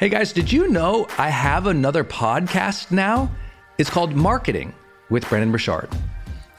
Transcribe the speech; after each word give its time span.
Hey 0.00 0.08
guys, 0.08 0.32
did 0.32 0.50
you 0.50 0.66
know 0.66 1.06
I 1.18 1.28
have 1.28 1.68
another 1.68 2.02
podcast 2.02 2.90
now? 2.90 3.30
It's 3.78 3.88
called 3.88 4.12
Marketing 4.12 4.74
with 5.08 5.26
Brendon 5.28 5.52
Burchard. 5.52 5.88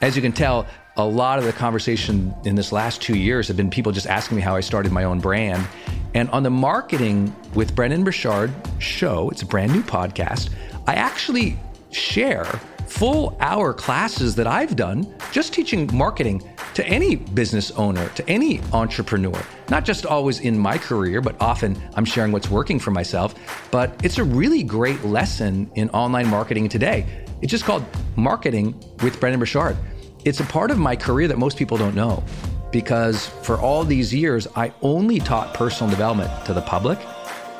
As 0.00 0.16
you 0.16 0.22
can 0.22 0.32
tell, 0.32 0.66
a 0.96 1.04
lot 1.04 1.38
of 1.38 1.44
the 1.44 1.52
conversation 1.52 2.34
in 2.46 2.54
this 2.54 2.72
last 2.72 3.02
two 3.02 3.14
years 3.14 3.46
have 3.48 3.56
been 3.58 3.68
people 3.68 3.92
just 3.92 4.06
asking 4.06 4.36
me 4.36 4.42
how 4.42 4.56
I 4.56 4.60
started 4.60 4.90
my 4.90 5.04
own 5.04 5.20
brand. 5.20 5.68
And 6.14 6.30
on 6.30 6.44
the 6.44 6.50
Marketing 6.50 7.36
with 7.54 7.76
Brendon 7.76 8.04
Burchard 8.04 8.54
show, 8.78 9.28
it's 9.28 9.42
a 9.42 9.46
brand 9.46 9.70
new 9.70 9.82
podcast, 9.82 10.48
I 10.86 10.94
actually 10.94 11.58
share 11.90 12.46
full 12.86 13.36
hour 13.40 13.72
classes 13.72 14.34
that 14.36 14.46
I've 14.46 14.76
done 14.76 15.14
just 15.32 15.52
teaching 15.52 15.88
marketing 15.92 16.42
to 16.74 16.86
any 16.86 17.16
business 17.16 17.70
owner, 17.72 18.08
to 18.10 18.28
any 18.28 18.60
entrepreneur. 18.72 19.40
Not 19.68 19.84
just 19.84 20.06
always 20.06 20.40
in 20.40 20.58
my 20.58 20.78
career, 20.78 21.20
but 21.20 21.36
often 21.40 21.80
I'm 21.94 22.04
sharing 22.04 22.32
what's 22.32 22.50
working 22.50 22.78
for 22.78 22.90
myself. 22.90 23.34
But 23.70 23.98
it's 24.04 24.18
a 24.18 24.24
really 24.24 24.62
great 24.62 25.04
lesson 25.04 25.70
in 25.74 25.90
online 25.90 26.28
marketing 26.28 26.68
today. 26.68 27.06
It's 27.42 27.50
just 27.50 27.64
called 27.64 27.84
Marketing 28.16 28.74
with 29.02 29.20
Brendon 29.20 29.40
Burchard. 29.40 29.76
It's 30.24 30.40
a 30.40 30.44
part 30.44 30.70
of 30.70 30.78
my 30.78 30.96
career 30.96 31.28
that 31.28 31.38
most 31.38 31.56
people 31.56 31.76
don't 31.76 31.94
know 31.94 32.24
because 32.72 33.26
for 33.26 33.58
all 33.58 33.84
these 33.84 34.12
years, 34.12 34.46
I 34.56 34.72
only 34.82 35.18
taught 35.18 35.54
personal 35.54 35.90
development 35.90 36.30
to 36.46 36.52
the 36.52 36.62
public, 36.62 36.98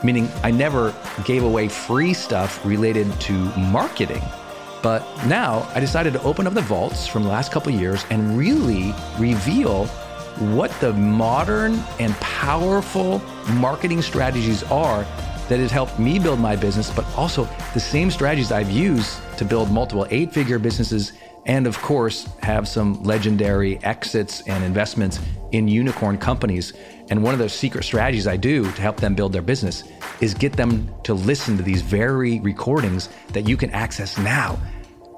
meaning 0.02 0.28
I 0.42 0.50
never 0.50 0.94
gave 1.24 1.42
away 1.42 1.68
free 1.68 2.12
stuff 2.12 2.64
related 2.64 3.10
to 3.22 3.32
marketing. 3.56 4.22
But 4.86 5.02
now 5.26 5.68
I 5.74 5.80
decided 5.80 6.12
to 6.12 6.22
open 6.22 6.46
up 6.46 6.54
the 6.54 6.60
vaults 6.60 7.08
from 7.08 7.24
the 7.24 7.28
last 7.28 7.50
couple 7.50 7.72
years 7.72 8.04
and 8.08 8.38
really 8.38 8.94
reveal 9.18 9.86
what 10.54 10.70
the 10.78 10.92
modern 10.92 11.82
and 11.98 12.14
powerful 12.20 13.18
marketing 13.54 14.00
strategies 14.00 14.62
are 14.70 15.02
that 15.48 15.58
has 15.58 15.72
helped 15.72 15.98
me 15.98 16.20
build 16.20 16.38
my 16.38 16.54
business, 16.54 16.88
but 16.88 17.04
also 17.16 17.48
the 17.74 17.80
same 17.80 18.12
strategies 18.12 18.52
I've 18.52 18.70
used 18.70 19.18
to 19.38 19.44
build 19.44 19.72
multiple 19.72 20.06
eight 20.10 20.32
figure 20.32 20.60
businesses 20.60 21.14
and, 21.46 21.66
of 21.66 21.76
course, 21.82 22.28
have 22.44 22.68
some 22.68 23.02
legendary 23.02 23.82
exits 23.82 24.42
and 24.42 24.62
investments 24.62 25.18
in 25.50 25.66
unicorn 25.66 26.16
companies. 26.16 26.74
And 27.10 27.24
one 27.24 27.34
of 27.34 27.40
the 27.40 27.48
secret 27.48 27.82
strategies 27.82 28.28
I 28.28 28.36
do 28.36 28.62
to 28.62 28.82
help 28.82 28.98
them 28.98 29.16
build 29.16 29.32
their 29.32 29.42
business 29.42 29.82
is 30.20 30.32
get 30.32 30.52
them 30.52 30.94
to 31.02 31.14
listen 31.14 31.56
to 31.56 31.64
these 31.64 31.82
very 31.82 32.38
recordings 32.38 33.08
that 33.32 33.48
you 33.48 33.56
can 33.56 33.70
access 33.70 34.16
now 34.16 34.56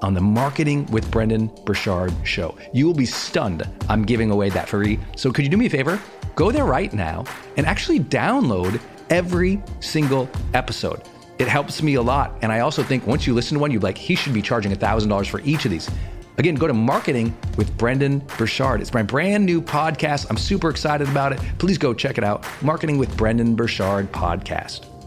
on 0.01 0.13
the 0.13 0.21
Marketing 0.21 0.85
with 0.87 1.09
Brendon 1.11 1.51
Burchard 1.65 2.13
show. 2.23 2.55
You 2.73 2.85
will 2.85 2.93
be 2.93 3.05
stunned. 3.05 3.67
I'm 3.89 4.03
giving 4.03 4.31
away 4.31 4.49
that 4.49 4.69
free. 4.69 4.99
So 5.15 5.31
could 5.31 5.43
you 5.43 5.49
do 5.49 5.57
me 5.57 5.65
a 5.65 5.69
favor? 5.69 5.99
Go 6.35 6.51
there 6.51 6.65
right 6.65 6.93
now 6.93 7.25
and 7.57 7.65
actually 7.65 7.99
download 7.99 8.79
every 9.09 9.61
single 9.79 10.29
episode. 10.53 11.01
It 11.37 11.47
helps 11.47 11.81
me 11.81 11.95
a 11.95 12.01
lot. 12.01 12.37
And 12.41 12.51
I 12.51 12.59
also 12.59 12.83
think 12.83 13.07
once 13.07 13.25
you 13.25 13.33
listen 13.33 13.55
to 13.55 13.61
one, 13.61 13.71
you're 13.71 13.81
like, 13.81 13.97
he 13.97 14.15
should 14.15 14.33
be 14.33 14.41
charging 14.41 14.71
$1,000 14.71 15.29
for 15.29 15.39
each 15.41 15.65
of 15.65 15.71
these. 15.71 15.89
Again, 16.37 16.55
go 16.55 16.67
to 16.67 16.73
Marketing 16.73 17.35
with 17.57 17.75
Brendon 17.77 18.19
Burchard. 18.37 18.79
It's 18.79 18.93
my 18.93 19.03
brand 19.03 19.45
new 19.45 19.61
podcast. 19.61 20.27
I'm 20.29 20.37
super 20.37 20.69
excited 20.69 21.09
about 21.09 21.33
it. 21.33 21.39
Please 21.57 21.77
go 21.77 21.93
check 21.93 22.17
it 22.17 22.23
out. 22.23 22.45
Marketing 22.61 22.97
with 22.97 23.15
Brendon 23.17 23.55
Burchard 23.55 24.11
podcast. 24.13 24.98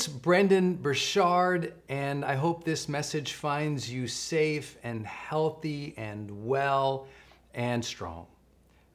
It's 0.00 0.08
Brendon 0.08 0.76
Burchard, 0.76 1.74
and 1.90 2.24
I 2.24 2.34
hope 2.34 2.64
this 2.64 2.88
message 2.88 3.34
finds 3.34 3.92
you 3.92 4.08
safe 4.08 4.78
and 4.82 5.06
healthy 5.06 5.92
and 5.98 6.46
well 6.46 7.06
and 7.52 7.84
strong. 7.84 8.26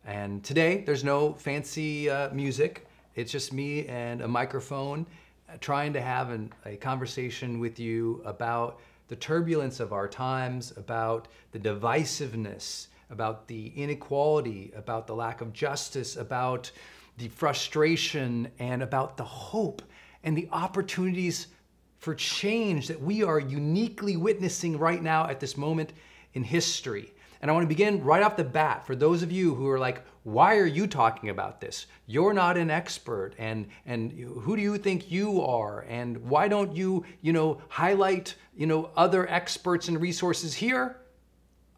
And 0.04 0.44
today, 0.44 0.84
there's 0.84 1.04
no 1.04 1.34
fancy 1.34 2.10
uh, 2.10 2.34
music. 2.34 2.88
It's 3.14 3.32
just 3.32 3.54
me 3.54 3.86
and 3.86 4.22
a 4.22 4.28
microphone 4.28 5.06
uh, 5.48 5.58
trying 5.60 5.94
to 5.94 6.02
have 6.02 6.32
an, 6.32 6.52
a 6.66 6.76
conversation 6.76 7.60
with 7.60 7.80
you 7.80 8.24
about 8.26 8.80
the 9.08 9.16
turbulence 9.16 9.80
of 9.80 9.94
our 9.94 10.08
times, 10.08 10.74
about 10.76 11.28
the 11.52 11.60
divisiveness, 11.60 12.88
about 13.12 13.48
the 13.48 13.68
inequality, 13.76 14.74
about 14.76 15.06
the 15.06 15.14
lack 15.14 15.42
of 15.42 15.54
justice, 15.54 16.18
about 16.18 16.72
the 17.20 17.28
frustration, 17.28 18.52
and 18.58 18.82
about 18.82 19.18
the 19.18 19.24
hope 19.24 19.84
and 20.26 20.36
the 20.36 20.50
opportunities 20.52 21.48
for 22.00 22.14
change 22.14 22.88
that 22.88 23.02
we 23.02 23.24
are 23.24 23.40
uniquely 23.40 24.18
witnessing 24.18 24.78
right 24.78 25.02
now 25.02 25.28
at 25.28 25.40
this 25.40 25.56
moment 25.56 25.94
in 26.34 26.44
history. 26.44 27.14
And 27.42 27.50
I 27.50 27.54
want 27.54 27.64
to 27.64 27.68
begin 27.70 28.04
right 28.04 28.24
off 28.24 28.36
the 28.36 28.44
bat 28.44 28.86
for 28.86 28.96
those 28.96 29.22
of 29.22 29.32
you 29.32 29.56
who 29.56 29.70
are 29.70 29.80
like, 29.80 30.04
why 30.24 30.58
are 30.58 30.66
you 30.66 30.88
talking 30.88 31.30
about 31.30 31.62
this? 31.62 31.86
You're 32.08 32.34
not 32.34 32.58
an 32.58 32.72
expert 32.72 33.34
and 33.38 33.68
and 33.86 34.12
who 34.12 34.56
do 34.56 34.62
you 34.62 34.78
think 34.78 35.12
you 35.12 35.42
are? 35.42 35.86
And 35.88 36.18
why 36.28 36.48
don't 36.48 36.76
you, 36.76 37.06
you 37.22 37.32
know, 37.32 37.62
highlight, 37.70 38.36
you 38.56 38.66
know, 38.66 38.90
other 38.98 39.30
experts 39.30 39.88
and 39.88 40.02
resources 40.02 40.56
here? 40.56 40.98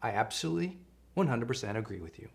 I 0.02 0.10
absolutely 0.10 0.78
100% 1.16 1.76
agree 1.76 2.00
with 2.00 2.18
you. 2.18 2.28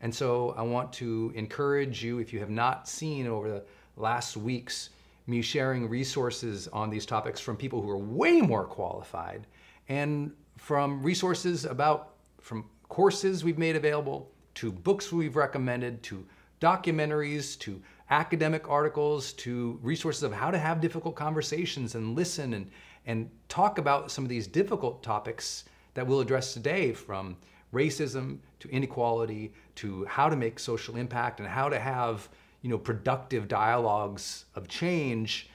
And 0.00 0.12
so 0.12 0.54
I 0.56 0.62
want 0.62 0.92
to 0.94 1.32
encourage 1.36 2.02
you 2.02 2.18
if 2.18 2.32
you 2.32 2.40
have 2.40 2.50
not 2.50 2.88
seen 2.88 3.26
over 3.28 3.48
the 3.48 3.62
last 3.96 4.36
weeks 4.36 4.90
me 5.26 5.40
sharing 5.42 5.88
resources 5.88 6.68
on 6.68 6.90
these 6.90 7.06
topics 7.06 7.40
from 7.40 7.56
people 7.56 7.80
who 7.80 7.90
are 7.90 7.98
way 7.98 8.40
more 8.40 8.64
qualified 8.64 9.46
and 9.88 10.32
from 10.56 11.02
resources 11.02 11.64
about 11.64 12.14
from 12.40 12.64
courses 12.88 13.42
we've 13.42 13.58
made 13.58 13.76
available 13.76 14.30
to 14.54 14.70
books 14.70 15.10
we've 15.12 15.36
recommended 15.36 16.02
to 16.02 16.24
documentaries 16.60 17.58
to 17.58 17.80
academic 18.10 18.68
articles 18.68 19.32
to 19.32 19.78
resources 19.82 20.22
of 20.22 20.32
how 20.32 20.50
to 20.50 20.58
have 20.58 20.80
difficult 20.80 21.14
conversations 21.14 21.94
and 21.94 22.14
listen 22.14 22.54
and 22.54 22.70
and 23.06 23.28
talk 23.48 23.78
about 23.78 24.10
some 24.10 24.24
of 24.24 24.28
these 24.28 24.46
difficult 24.46 25.02
topics 25.02 25.64
that 25.94 26.06
we'll 26.06 26.20
address 26.20 26.54
today 26.54 26.92
from 26.92 27.36
racism 27.72 28.38
to 28.60 28.68
inequality 28.70 29.52
to 29.74 30.04
how 30.06 30.28
to 30.28 30.36
make 30.36 30.58
social 30.58 30.96
impact 30.96 31.40
and 31.40 31.48
how 31.48 31.68
to 31.68 31.78
have 31.78 32.28
you 32.64 32.70
know, 32.70 32.78
productive 32.78 33.46
dialogues 33.46 34.46
of 34.54 34.68
change, 34.68 35.50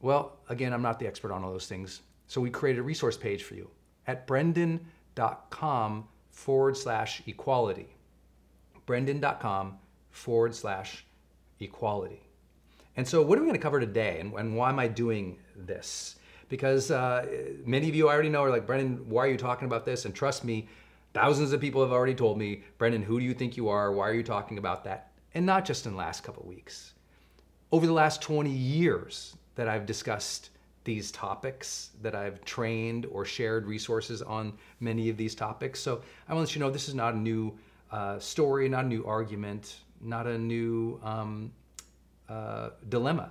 well, 0.00 0.40
again, 0.48 0.72
I'm 0.72 0.82
not 0.82 0.98
the 0.98 1.06
expert 1.06 1.30
on 1.30 1.44
all 1.44 1.52
those 1.52 1.68
things. 1.68 2.00
So 2.26 2.40
we 2.40 2.50
created 2.50 2.80
a 2.80 2.82
resource 2.82 3.16
page 3.16 3.44
for 3.44 3.54
you 3.54 3.70
at 4.08 4.26
brendon.com 4.26 6.08
forward 6.32 6.76
slash 6.76 7.22
equality. 7.28 7.94
Brendon.com 8.86 9.78
forward 10.10 10.52
slash 10.56 11.06
equality. 11.60 12.20
And 12.96 13.06
so, 13.06 13.22
what 13.22 13.38
are 13.38 13.42
we 13.42 13.46
going 13.46 13.56
to 13.58 13.62
cover 13.62 13.78
today, 13.78 14.18
and, 14.18 14.34
and 14.34 14.56
why 14.56 14.68
am 14.70 14.80
I 14.80 14.88
doing 14.88 15.38
this? 15.56 16.16
Because 16.48 16.90
uh, 16.90 17.24
many 17.64 17.88
of 17.88 17.94
you 17.94 18.08
already 18.08 18.28
know 18.28 18.42
are 18.42 18.50
like, 18.50 18.66
Brendon, 18.66 19.08
why 19.08 19.26
are 19.26 19.30
you 19.30 19.38
talking 19.38 19.66
about 19.66 19.84
this? 19.86 20.06
And 20.06 20.14
trust 20.14 20.44
me, 20.44 20.66
thousands 21.14 21.52
of 21.52 21.60
people 21.60 21.82
have 21.82 21.92
already 21.92 22.16
told 22.16 22.36
me, 22.36 22.64
Brendon, 22.78 23.00
who 23.00 23.20
do 23.20 23.24
you 23.24 23.32
think 23.32 23.56
you 23.56 23.68
are? 23.68 23.92
Why 23.92 24.08
are 24.08 24.14
you 24.14 24.24
talking 24.24 24.58
about 24.58 24.82
that? 24.84 25.11
And 25.34 25.44
not 25.46 25.64
just 25.64 25.86
in 25.86 25.92
the 25.92 25.98
last 25.98 26.22
couple 26.22 26.44
weeks. 26.44 26.94
Over 27.70 27.86
the 27.86 27.92
last 27.92 28.20
20 28.22 28.50
years 28.50 29.36
that 29.54 29.68
I've 29.68 29.86
discussed 29.86 30.50
these 30.84 31.12
topics, 31.12 31.90
that 32.02 32.14
I've 32.14 32.44
trained 32.44 33.06
or 33.06 33.24
shared 33.24 33.66
resources 33.66 34.20
on 34.20 34.52
many 34.80 35.08
of 35.08 35.16
these 35.16 35.34
topics. 35.34 35.80
So 35.80 36.02
I 36.28 36.34
want 36.34 36.46
to 36.46 36.50
let 36.50 36.54
you 36.56 36.60
know 36.60 36.70
this 36.70 36.88
is 36.88 36.94
not 36.94 37.14
a 37.14 37.18
new 37.18 37.56
uh, 37.90 38.18
story, 38.18 38.68
not 38.68 38.84
a 38.84 38.88
new 38.88 39.04
argument, 39.04 39.76
not 40.00 40.26
a 40.26 40.36
new 40.36 41.00
um, 41.02 41.52
uh, 42.28 42.70
dilemma 42.88 43.30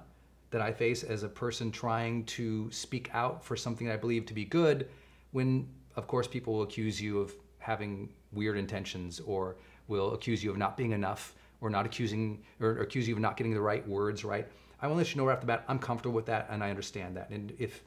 that 0.51 0.62
I 0.62 0.72
face 0.72 1.03
as 1.03 1.23
a 1.23 1.29
person 1.29 1.72
trying 1.72 2.25
to 2.25 2.69
speak 2.72 3.09
out 3.13 3.44
for 3.44 3.56
something 3.56 3.89
I 3.89 3.95
believe 3.95 4.25
to 4.28 4.33
be 4.33 4.45
good 4.45 4.89
when, 5.31 5.68
of 5.95 6.07
course, 6.07 6.28
people 6.28 6.53
will 6.53 6.63
accuse 6.63 7.01
you 7.01 7.19
of 7.19 7.33
having 7.57 8.09
weird 8.33 8.57
intentions 8.57 9.19
or 9.22 9.56
will 9.88 10.13
accuse 10.13 10.44
you 10.44 10.51
of 10.51 10.57
not 10.57 10.78
being 10.78 10.91
enough 10.91 11.35
or 11.61 11.69
not 11.69 11.85
accusing 11.85 12.44
or 12.59 12.80
accuse 12.80 13.07
you 13.07 13.13
of 13.13 13.19
not 13.19 13.38
getting 13.38 13.53
the 13.53 13.62
right 13.62 13.88
words 13.88 14.25
right. 14.25 14.47
I 14.81 14.88
want 14.88 14.95
to 14.95 14.97
let 14.97 15.15
you 15.15 15.21
know 15.21 15.27
right 15.27 15.36
off 15.36 15.41
the 15.41 15.47
bat, 15.47 15.63
I'm 15.68 15.80
comfortable 15.80 16.15
with 16.15 16.25
that 16.25 16.47
and 16.50 16.63
I 16.63 16.69
understand 16.69 17.15
that. 17.15 17.30
And 17.30 17.53
if 17.59 17.83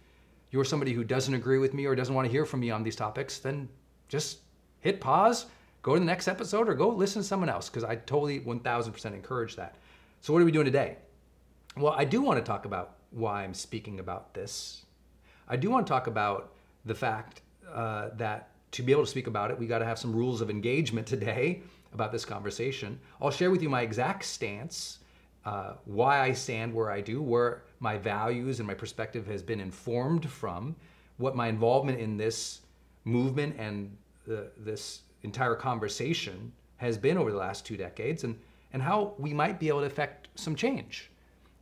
you're 0.51 0.65
somebody 0.65 0.93
who 0.93 1.03
doesn't 1.03 1.35
agree 1.35 1.59
with 1.59 1.75
me 1.75 1.85
or 1.85 1.97
doesn't 1.97 2.15
want 2.15 2.27
to 2.27 2.31
hear 2.33 2.47
from 2.47 2.61
me 2.61 2.71
on 2.71 2.85
these 2.85 2.95
topics, 2.95 3.39
then 3.39 3.69
just 4.09 4.39
hit 4.81 5.01
pause, 5.01 5.47
go 5.83 5.95
to 5.95 5.99
the 5.99 6.07
next 6.07 6.29
episode, 6.29 6.69
or 6.69 6.75
go 6.75 6.89
listen 6.89 7.23
to 7.23 7.27
someone 7.27 7.49
else 7.49 7.69
because 7.69 7.83
I 7.83 7.97
totally 7.97 8.41
1000% 8.41 9.07
encourage 9.07 9.57
that. 9.57 9.75
So, 10.21 10.33
what 10.33 10.41
are 10.41 10.45
we 10.45 10.53
doing 10.53 10.67
today? 10.67 10.99
Well, 11.77 11.93
I 11.93 12.05
do 12.05 12.23
want 12.23 12.39
to 12.39 12.45
talk 12.45 12.67
about 12.67 12.99
why 13.11 13.43
I'm 13.43 13.55
speaking 13.55 13.99
about 13.99 14.33
this. 14.33 14.85
I 15.49 15.57
do 15.57 15.71
want 15.71 15.87
to 15.87 15.91
talk 15.91 16.07
about 16.07 16.53
the 16.85 16.95
fact 16.95 17.43
uh, 17.73 18.11
that 18.17 18.51
to 18.73 18.83
be 18.83 18.93
able 18.93 19.05
to 19.05 19.11
speak 19.11 19.27
about 19.27 19.51
it, 19.51 19.59
we 19.59 19.67
got 19.67 19.79
to 19.79 19.85
have 19.85 19.99
some 19.99 20.15
rules 20.15 20.41
of 20.41 20.51
engagement 20.51 21.07
today 21.07 21.63
about 21.95 22.13
this 22.13 22.25
conversation. 22.25 22.99
I'll 23.21 23.31
share 23.31 23.51
with 23.51 23.63
you 23.63 23.69
my 23.69 23.83
exact 23.83 24.25
stance, 24.25 24.99
uh, 25.45 25.75
why 25.85 26.21
I 26.21 26.33
stand 26.33 26.75
where 26.75 26.91
I 26.91 27.01
do, 27.01 27.23
where 27.23 27.63
my 27.81 27.97
values 27.99 28.61
and 28.61 28.67
my 28.67 28.75
perspective 28.75 29.27
has 29.27 29.43
been 29.43 29.61
informed 29.61 30.29
from, 30.29 30.75
what 31.19 31.37
my 31.37 31.49
involvement 31.49 32.01
in 32.01 32.17
this 32.17 32.61
movement 33.05 33.57
and 33.59 33.97
the, 34.27 34.51
this 34.59 35.03
entire 35.23 35.55
conversation 35.55 36.53
has 36.77 36.99
been 36.99 37.17
over 37.17 37.31
the 37.31 37.39
last 37.39 37.65
two 37.65 37.77
decades, 37.77 38.25
and 38.25 38.39
and 38.73 38.83
how 38.83 39.15
we 39.19 39.33
might 39.33 39.61
be 39.61 39.69
able 39.69 39.81
to 39.81 39.87
affect 39.87 40.29
some 40.35 40.57
change 40.57 41.11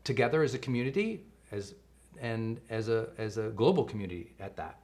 together 0.02 0.42
as 0.42 0.54
a 0.54 0.58
community 0.58 1.22
as 1.52 1.74
and 2.20 2.60
as 2.70 2.88
a 2.88 3.08
as 3.18 3.36
a 3.36 3.50
global 3.50 3.84
community 3.84 4.32
at 4.40 4.56
that. 4.56 4.78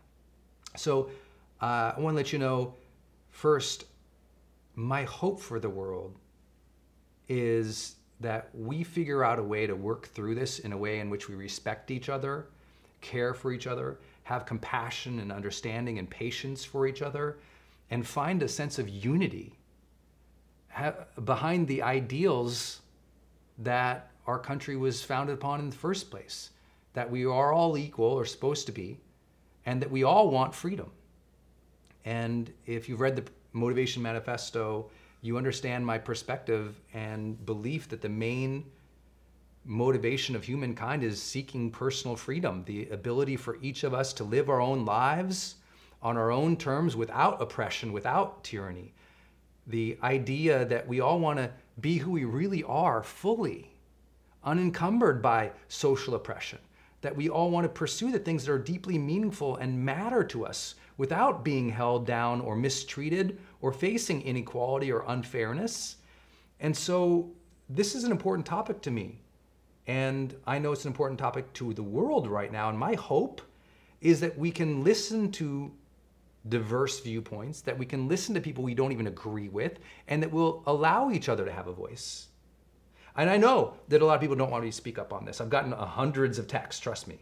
So 0.76 1.10
uh, 1.62 1.92
I 1.96 2.00
want 2.00 2.12
to 2.14 2.16
let 2.16 2.32
you 2.32 2.38
know 2.38 2.74
first, 3.30 3.84
my 4.78 5.02
hope 5.02 5.40
for 5.40 5.58
the 5.58 5.68
world 5.68 6.14
is 7.28 7.96
that 8.20 8.48
we 8.54 8.84
figure 8.84 9.24
out 9.24 9.40
a 9.40 9.42
way 9.42 9.66
to 9.66 9.74
work 9.74 10.06
through 10.06 10.36
this 10.36 10.60
in 10.60 10.72
a 10.72 10.76
way 10.76 11.00
in 11.00 11.10
which 11.10 11.28
we 11.28 11.34
respect 11.34 11.90
each 11.90 12.08
other, 12.08 12.46
care 13.00 13.34
for 13.34 13.50
each 13.50 13.66
other, 13.66 13.98
have 14.22 14.46
compassion 14.46 15.18
and 15.18 15.32
understanding 15.32 15.98
and 15.98 16.08
patience 16.08 16.64
for 16.64 16.86
each 16.86 17.02
other, 17.02 17.38
and 17.90 18.06
find 18.06 18.40
a 18.40 18.46
sense 18.46 18.78
of 18.78 18.88
unity 18.88 19.58
behind 21.24 21.66
the 21.66 21.82
ideals 21.82 22.80
that 23.58 24.12
our 24.28 24.38
country 24.38 24.76
was 24.76 25.02
founded 25.02 25.34
upon 25.34 25.58
in 25.58 25.70
the 25.70 25.76
first 25.76 26.08
place 26.08 26.50
that 26.92 27.10
we 27.10 27.24
are 27.24 27.52
all 27.52 27.76
equal 27.76 28.12
or 28.12 28.24
supposed 28.24 28.66
to 28.66 28.72
be, 28.72 29.00
and 29.66 29.82
that 29.82 29.90
we 29.90 30.04
all 30.04 30.30
want 30.30 30.54
freedom. 30.54 30.92
And 32.04 32.52
if 32.64 32.88
you've 32.88 33.00
read 33.00 33.16
the 33.16 33.24
Motivation 33.52 34.02
Manifesto, 34.02 34.90
you 35.20 35.36
understand 35.36 35.84
my 35.84 35.98
perspective 35.98 36.80
and 36.94 37.44
belief 37.44 37.88
that 37.88 38.00
the 38.00 38.08
main 38.08 38.64
motivation 39.64 40.34
of 40.34 40.44
humankind 40.44 41.02
is 41.02 41.20
seeking 41.20 41.70
personal 41.70 42.16
freedom, 42.16 42.62
the 42.66 42.88
ability 42.90 43.36
for 43.36 43.58
each 43.60 43.84
of 43.84 43.92
us 43.92 44.12
to 44.14 44.24
live 44.24 44.48
our 44.48 44.60
own 44.60 44.84
lives 44.84 45.56
on 46.02 46.16
our 46.16 46.30
own 46.30 46.56
terms 46.56 46.96
without 46.96 47.40
oppression, 47.42 47.92
without 47.92 48.42
tyranny. 48.44 48.94
The 49.66 49.98
idea 50.02 50.64
that 50.64 50.86
we 50.86 51.00
all 51.00 51.18
want 51.18 51.38
to 51.38 51.50
be 51.80 51.98
who 51.98 52.12
we 52.12 52.24
really 52.24 52.62
are 52.64 53.02
fully, 53.02 53.70
unencumbered 54.44 55.20
by 55.20 55.52
social 55.68 56.14
oppression. 56.14 56.58
That 57.00 57.14
we 57.14 57.28
all 57.28 57.50
want 57.50 57.64
to 57.64 57.68
pursue 57.68 58.10
the 58.10 58.18
things 58.18 58.44
that 58.44 58.52
are 58.52 58.58
deeply 58.58 58.98
meaningful 58.98 59.56
and 59.56 59.84
matter 59.84 60.24
to 60.24 60.44
us 60.44 60.74
without 60.96 61.44
being 61.44 61.68
held 61.68 62.06
down 62.06 62.40
or 62.40 62.56
mistreated 62.56 63.38
or 63.60 63.72
facing 63.72 64.22
inequality 64.22 64.90
or 64.90 65.04
unfairness. 65.06 65.96
And 66.60 66.76
so, 66.76 67.30
this 67.68 67.94
is 67.94 68.04
an 68.04 68.10
important 68.10 68.46
topic 68.46 68.80
to 68.82 68.90
me. 68.90 69.20
And 69.86 70.34
I 70.46 70.58
know 70.58 70.72
it's 70.72 70.84
an 70.84 70.90
important 70.90 71.18
topic 71.18 71.52
to 71.54 71.72
the 71.72 71.82
world 71.82 72.26
right 72.26 72.52
now. 72.52 72.68
And 72.68 72.78
my 72.78 72.94
hope 72.94 73.40
is 74.00 74.20
that 74.20 74.38
we 74.38 74.50
can 74.50 74.84
listen 74.84 75.30
to 75.32 75.72
diverse 76.48 77.00
viewpoints, 77.00 77.60
that 77.62 77.76
we 77.76 77.86
can 77.86 78.08
listen 78.08 78.34
to 78.34 78.40
people 78.40 78.62
we 78.62 78.74
don't 78.74 78.92
even 78.92 79.06
agree 79.06 79.48
with, 79.48 79.78
and 80.06 80.22
that 80.22 80.30
we'll 80.30 80.62
allow 80.66 81.10
each 81.10 81.28
other 81.28 81.44
to 81.44 81.52
have 81.52 81.66
a 81.66 81.72
voice. 81.72 82.27
And 83.18 83.28
I 83.28 83.36
know 83.36 83.74
that 83.88 84.00
a 84.00 84.06
lot 84.06 84.14
of 84.14 84.20
people 84.20 84.36
don't 84.36 84.50
want 84.50 84.62
me 84.62 84.70
to 84.70 84.76
speak 84.76 84.96
up 84.96 85.12
on 85.12 85.24
this. 85.24 85.40
I've 85.40 85.50
gotten 85.50 85.72
uh, 85.72 85.84
hundreds 85.84 86.38
of 86.38 86.46
texts, 86.46 86.80
trust 86.80 87.08
me. 87.08 87.18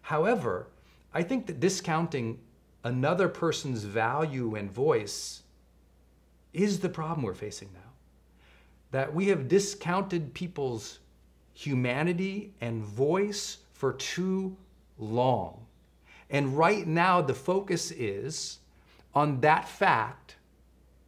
However, 0.00 0.68
I 1.12 1.24
think 1.24 1.46
that 1.48 1.58
discounting 1.58 2.38
another 2.84 3.28
person's 3.28 3.82
value 3.82 4.54
and 4.54 4.70
voice 4.70 5.42
is 6.52 6.78
the 6.78 6.88
problem 6.88 7.22
we're 7.22 7.34
facing 7.34 7.68
now. 7.74 7.80
That 8.92 9.12
we 9.12 9.26
have 9.26 9.48
discounted 9.48 10.34
people's 10.34 11.00
humanity 11.52 12.54
and 12.60 12.84
voice 12.84 13.58
for 13.72 13.94
too 13.94 14.56
long. 14.98 15.66
And 16.30 16.56
right 16.56 16.86
now, 16.86 17.20
the 17.20 17.34
focus 17.34 17.90
is 17.90 18.60
on 19.14 19.40
that 19.40 19.68
fact 19.68 20.36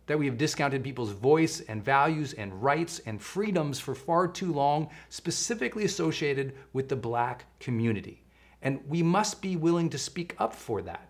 that 0.07 0.19
we 0.19 0.27
have 0.27 0.37
discounted 0.39 0.83
people's 0.83 1.13
voice 1.13 1.61
and 1.61 1.85
values 1.85 2.33
and 2.33 2.63
rights 2.63 3.01
and 3.07 3.21
freedoms 3.21 3.79
for 3.79 3.95
far 3.95 4.27
too 4.27 4.53
long, 4.53 4.89
specifically 5.09 5.85
associated 5.85 6.55
with 6.73 6.89
the 6.89 6.97
black 6.97 7.45
community. 7.61 8.23
And 8.63 8.81
we 8.89 9.03
must 9.03 9.43
be 9.43 9.57
willing 9.57 9.91
to 9.91 9.99
speak 9.99 10.35
up 10.39 10.55
for 10.55 10.83
that. 10.83 11.09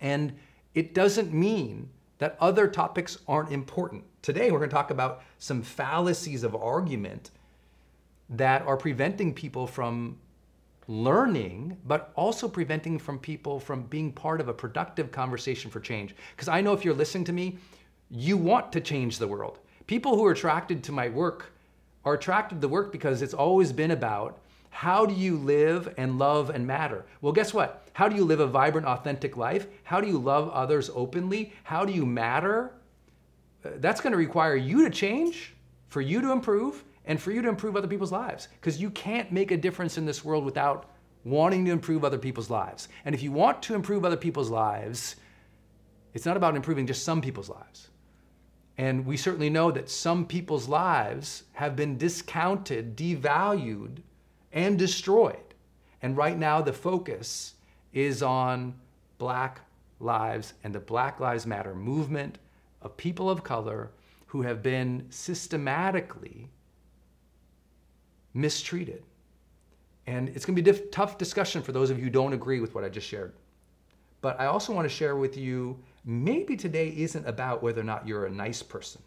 And 0.00 0.34
it 0.74 0.94
doesn't 0.94 1.32
mean 1.32 1.90
that 2.18 2.36
other 2.40 2.68
topics 2.68 3.18
aren't 3.26 3.52
important. 3.52 4.04
Today, 4.22 4.50
we're 4.50 4.58
going 4.58 4.70
to 4.70 4.74
talk 4.74 4.90
about 4.90 5.22
some 5.38 5.62
fallacies 5.62 6.44
of 6.44 6.54
argument 6.54 7.30
that 8.30 8.62
are 8.62 8.76
preventing 8.76 9.34
people 9.34 9.66
from 9.66 10.18
learning, 10.88 11.76
but 11.86 12.12
also 12.16 12.48
preventing 12.48 12.98
from 12.98 13.18
people 13.18 13.58
from 13.60 13.82
being 13.84 14.12
part 14.12 14.40
of 14.40 14.48
a 14.48 14.54
productive 14.54 15.10
conversation 15.10 15.70
for 15.70 15.80
change. 15.80 16.14
Because 16.34 16.48
I 16.48 16.60
know 16.60 16.72
if 16.72 16.84
you're 16.84 16.94
listening 16.94 17.24
to 17.24 17.32
me, 17.32 17.58
you 18.12 18.36
want 18.36 18.70
to 18.72 18.80
change 18.80 19.18
the 19.18 19.26
world. 19.26 19.58
People 19.86 20.14
who 20.14 20.24
are 20.26 20.32
attracted 20.32 20.84
to 20.84 20.92
my 20.92 21.08
work 21.08 21.52
are 22.04 22.14
attracted 22.14 22.56
to 22.56 22.60
the 22.60 22.68
work 22.68 22.92
because 22.92 23.22
it's 23.22 23.34
always 23.34 23.72
been 23.72 23.90
about 23.90 24.38
how 24.70 25.06
do 25.06 25.14
you 25.14 25.36
live 25.36 25.94
and 25.96 26.18
love 26.18 26.50
and 26.50 26.66
matter? 26.66 27.04
Well, 27.20 27.32
guess 27.32 27.52
what? 27.52 27.86
How 27.92 28.08
do 28.08 28.16
you 28.16 28.24
live 28.24 28.40
a 28.40 28.46
vibrant, 28.46 28.86
authentic 28.86 29.36
life? 29.36 29.66
How 29.84 30.00
do 30.00 30.08
you 30.08 30.18
love 30.18 30.48
others 30.50 30.90
openly? 30.94 31.52
How 31.62 31.84
do 31.84 31.92
you 31.92 32.06
matter? 32.06 32.72
Uh, 33.64 33.70
that's 33.76 34.00
going 34.00 34.12
to 34.12 34.16
require 34.16 34.56
you 34.56 34.84
to 34.84 34.90
change, 34.90 35.54
for 35.88 36.00
you 36.00 36.20
to 36.22 36.32
improve, 36.32 36.84
and 37.04 37.20
for 37.20 37.32
you 37.32 37.42
to 37.42 37.48
improve 37.48 37.76
other 37.76 37.86
people's 37.86 38.12
lives. 38.12 38.48
Because 38.60 38.80
you 38.80 38.90
can't 38.90 39.30
make 39.30 39.50
a 39.50 39.56
difference 39.56 39.98
in 39.98 40.06
this 40.06 40.24
world 40.24 40.44
without 40.44 40.90
wanting 41.24 41.64
to 41.66 41.70
improve 41.70 42.04
other 42.04 42.18
people's 42.18 42.50
lives. 42.50 42.88
And 43.04 43.14
if 43.14 43.22
you 43.22 43.30
want 43.30 43.62
to 43.64 43.74
improve 43.74 44.04
other 44.04 44.16
people's 44.16 44.50
lives, 44.50 45.16
it's 46.14 46.26
not 46.26 46.36
about 46.36 46.56
improving 46.56 46.86
just 46.86 47.04
some 47.04 47.20
people's 47.20 47.50
lives. 47.50 47.88
And 48.78 49.04
we 49.04 49.16
certainly 49.16 49.50
know 49.50 49.70
that 49.70 49.90
some 49.90 50.26
people's 50.26 50.68
lives 50.68 51.44
have 51.52 51.76
been 51.76 51.98
discounted, 51.98 52.96
devalued, 52.96 53.98
and 54.52 54.78
destroyed. 54.78 55.36
And 56.00 56.16
right 56.16 56.38
now, 56.38 56.62
the 56.62 56.72
focus 56.72 57.54
is 57.92 58.22
on 58.22 58.74
Black 59.18 59.60
lives 60.00 60.54
and 60.64 60.74
the 60.74 60.80
Black 60.80 61.20
Lives 61.20 61.46
Matter 61.46 61.74
movement 61.74 62.38
of 62.80 62.96
people 62.96 63.30
of 63.30 63.44
color 63.44 63.90
who 64.26 64.42
have 64.42 64.62
been 64.62 65.06
systematically 65.10 66.48
mistreated. 68.34 69.02
And 70.06 70.30
it's 70.30 70.44
going 70.44 70.56
to 70.56 70.62
be 70.62 70.68
a 70.68 70.72
diff- 70.72 70.90
tough 70.90 71.18
discussion 71.18 71.62
for 71.62 71.72
those 71.72 71.90
of 71.90 71.98
you 71.98 72.04
who 72.04 72.10
don't 72.10 72.32
agree 72.32 72.60
with 72.60 72.74
what 72.74 72.82
I 72.82 72.88
just 72.88 73.06
shared. 73.06 73.34
But 74.20 74.40
I 74.40 74.46
also 74.46 74.72
want 74.72 74.88
to 74.88 74.94
share 74.94 75.16
with 75.16 75.36
you 75.36 75.78
maybe 76.04 76.56
today 76.56 76.92
isn't 76.96 77.26
about 77.26 77.62
whether 77.62 77.80
or 77.80 77.84
not 77.84 78.06
you're 78.06 78.26
a 78.26 78.30
nice 78.30 78.62
person. 78.62 79.02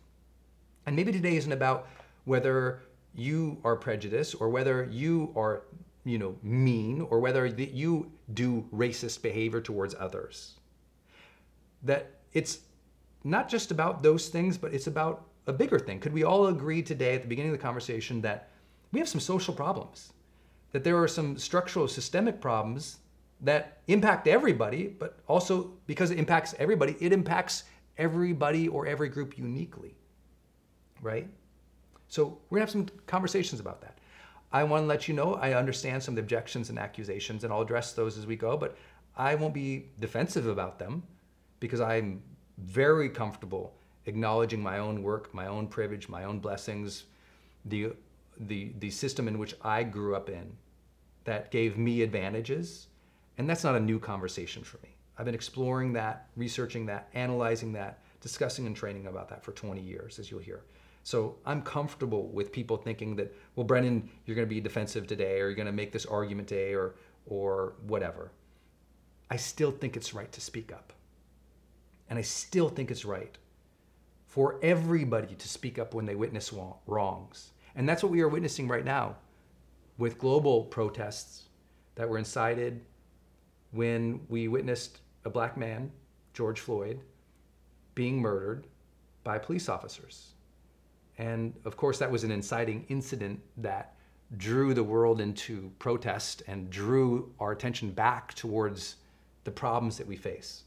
And 0.85 0.95
maybe 0.95 1.11
today 1.11 1.35
isn't 1.35 1.51
about 1.51 1.87
whether 2.25 2.81
you 3.13 3.57
are 3.63 3.75
prejudiced 3.75 4.35
or 4.39 4.49
whether 4.49 4.87
you 4.91 5.31
are, 5.35 5.63
you 6.03 6.17
know, 6.17 6.35
mean 6.43 7.01
or 7.09 7.19
whether 7.19 7.45
you 7.45 8.11
do 8.33 8.65
racist 8.73 9.21
behavior 9.21 9.61
towards 9.61 9.95
others. 9.95 10.53
That 11.83 12.11
it's 12.33 12.59
not 13.23 13.49
just 13.49 13.71
about 13.71 14.03
those 14.03 14.29
things, 14.29 14.57
but 14.57 14.73
it's 14.73 14.87
about 14.87 15.25
a 15.47 15.53
bigger 15.53 15.79
thing. 15.79 15.99
Could 15.99 16.13
we 16.13 16.23
all 16.23 16.47
agree 16.47 16.81
today 16.81 17.15
at 17.15 17.21
the 17.21 17.27
beginning 17.27 17.51
of 17.51 17.57
the 17.57 17.63
conversation 17.63 18.21
that 18.21 18.49
we 18.91 18.99
have 18.99 19.09
some 19.09 19.21
social 19.21 19.53
problems, 19.53 20.13
that 20.71 20.83
there 20.83 21.01
are 21.01 21.07
some 21.07 21.37
structural 21.37 21.87
systemic 21.87 22.39
problems 22.39 22.97
that 23.41 23.79
impact 23.87 24.27
everybody, 24.27 24.87
but 24.87 25.19
also 25.27 25.71
because 25.87 26.11
it 26.11 26.17
impacts 26.17 26.55
everybody, 26.57 26.95
it 26.99 27.11
impacts 27.11 27.63
everybody 27.97 28.67
or 28.67 28.85
every 28.85 29.09
group 29.09 29.37
uniquely, 29.37 29.95
right? 31.01 31.27
So 32.07 32.37
we're 32.49 32.57
gonna 32.57 32.63
have 32.65 32.71
some 32.71 32.87
conversations 33.07 33.59
about 33.59 33.81
that. 33.81 33.97
I 34.51 34.63
want 34.63 34.83
to 34.83 34.87
let 34.87 35.07
you 35.07 35.13
know 35.13 35.33
I 35.35 35.53
understand 35.53 36.01
some 36.01 36.13
of 36.13 36.15
the 36.15 36.21
objections 36.21 36.69
and 36.69 36.79
accusations, 36.79 37.43
and 37.43 37.51
I'll 37.51 37.61
address 37.61 37.93
those 37.93 38.17
as 38.17 38.25
we 38.25 38.35
go, 38.35 38.55
but 38.55 38.77
I 39.17 39.35
won't 39.35 39.53
be 39.53 39.87
defensive 39.99 40.47
about 40.47 40.79
them 40.79 41.03
because 41.59 41.81
I'm 41.81 42.21
very 42.57 43.09
comfortable 43.09 43.73
acknowledging 44.05 44.61
my 44.61 44.77
own 44.77 45.03
work, 45.03 45.33
my 45.33 45.47
own 45.47 45.67
privilege, 45.67 46.07
my 46.07 46.23
own 46.23 46.39
blessings, 46.39 47.05
the 47.65 47.93
the, 48.37 48.73
the 48.79 48.89
system 48.89 49.29
in 49.29 49.39
which 49.39 49.55
I 49.61 49.83
grew 49.83 50.13
up 50.13 50.29
in 50.29 50.57
that 51.23 51.51
gave 51.51 51.77
me 51.77 52.01
advantages. 52.01 52.87
And 53.37 53.49
that's 53.49 53.63
not 53.63 53.75
a 53.75 53.79
new 53.79 53.99
conversation 53.99 54.63
for 54.63 54.77
me. 54.83 54.95
I've 55.17 55.25
been 55.25 55.35
exploring 55.35 55.93
that, 55.93 56.27
researching 56.35 56.85
that, 56.87 57.09
analyzing 57.13 57.73
that, 57.73 57.99
discussing 58.21 58.65
and 58.65 58.75
training 58.75 59.07
about 59.07 59.29
that 59.29 59.43
for 59.43 59.51
20 59.51 59.81
years, 59.81 60.19
as 60.19 60.29
you'll 60.29 60.39
hear. 60.39 60.63
So 61.03 61.37
I'm 61.45 61.61
comfortable 61.61 62.29
with 62.29 62.51
people 62.51 62.77
thinking 62.77 63.15
that, 63.17 63.33
well, 63.55 63.65
Brendon, 63.65 64.09
you're 64.25 64.35
going 64.35 64.47
to 64.47 64.53
be 64.53 64.59
defensive 64.59 65.05
today, 65.05 65.39
or 65.39 65.47
you're 65.47 65.53
going 65.55 65.67
to 65.67 65.71
make 65.71 65.91
this 65.91 66.05
argument 66.05 66.47
today, 66.47 66.73
or 66.73 66.95
or 67.27 67.73
whatever. 67.87 68.31
I 69.29 69.37
still 69.37 69.71
think 69.71 69.97
it's 69.97 70.13
right 70.13 70.31
to 70.31 70.41
speak 70.41 70.71
up, 70.71 70.93
and 72.09 72.17
I 72.19 72.21
still 72.21 72.69
think 72.69 72.91
it's 72.91 73.05
right 73.05 73.37
for 74.25 74.59
everybody 74.61 75.35
to 75.35 75.47
speak 75.47 75.79
up 75.79 75.93
when 75.93 76.05
they 76.05 76.15
witness 76.15 76.53
wrongs. 76.87 77.51
And 77.75 77.87
that's 77.87 78.03
what 78.03 78.11
we 78.11 78.21
are 78.21 78.27
witnessing 78.27 78.67
right 78.67 78.85
now 78.85 79.15
with 79.97 80.17
global 80.17 80.65
protests 80.65 81.43
that 81.95 82.09
were 82.09 82.17
incited 82.17 82.81
when 83.75 84.21
we 84.29 84.47
witnessed 84.47 85.01
a 85.25 85.29
black 85.29 85.57
man, 85.57 85.91
George 86.33 86.61
Floyd, 86.61 87.01
being 87.93 88.19
murdered 88.19 88.67
by 89.23 89.37
police 89.37 89.67
officers. 89.67 90.33
And 91.17 91.53
of 91.65 91.75
course, 91.75 91.99
that 91.99 92.09
was 92.09 92.23
an 92.23 92.31
inciting 92.31 92.85
incident 92.89 93.39
that 93.57 93.95
drew 94.37 94.73
the 94.73 94.83
world 94.83 95.21
into 95.21 95.71
protest 95.77 96.41
and 96.47 96.69
drew 96.69 97.33
our 97.39 97.51
attention 97.51 97.91
back 97.91 98.33
towards 98.33 98.95
the 99.43 99.51
problems 99.51 99.97
that 99.97 100.07
we 100.07 100.15
face. 100.15 100.63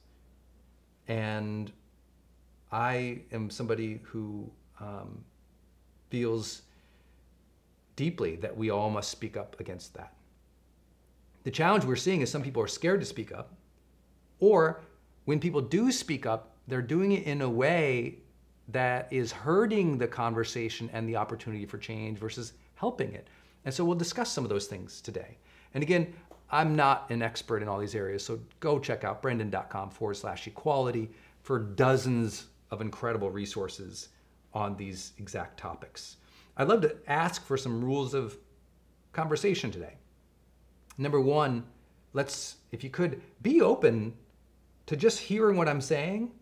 And 1.08 1.72
I 2.70 3.22
am 3.32 3.48
somebody 3.48 4.00
who 4.02 4.50
um, 4.80 5.24
feels 6.10 6.62
deeply 7.96 8.36
that 8.36 8.56
we 8.56 8.70
all 8.70 8.90
must 8.90 9.10
speak 9.10 9.36
up 9.36 9.58
against 9.60 9.94
that. 9.94 10.12
The 11.44 11.50
challenge 11.50 11.84
we're 11.84 11.96
seeing 11.96 12.20
is 12.20 12.30
some 12.30 12.42
people 12.42 12.62
are 12.62 12.68
scared 12.68 13.00
to 13.00 13.06
speak 13.06 13.32
up, 13.32 13.54
or 14.40 14.80
when 15.24 15.40
people 15.40 15.60
do 15.60 15.92
speak 15.92 16.26
up, 16.26 16.56
they're 16.66 16.82
doing 16.82 17.12
it 17.12 17.24
in 17.24 17.42
a 17.42 17.48
way 17.48 18.18
that 18.68 19.08
is 19.10 19.32
hurting 19.32 19.98
the 19.98 20.06
conversation 20.06 20.90
and 20.92 21.08
the 21.08 21.16
opportunity 21.16 21.64
for 21.64 21.78
change 21.78 22.18
versus 22.18 22.52
helping 22.74 23.12
it. 23.14 23.28
And 23.64 23.72
so 23.72 23.84
we'll 23.84 23.96
discuss 23.96 24.30
some 24.30 24.44
of 24.44 24.50
those 24.50 24.66
things 24.66 25.00
today. 25.00 25.38
And 25.74 25.82
again, 25.82 26.12
I'm 26.50 26.76
not 26.76 27.10
an 27.10 27.22
expert 27.22 27.62
in 27.62 27.68
all 27.68 27.78
these 27.78 27.94
areas, 27.94 28.24
so 28.24 28.40
go 28.60 28.78
check 28.78 29.04
out 29.04 29.20
brendon.com 29.20 29.90
forward 29.90 30.14
slash 30.14 30.46
equality 30.46 31.10
for 31.42 31.58
dozens 31.58 32.46
of 32.70 32.80
incredible 32.80 33.30
resources 33.30 34.08
on 34.54 34.76
these 34.76 35.12
exact 35.18 35.58
topics. 35.58 36.16
I'd 36.56 36.68
love 36.68 36.80
to 36.82 36.96
ask 37.06 37.44
for 37.44 37.56
some 37.56 37.84
rules 37.84 38.14
of 38.14 38.36
conversation 39.12 39.70
today. 39.70 39.94
Number 40.98 41.20
one, 41.20 41.64
let's, 42.12 42.56
if 42.72 42.82
you 42.82 42.90
could, 42.90 43.22
be 43.40 43.62
open 43.62 44.14
to 44.86 44.96
just 44.96 45.20
hearing 45.20 45.56
what 45.56 45.68
I'm 45.68 45.80
saying 45.80 46.32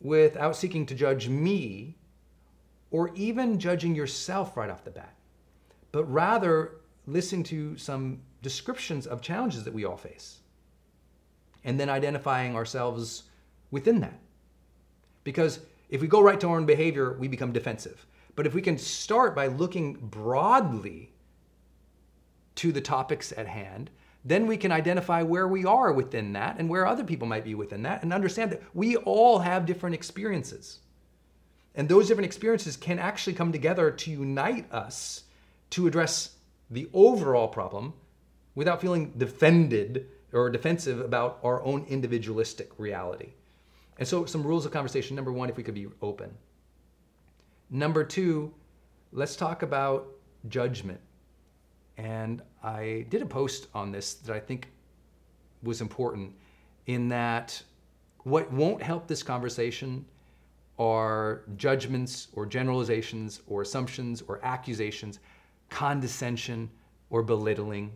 without 0.00 0.56
seeking 0.56 0.86
to 0.86 0.94
judge 0.94 1.28
me 1.28 1.96
or 2.90 3.10
even 3.14 3.58
judging 3.58 3.94
yourself 3.94 4.56
right 4.56 4.70
off 4.70 4.84
the 4.84 4.90
bat, 4.90 5.14
but 5.92 6.04
rather 6.04 6.76
listen 7.06 7.42
to 7.42 7.76
some 7.76 8.20
descriptions 8.42 9.06
of 9.06 9.20
challenges 9.20 9.64
that 9.64 9.74
we 9.74 9.84
all 9.84 9.96
face 9.96 10.38
and 11.64 11.78
then 11.78 11.90
identifying 11.90 12.54
ourselves 12.54 13.24
within 13.70 14.00
that. 14.00 14.18
Because 15.24 15.60
if 15.90 16.00
we 16.00 16.08
go 16.08 16.22
right 16.22 16.40
to 16.40 16.48
our 16.48 16.56
own 16.56 16.64
behavior, 16.64 17.14
we 17.18 17.28
become 17.28 17.52
defensive. 17.52 18.06
But 18.36 18.46
if 18.46 18.54
we 18.54 18.62
can 18.62 18.78
start 18.78 19.34
by 19.34 19.48
looking 19.48 19.94
broadly 19.94 21.12
to 22.58 22.72
the 22.72 22.80
topics 22.80 23.32
at 23.36 23.46
hand, 23.46 23.90
then 24.24 24.46
we 24.46 24.56
can 24.56 24.72
identify 24.72 25.22
where 25.22 25.46
we 25.46 25.64
are 25.64 25.92
within 25.92 26.32
that 26.32 26.58
and 26.58 26.68
where 26.68 26.86
other 26.86 27.04
people 27.04 27.28
might 27.28 27.44
be 27.44 27.54
within 27.54 27.82
that 27.84 28.02
and 28.02 28.12
understand 28.12 28.50
that 28.50 28.62
we 28.74 28.96
all 28.96 29.38
have 29.38 29.64
different 29.64 29.94
experiences. 29.94 30.80
And 31.74 31.88
those 31.88 32.08
different 32.08 32.26
experiences 32.26 32.76
can 32.76 32.98
actually 32.98 33.34
come 33.34 33.52
together 33.52 33.90
to 33.92 34.10
unite 34.10 34.70
us 34.72 35.22
to 35.70 35.86
address 35.86 36.36
the 36.70 36.88
overall 36.92 37.46
problem 37.48 37.94
without 38.56 38.80
feeling 38.80 39.12
defended 39.16 40.08
or 40.32 40.50
defensive 40.50 41.00
about 41.00 41.38
our 41.44 41.62
own 41.62 41.86
individualistic 41.88 42.72
reality. 42.76 43.30
And 43.98 44.06
so, 44.06 44.24
some 44.24 44.42
rules 44.42 44.66
of 44.66 44.72
conversation. 44.72 45.16
Number 45.16 45.32
one, 45.32 45.48
if 45.48 45.56
we 45.56 45.62
could 45.62 45.74
be 45.74 45.88
open. 46.02 46.34
Number 47.70 48.04
two, 48.04 48.52
let's 49.12 49.36
talk 49.36 49.62
about 49.62 50.08
judgment. 50.48 51.00
And 51.98 52.42
I 52.62 53.04
did 53.10 53.22
a 53.22 53.26
post 53.26 53.66
on 53.74 53.92
this 53.92 54.14
that 54.14 54.34
I 54.34 54.40
think 54.40 54.68
was 55.62 55.80
important 55.80 56.32
in 56.86 57.08
that 57.08 57.60
what 58.22 58.50
won't 58.52 58.82
help 58.82 59.08
this 59.08 59.22
conversation 59.22 60.06
are 60.78 61.42
judgments 61.56 62.28
or 62.34 62.46
generalizations 62.46 63.42
or 63.48 63.62
assumptions 63.62 64.22
or 64.22 64.40
accusations, 64.44 65.18
condescension 65.70 66.70
or 67.10 67.22
belittling 67.22 67.92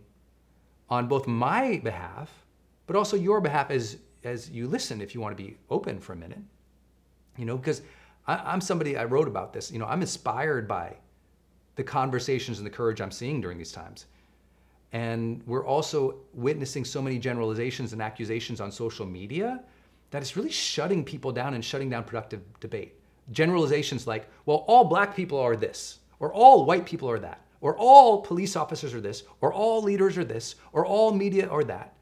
on 0.91 1.07
both 1.07 1.29
my 1.29 1.81
behalf, 1.85 2.31
but 2.87 2.97
also 2.97 3.17
your 3.17 3.41
behalf 3.41 3.71
as, 3.71 3.99
as 4.25 4.51
you 4.51 4.67
listen 4.67 5.01
if 5.01 5.15
you 5.15 5.21
want 5.21 5.37
to 5.37 5.43
be 5.43 5.57
open 5.71 6.01
for 6.01 6.13
a 6.13 6.17
minute. 6.17 6.41
You 7.39 7.45
know, 7.45 7.57
because 7.57 7.83
I, 8.27 8.53
am 8.53 8.61
somebody, 8.61 8.97
I 8.97 9.05
wrote 9.05 9.29
about 9.29 9.53
this, 9.53 9.71
you 9.71 9.79
know, 9.79 9.87
I'm 9.87 10.01
inspired 10.01 10.67
by 10.67 10.97
the 11.77 11.83
conversations 11.83 12.59
and 12.59 12.67
the 12.67 12.71
courage 12.71 13.01
I'm 13.01 13.11
seeing 13.11 13.41
during 13.41 13.59
these 13.59 13.73
times. 13.73 14.07
And 14.93 15.43
we're 15.47 15.67
also 15.67 16.17
witnessing 16.35 16.85
so 16.85 17.01
many 17.01 17.19
generalizations 17.19 17.93
and 17.93 18.03
accusations 18.03 18.61
on 18.61 18.71
social 18.71 19.07
media 19.07 19.63
that 20.11 20.21
it's 20.21 20.37
really 20.37 20.51
shutting 20.51 21.03
people 21.03 21.33
down 21.33 21.55
and 21.55 21.65
shutting 21.65 21.89
down 21.89 22.05
productive 22.05 22.43
debate. 22.61 22.95
Generalizations 23.31 24.07
like, 24.07 24.29
well, 24.45 24.65
all 24.69 24.85
black 24.85 25.17
people 25.17 25.39
are 25.39 25.57
this, 25.57 26.01
or 26.21 26.33
all 26.33 26.67
white 26.67 26.85
people 26.85 27.11
are 27.11 27.19
that, 27.19 27.41
or 27.63 27.77
all 27.79 28.21
police 28.21 28.55
officers 28.55 28.93
are 28.93 29.01
this, 29.01 29.23
or 29.41 29.53
all 29.53 29.83
leaders 29.83 30.19
are 30.19 30.25
this, 30.25 30.57
or 30.73 30.85
all 30.85 31.15
media 31.15 31.49
are 31.49 31.65
that. 31.65 31.95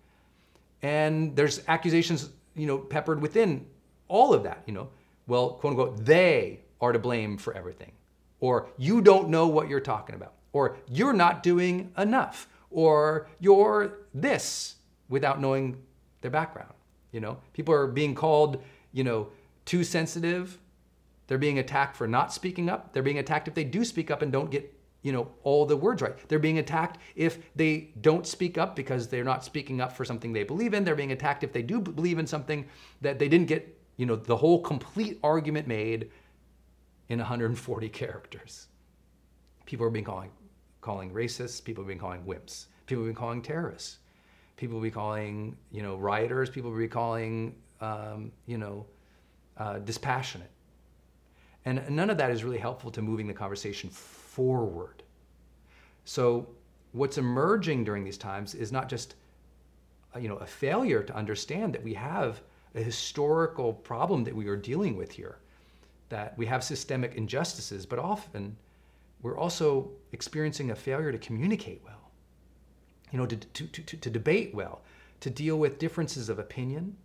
And 0.83 1.37
there's 1.37 1.63
accusations, 1.69 2.31
you 2.57 2.67
know, 2.67 2.79
peppered 2.79 3.21
within 3.21 3.67
all 4.09 4.35
of 4.35 4.43
that, 4.43 4.63
you 4.67 4.73
know. 4.73 4.89
Well, 5.29 5.51
quote 5.51 5.73
unquote, 5.73 6.05
they 6.05 6.61
are 6.81 6.91
to 6.91 6.99
blame 6.99 7.37
for 7.37 7.55
everything. 7.55 7.93
Or 8.41 8.69
you 8.77 9.01
don't 9.01 9.29
know 9.29 9.47
what 9.47 9.69
you're 9.69 9.81
talking 9.81 10.15
about. 10.15 10.33
Or 10.53 10.77
you're 10.89 11.13
not 11.13 11.43
doing 11.43 11.93
enough. 11.97 12.49
Or 12.71 13.29
you're 13.39 13.99
this 14.15 14.77
without 15.09 15.41
knowing 15.41 15.77
their 16.23 16.31
background. 16.31 16.73
You 17.13 17.21
know, 17.21 17.39
people 17.53 17.75
are 17.75 17.87
being 17.87 18.15
called, 18.15 18.63
you 18.93 19.05
know, 19.05 19.29
too 19.65 19.85
sensitive. 19.85 20.59
They're 21.27 21.39
being 21.39 21.59
attacked 21.59 21.97
for 21.97 22.07
not 22.07 22.33
speaking 22.33 22.69
up. 22.69 22.93
They're 22.93 23.03
being 23.03 23.19
attacked 23.19 23.49
if 23.49 23.55
they 23.55 23.65
do 23.65 23.85
speak 23.85 24.11
up 24.11 24.23
and 24.23 24.33
don't 24.33 24.51
get 24.51 24.75
you 25.03 25.13
know 25.13 25.29
all 25.45 25.65
the 25.65 25.77
words 25.77 26.03
right 26.03 26.15
they're 26.29 26.39
being 26.39 26.59
attacked 26.59 26.99
if 27.17 27.39
they 27.57 27.89
don't 28.01 28.27
speak 28.27 28.59
up 28.59 28.77
because 28.77 29.09
they're 29.09 29.25
not 29.25 29.45
speaking 29.45 29.81
up 29.81 29.93
for 29.93 30.05
something 30.05 30.33
they 30.33 30.45
believe 30.45 30.75
in 30.75 30.85
they're 30.85 30.95
being 30.95 31.13
attacked 31.13 31.43
if 31.43 31.53
they 31.53 31.63
do 31.63 31.81
believe 31.81 32.19
in 32.19 32.27
something 32.27 32.67
that 33.01 33.19
they 33.19 33.29
didn't 33.29 33.47
get 33.47 33.79
you 33.97 34.07
know 34.07 34.17
the 34.17 34.37
whole 34.37 34.61
complete 34.61 35.19
argument 35.23 35.67
made 35.67 36.11
in 37.11 37.19
140 37.19 37.89
characters. 37.91 38.69
People 39.67 39.87
are 39.87 39.91
being 39.91 40.05
calling 40.05 40.31
calling 40.81 41.11
racists 41.13 41.63
people 41.63 41.85
are 41.85 41.87
being 41.87 41.99
calling 41.99 42.23
wimps 42.25 42.65
people 42.87 43.03
are 43.03 43.09
being 43.09 43.15
calling 43.15 43.43
terrorists 43.43 43.99
people 44.57 44.77
will 44.77 44.83
be 44.83 44.91
calling 44.91 45.55
you 45.71 45.83
know 45.83 45.97
rioters 45.97 46.49
people 46.49 46.71
will 46.71 46.79
be 46.79 46.89
calling 46.89 47.55
um, 47.83 48.33
you 48.47 48.59
know 48.59 48.87
uh, 49.57 49.79
dispassionate. 49.81 50.51
And 51.67 51.83
none 51.91 52.09
of 52.09 52.17
that 52.17 52.31
is 52.31 52.43
really 52.43 52.59
helpful 52.59 52.91
to 52.93 53.03
moving 53.03 53.27
the 53.27 53.35
conversation 53.35 53.91
forward. 53.91 55.03
So 56.05 56.49
what's 56.93 57.19
emerging 57.19 57.85
during 57.85 58.03
these 58.03 58.17
times 58.17 58.55
is 58.55 58.73
not 58.73 58.89
just 58.89 59.15
you 60.19 60.29
know 60.29 60.37
a 60.37 60.47
failure 60.47 61.03
to 61.03 61.15
understand 61.15 61.75
that 61.75 61.85
we 61.85 61.95
have 61.95 62.41
a 62.75 62.83
historical 62.83 63.73
problem 63.73 64.25
that 64.25 64.35
we 64.35 64.49
are 64.49 64.57
dealing 64.57 64.97
with 64.97 65.13
here 65.13 65.39
that 66.11 66.37
we 66.37 66.47
have 66.47 66.63
systemic 66.63 67.15
injustices 67.15 67.87
but 67.87 67.99
often 67.99 68.57
we're 69.23 69.39
also 69.39 69.91
experiencing 70.13 70.71
a 70.71 70.75
failure 70.75 71.13
to 71.13 71.19
communicate 71.19 71.83
well. 71.85 72.11
You 73.11 73.19
know 73.19 73.27
to, 73.27 73.37
to, 73.37 73.67
to, 73.67 73.97
to 73.97 74.11
debate 74.11 74.55
well 74.55 74.83
to 75.21 75.29
deal 75.29 75.59
with 75.59 75.79
differences 75.79 76.31
of 76.31 76.39
opinion. 76.39 76.97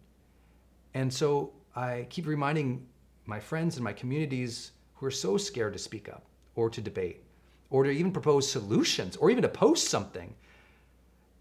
And 0.94 1.14
so 1.14 1.54
i 1.76 2.08
keep 2.10 2.26
reminding 2.28 2.86
my 3.26 3.40
friends 3.40 3.76
and 3.76 3.84
my 3.84 3.94
communities 3.94 4.72
who 4.96 5.06
are 5.06 5.12
so 5.12 5.38
scared 5.38 5.74
to 5.74 5.80
speak 5.80 6.08
up 6.10 6.24
or 6.56 6.70
to 6.70 6.82
debate 6.82 7.24
or 7.70 7.84
to 7.84 7.90
even 7.90 8.12
propose 8.12 8.50
solutions 8.50 9.16
or 9.18 9.30
even 9.30 9.42
to 9.42 9.50
post 9.50 9.90
something 9.90 10.34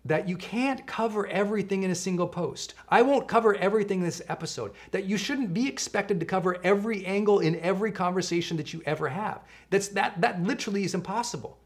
that 0.06 0.28
you 0.28 0.36
can't 0.36 0.86
cover 0.86 1.26
everything 1.28 1.82
in 1.82 1.90
a 1.90 1.94
single 1.94 2.26
post. 2.28 2.74
I 2.88 3.00
won't 3.02 3.26
cover 3.26 3.54
everything 3.54 4.00
in 4.00 4.04
this 4.04 4.20
episode. 4.28 4.72
That 4.90 5.04
you 5.04 5.16
shouldn't 5.16 5.54
be 5.54 5.66
expected 5.66 6.20
to 6.20 6.26
cover 6.26 6.58
every 6.62 7.06
angle 7.06 7.40
in 7.40 7.58
every 7.60 7.90
conversation 7.90 8.56
that 8.58 8.72
you 8.72 8.82
ever 8.84 9.08
have. 9.08 9.42
That's 9.70 9.88
that 9.88 10.20
that 10.20 10.42
literally 10.42 10.84
is 10.84 10.94
impossible. 10.94 11.58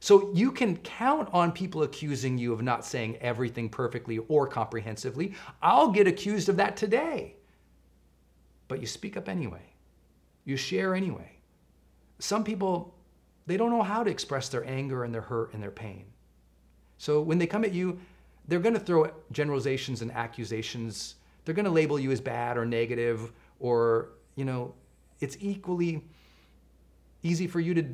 So 0.00 0.32
you 0.34 0.50
can 0.50 0.76
count 0.78 1.28
on 1.32 1.52
people 1.52 1.84
accusing 1.84 2.36
you 2.36 2.52
of 2.52 2.60
not 2.60 2.84
saying 2.84 3.18
everything 3.18 3.68
perfectly 3.68 4.18
or 4.18 4.48
comprehensively. 4.48 5.34
I'll 5.62 5.92
get 5.92 6.08
accused 6.08 6.48
of 6.48 6.56
that 6.56 6.76
today. 6.76 7.36
But 8.66 8.80
you 8.80 8.86
speak 8.86 9.16
up 9.16 9.28
anyway. 9.28 9.62
You 10.44 10.56
share 10.56 10.94
anyway. 10.94 11.38
Some 12.18 12.44
people 12.44 12.94
they 13.46 13.56
don't 13.56 13.70
know 13.70 13.82
how 13.82 14.04
to 14.04 14.10
express 14.10 14.48
their 14.48 14.64
anger 14.64 15.04
and 15.04 15.14
their 15.14 15.22
hurt 15.22 15.54
and 15.54 15.62
their 15.62 15.70
pain. 15.70 16.11
So 17.02 17.20
when 17.20 17.36
they 17.36 17.48
come 17.48 17.64
at 17.64 17.72
you, 17.72 17.98
they're 18.46 18.60
going 18.60 18.74
to 18.74 18.80
throw 18.80 19.10
generalizations 19.32 20.02
and 20.02 20.12
accusations. 20.12 21.16
They're 21.44 21.54
going 21.54 21.64
to 21.64 21.70
label 21.72 21.98
you 21.98 22.12
as 22.12 22.20
bad 22.20 22.56
or 22.56 22.64
negative, 22.64 23.32
or, 23.58 24.10
you 24.36 24.44
know, 24.44 24.72
it's 25.18 25.36
equally 25.40 26.04
easy 27.24 27.48
for 27.48 27.58
you 27.58 27.74
to, 27.74 27.84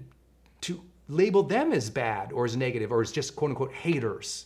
to 0.60 0.82
label 1.08 1.42
them 1.42 1.72
as 1.72 1.88
bad 1.88 2.34
or 2.34 2.44
as 2.44 2.54
negative 2.54 2.92
or 2.92 3.00
as 3.00 3.10
just 3.10 3.34
quote 3.34 3.52
unquote 3.52 3.72
haters. 3.72 4.44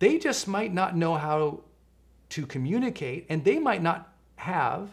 They 0.00 0.18
just 0.18 0.46
might 0.46 0.74
not 0.74 0.94
know 0.94 1.14
how 1.14 1.60
to 2.28 2.44
communicate 2.44 3.24
and 3.30 3.42
they 3.42 3.58
might 3.58 3.82
not 3.82 4.12
have 4.36 4.90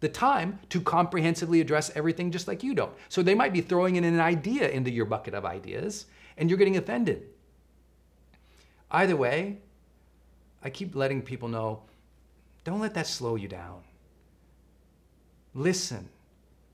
the 0.00 0.08
time 0.08 0.58
to 0.70 0.80
comprehensively 0.80 1.60
address 1.60 1.90
everything 1.94 2.30
just 2.30 2.48
like 2.48 2.62
you 2.62 2.72
don't. 2.72 2.94
So 3.10 3.22
they 3.22 3.34
might 3.34 3.52
be 3.52 3.60
throwing 3.60 3.96
in 3.96 4.04
an 4.04 4.18
idea 4.18 4.70
into 4.70 4.90
your 4.90 5.04
bucket 5.04 5.34
of 5.34 5.44
ideas 5.44 6.06
and 6.38 6.48
you're 6.48 6.58
getting 6.58 6.78
offended. 6.78 7.26
Either 8.90 9.16
way, 9.16 9.58
I 10.62 10.70
keep 10.70 10.94
letting 10.94 11.22
people 11.22 11.48
know 11.48 11.82
don't 12.64 12.80
let 12.80 12.94
that 12.94 13.06
slow 13.06 13.36
you 13.36 13.48
down. 13.48 13.80
Listen, 15.54 16.08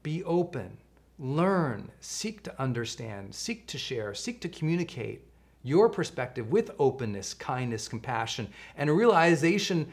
be 0.03 0.25
open, 0.25 0.77
learn, 1.21 1.91
seek 2.01 2.43
to 2.43 2.61
understand, 2.61 3.33
seek 3.33 3.67
to 3.69 3.79
share, 3.79 4.13
seek 4.13 4.41
to 4.41 4.49
communicate 4.49 5.25
your 5.63 5.89
perspective 5.89 6.51
with 6.51 6.73
openness, 6.79 7.33
kindness, 7.33 7.87
compassion, 7.87 8.49
and 8.77 8.91
a 8.91 8.93
realization 8.93 9.91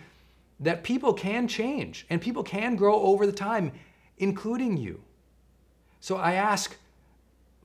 that 0.60 0.84
people 0.84 1.14
can 1.14 1.48
change 1.48 2.06
and 2.10 2.20
people 2.20 2.44
can 2.44 2.76
grow 2.76 3.00
over 3.02 3.26
the 3.26 3.32
time, 3.32 3.72
including 4.18 4.78
you. 4.78 5.02
So 6.00 6.18
I 6.18 6.34
ask, 6.34 6.76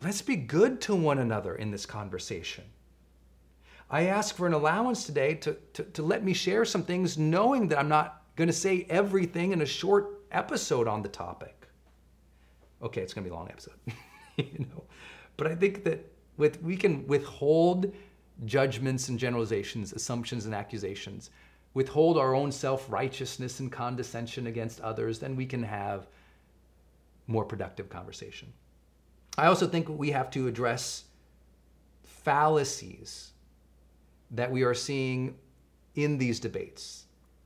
let's 0.03 0.23
be 0.23 0.37
good 0.37 0.81
to 0.83 0.95
one 0.95 1.19
another 1.19 1.55
in 1.55 1.71
this 1.71 1.87
conversation. 1.87 2.65
I 3.91 4.07
ask 4.07 4.35
for 4.35 4.47
an 4.47 4.53
allowance 4.53 5.05
today 5.05 5.35
to, 5.35 5.57
to, 5.75 5.83
to 5.85 6.03
let 6.03 6.25
me 6.25 6.33
share 6.33 6.65
some 6.65 6.83
things, 6.83 7.17
knowing 7.17 7.69
that 7.69 7.79
I'm 7.79 7.89
not 7.89 8.23
going 8.35 8.49
to 8.49 8.53
say 8.53 8.87
everything 8.91 9.53
in 9.53 9.63
a 9.63 9.67
short 9.67 10.23
episode 10.33 10.89
on 10.89 11.03
the 11.03 11.09
topic. 11.09 11.69
Okay, 12.83 13.01
it's 13.01 13.15
going 13.15 13.25
to 13.25 13.31
be 13.31 13.35
a 13.35 13.37
long 13.37 13.49
episode, 13.49 13.79
you 14.37 14.67
know. 14.71 14.85
But 15.37 15.47
I 15.47 15.55
think 15.55 15.85
that 15.85 16.13
with 16.37 16.63
we 16.63 16.77
can 16.77 17.07
withhold 17.07 17.95
judgments 18.45 19.09
and 19.09 19.19
generalizations, 19.19 19.93
assumptions 19.93 20.45
and 20.47 20.55
accusations 20.55 21.31
withhold 21.77 22.17
our 22.17 22.35
own 22.35 22.51
self 22.51 22.91
righteousness 22.91 23.61
and 23.61 23.71
condescension 23.71 24.47
against 24.47 24.81
others, 24.81 25.19
then 25.19 25.37
we 25.37 25.47
can 25.47 25.63
have 25.63 26.09
more 27.27 27.45
productive 27.45 27.89
conversation. 27.89 28.53
I 29.39 29.47
also 29.47 29.67
think 29.67 29.89
we 29.89 30.11
have 30.11 30.31
to 30.31 30.49
address 30.49 31.05
fallacies 32.03 33.33
that 34.33 34.51
we 34.51 34.63
are 34.63 34.75
seeing 34.75 35.37
in 35.95 36.19
these 36.19 36.41
debates. 36.41 37.05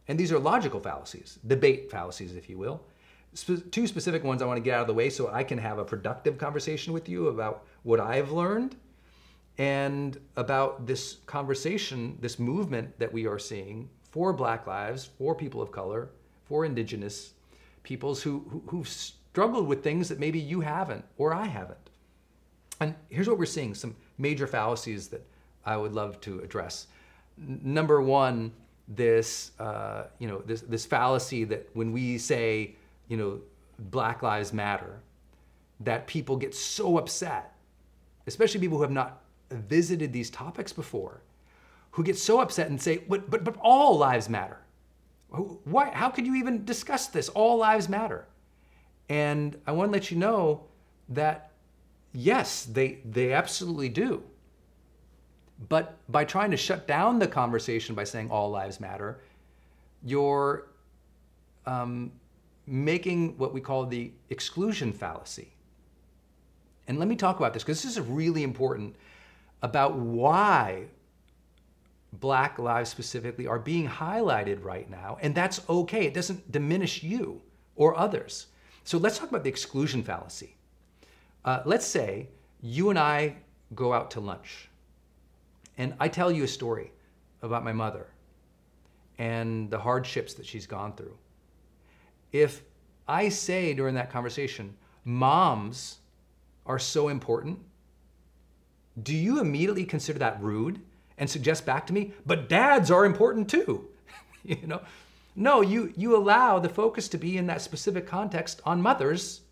And 0.09 0.19
these 0.19 0.33
are 0.33 0.39
logical 0.39 0.81
fallacies, 0.81 1.39
debate 1.47 1.91
fallacies, 1.91 2.35
if 2.35 2.49
you 2.49 2.59
will. 2.59 2.83
Two 3.71 3.87
specific 3.87 4.25
ones 4.25 4.43
I 4.43 4.47
want 4.47 4.57
to 4.57 4.63
get 4.63 4.75
out 4.75 4.81
of 4.81 4.87
the 4.89 4.95
way 4.95 5.09
so 5.09 5.31
I 5.33 5.45
can 5.45 5.59
have 5.59 5.79
a 5.79 5.85
productive 5.85 6.37
conversation 6.37 6.93
with 6.93 7.09
you 7.09 7.29
about 7.29 7.65
what 7.85 8.01
I've 8.01 8.33
learned 8.33 8.75
and 9.57 10.19
about 10.37 10.87
this 10.87 11.19
conversation, 11.27 12.19
this 12.21 12.39
movement 12.39 12.99
that 12.99 13.13
we 13.13 13.27
are 13.27 13.39
seeing 13.39 13.89
for 14.11 14.33
Black 14.33 14.67
lives, 14.67 15.11
for 15.17 15.35
people 15.35 15.63
of 15.63 15.71
color, 15.71 16.11
for 16.45 16.65
Indigenous 16.65 17.35
peoples 17.85 18.23
who, 18.23 18.45
who, 18.51 18.63
who've 18.67 18.89
struggled 18.89 19.69
with 19.69 19.85
things 19.85 20.09
that 20.09 20.19
maybe 20.19 20.41
you 20.41 20.61
haven't 20.61 21.05
or 21.17 21.33
I 21.33 21.47
haven't. 21.47 21.91
And 22.81 22.95
here's 23.11 23.29
what 23.29 23.39
we're 23.39 23.45
seeing 23.45 23.75
some 23.75 23.95
major 24.19 24.47
fallacies 24.47 25.09
that 25.09 25.25
I 25.65 25.77
would 25.77 25.93
love 25.93 26.21
to 26.23 26.41
address. 26.41 26.87
Number 27.37 28.01
one, 28.01 28.53
this, 28.89 29.53
uh, 29.59 30.05
you 30.19 30.29
know, 30.29 30.43
this, 30.45 30.63
this 30.63 30.85
fallacy 30.85 31.45
that 31.45 31.69
when 31.75 31.93
we 31.93 32.19
say, 32.19 32.75
you 33.09 33.17
know, 33.17 33.41
Black 33.79 34.23
Lives 34.23 34.53
Matter, 34.53 35.01
that 35.81 36.07
people 36.07 36.37
get 36.37 36.55
so 36.55 36.99
upset, 36.99 37.55
especially 38.27 38.61
people 38.61 38.77
who 38.77 38.83
have 38.83 38.91
not 38.91 39.23
visited 39.51 40.13
these 40.13 40.31
topics 40.31 40.73
before, 40.73 41.23
who 41.93 42.05
get 42.05 42.19
so 42.19 42.41
upset 42.41 42.69
and 42.69 42.81
say, 42.81 42.99
but, 43.09 43.31
but, 43.31 43.45
but 43.45 43.57
all 43.61 43.97
lives 43.97 44.29
matter. 44.29 44.59
Why, 45.65 45.91
how 45.91 46.11
could 46.11 46.27
you 46.27 46.35
even 46.37 46.65
discuss 46.65 47.07
this? 47.07 47.29
All 47.31 47.57
lives 47.59 47.89
matter. 47.89 48.27
And 49.09 49.57
I 49.67 49.73
want 49.73 49.89
to 49.89 49.93
let 49.93 50.11
you 50.11 50.17
know 50.17 50.65
that 51.09 51.51
yes, 52.13 52.65
they, 52.65 52.99
they 53.05 53.33
absolutely 53.33 53.89
do. 53.89 54.23
But 55.69 55.99
by 56.09 56.25
trying 56.25 56.51
to 56.53 56.57
shut 56.57 56.87
down 56.87 57.19
the 57.19 57.29
conversation 57.29 57.95
by 57.95 58.05
saying 58.05 58.31
all 58.31 58.51
lives 58.51 58.81
matter, 58.81 59.21
you're 60.03 60.69
um, 61.67 62.13
making 62.67 63.37
what 63.37 63.53
we 63.53 63.61
call 63.61 63.85
the 63.85 64.11
exclusion 64.31 64.93
fallacy. 64.93 65.53
And 66.89 66.99
let 66.99 67.09
me 67.09 67.17
talk 67.17 67.39
about 67.39 67.53
this 67.53 67.63
because 67.63 67.83
this 67.83 67.93
is 67.93 68.01
really 68.01 68.43
important 68.43 68.97
about 69.63 69.97
why 69.97 70.87
Black 72.15 72.59
lives 72.59 72.91
specifically 72.91 73.47
are 73.47 73.59
being 73.59 73.87
highlighted 73.87 74.65
right 74.65 74.91
now, 74.91 75.19
and 75.21 75.35
that's 75.35 75.61
okay. 75.69 76.07
It 76.07 76.15
doesn't 76.15 76.51
diminish 76.51 77.03
you 77.03 77.41
or 77.77 77.97
others. 77.97 78.47
So 78.83 78.99
let's 78.99 79.19
talk 79.19 79.29
about 79.29 79.45
the 79.45 79.51
exclusion 79.51 80.03
fallacy. 80.03 80.57
Uh, 81.45 81.63
let's 81.65 81.87
say 81.87 82.29
you 82.61 82.91
and 82.91 82.99
I 82.99 83.37
go 83.75 83.93
out 83.93 84.11
to 84.13 84.21
lunch, 84.21 84.70
and 85.81 85.95
I 85.99 86.09
tell 86.09 86.31
you 86.31 86.45
a 86.45 86.49
story 86.49 86.93
about 87.43 87.65
my 87.65 87.73
mother 87.73 88.07
and 89.19 89.71
the 89.71 89.79
hardships 89.79 90.35
that 90.35 90.45
she's 90.45 90.67
gone 90.67 90.93
through. 90.93 91.17
If 92.33 92.63
I 93.09 93.31
say 93.31 93.73
during 93.73 93.95
that 93.95 94.11
conversation, 94.11 94.77
moms 95.05 95.99
are 96.67 96.79
so 96.79 97.09
important, 97.09 97.59
do 99.03 99.15
you 99.15 99.41
immediately 99.41 99.85
consider 99.85 100.19
that 100.19 100.43
rude? 100.43 100.81
and 101.21 101.29
suggest 101.29 101.67
back 101.67 101.87
to 101.87 101.93
me, 101.93 102.13
but 102.25 102.49
dads 102.49 102.91
are 102.91 103.05
important 103.05 103.49
too. 103.49 103.87
you 104.43 104.67
know? 104.67 104.81
No, 105.37 105.61
you, 105.61 105.93
you 105.95 106.17
allow 106.17 106.59
the 106.59 106.69
focus 106.69 107.09
to 107.09 107.19
be 107.19 107.37
in 107.37 107.47
that 107.47 107.61
specific 107.61 108.07
context 108.07 108.61
on 108.65 108.83
mothers, 108.83 109.43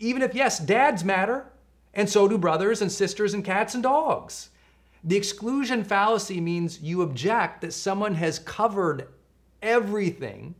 even 0.00 0.20
if, 0.20 0.34
yes, 0.34 0.58
dads 0.58 1.04
matter, 1.04 1.46
and 1.94 2.10
so 2.10 2.26
do 2.26 2.36
brothers 2.36 2.82
and 2.82 2.90
sisters 2.90 3.34
and 3.34 3.44
cats 3.44 3.74
and 3.74 3.84
dogs. 3.84 4.50
The 5.04 5.16
exclusion 5.16 5.84
fallacy 5.84 6.40
means 6.40 6.80
you 6.80 7.02
object 7.02 7.60
that 7.60 7.72
someone 7.72 8.14
has 8.14 8.38
covered 8.38 9.08
everything 9.60 10.54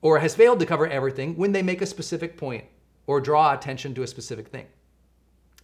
or 0.00 0.20
has 0.20 0.36
failed 0.36 0.60
to 0.60 0.66
cover 0.66 0.86
everything 0.86 1.36
when 1.36 1.50
they 1.50 1.62
make 1.62 1.82
a 1.82 1.86
specific 1.86 2.36
point 2.36 2.64
or 3.08 3.20
draw 3.20 3.52
attention 3.52 3.94
to 3.94 4.04
a 4.04 4.06
specific 4.06 4.48
thing. 4.48 4.66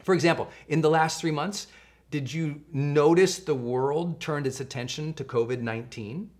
For 0.02 0.14
example, 0.14 0.48
in 0.66 0.80
the 0.80 0.90
last 0.90 1.20
three 1.20 1.30
months, 1.30 1.68
did 2.10 2.32
you 2.32 2.60
notice 2.72 3.38
the 3.38 3.54
world 3.54 4.20
turned 4.20 4.46
its 4.46 4.60
attention 4.60 5.14
to 5.14 5.24
COVID 5.24 5.60
19? 5.60 6.30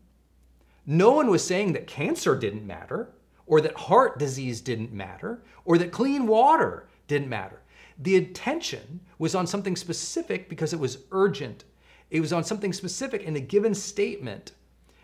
No 0.84 1.12
one 1.12 1.28
was 1.28 1.46
saying 1.46 1.72
that 1.74 1.86
cancer 1.86 2.36
didn't 2.36 2.66
matter, 2.66 3.10
or 3.46 3.60
that 3.60 3.76
heart 3.76 4.18
disease 4.18 4.60
didn't 4.60 4.92
matter, 4.92 5.42
or 5.64 5.78
that 5.78 5.92
clean 5.92 6.26
water 6.26 6.88
didn't 7.06 7.28
matter. 7.28 7.61
The 7.98 8.16
attention 8.16 9.00
was 9.18 9.34
on 9.34 9.46
something 9.46 9.76
specific 9.76 10.48
because 10.48 10.72
it 10.72 10.80
was 10.80 10.98
urgent. 11.12 11.64
It 12.10 12.20
was 12.20 12.32
on 12.32 12.44
something 12.44 12.72
specific 12.72 13.22
in 13.22 13.36
a 13.36 13.40
given 13.40 13.74
statement. 13.74 14.52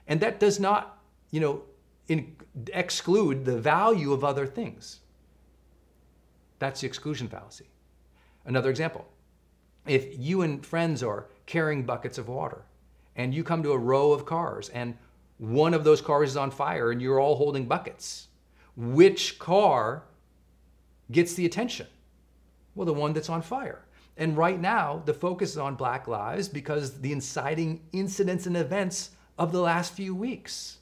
And 0.07 0.21
that 0.21 0.41
does 0.41 0.59
not, 0.59 0.99
you 1.31 1.41
know, 1.41 1.63
in, 2.09 2.37
exclude 2.73 3.45
the 3.45 3.59
value 3.59 4.13
of 4.13 4.25
other 4.25 4.47
things. 4.47 5.01
That's 6.59 6.81
the 6.81 6.87
exclusion 6.87 7.29
fallacy. 7.29 7.69
Another 8.45 8.71
example 8.71 9.07
if 9.87 10.19
you 10.19 10.43
and 10.43 10.65
friends 10.65 11.03
are 11.03 11.27
carrying 11.47 11.83
buckets 11.83 12.19
of 12.19 12.29
water 12.29 12.63
and 13.17 13.35
you 13.35 13.43
come 13.43 13.63
to 13.63 13.73
a 13.73 13.79
row 13.79 14.13
of 14.13 14.27
cars 14.27 14.69
and 14.71 14.97
one 15.39 15.73
of 15.73 15.85
those 15.85 16.01
cars 16.01 16.31
is 16.31 16.37
on 16.37 16.51
fire 16.51 16.91
and 16.91 17.01
you're 17.01 17.21
all 17.21 17.37
holding 17.37 17.67
buckets, 17.67 18.29
which 18.77 19.39
car 19.39 20.03
gets 21.11 21.35
the 21.35 21.47
attention? 21.47 21.87
Well, 22.79 22.87
the 22.87 22.93
one 22.93 23.13
that's 23.13 23.29
on 23.29 23.43
fire. 23.43 23.85
And 24.19 24.37
right 24.37 24.61
now, 24.61 25.03
the 25.05 25.13
focus 25.13 25.51
is 25.51 25.59
on 25.59 25.75
Black 25.75 26.07
Lives 26.07 26.49
because 26.49 27.01
the 27.01 27.11
inciting 27.11 27.81
incidents 27.91 28.47
and 28.47 28.57
events 28.57 29.11
of 29.37 29.51
the 29.51 29.61
last 29.61 29.95
few 29.95 30.15
weeks. 30.15 30.79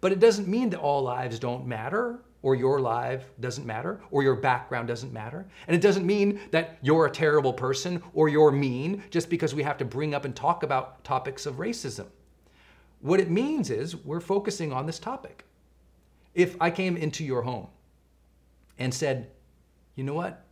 But 0.00 0.12
it 0.12 0.20
doesn't 0.20 0.46
mean 0.46 0.70
that 0.70 0.78
all 0.78 1.02
lives 1.02 1.40
don't 1.40 1.66
matter 1.66 2.20
or 2.42 2.54
your 2.54 2.80
life 2.80 3.32
doesn't 3.40 3.66
matter, 3.66 4.00
or 4.12 4.22
your 4.22 4.36
background 4.36 4.86
doesn't 4.86 5.12
matter. 5.12 5.44
And 5.66 5.74
it 5.74 5.82
doesn't 5.82 6.06
mean 6.06 6.38
that 6.52 6.78
you're 6.82 7.06
a 7.06 7.10
terrible 7.10 7.52
person 7.52 8.00
or 8.14 8.28
you're 8.28 8.52
mean 8.52 9.02
just 9.10 9.28
because 9.28 9.52
we 9.52 9.64
have 9.64 9.76
to 9.78 9.84
bring 9.84 10.14
up 10.14 10.24
and 10.24 10.36
talk 10.36 10.62
about 10.62 11.02
topics 11.02 11.46
of 11.46 11.56
racism. 11.56 12.06
What 13.00 13.18
it 13.18 13.28
means 13.28 13.70
is 13.70 13.96
we're 13.96 14.20
focusing 14.20 14.72
on 14.72 14.86
this 14.86 15.00
topic. 15.00 15.44
If 16.32 16.56
I 16.60 16.70
came 16.70 16.96
into 16.96 17.24
your 17.24 17.42
home 17.42 17.66
and 18.78 18.94
said, 18.94 19.32
you 19.96 20.04
know 20.04 20.14
what? 20.14 20.46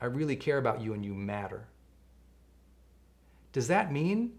I 0.00 0.06
really 0.06 0.36
care 0.36 0.58
about 0.58 0.80
you 0.80 0.94
and 0.94 1.04
you 1.04 1.14
matter. 1.14 1.66
Does 3.52 3.68
that 3.68 3.92
mean 3.92 4.32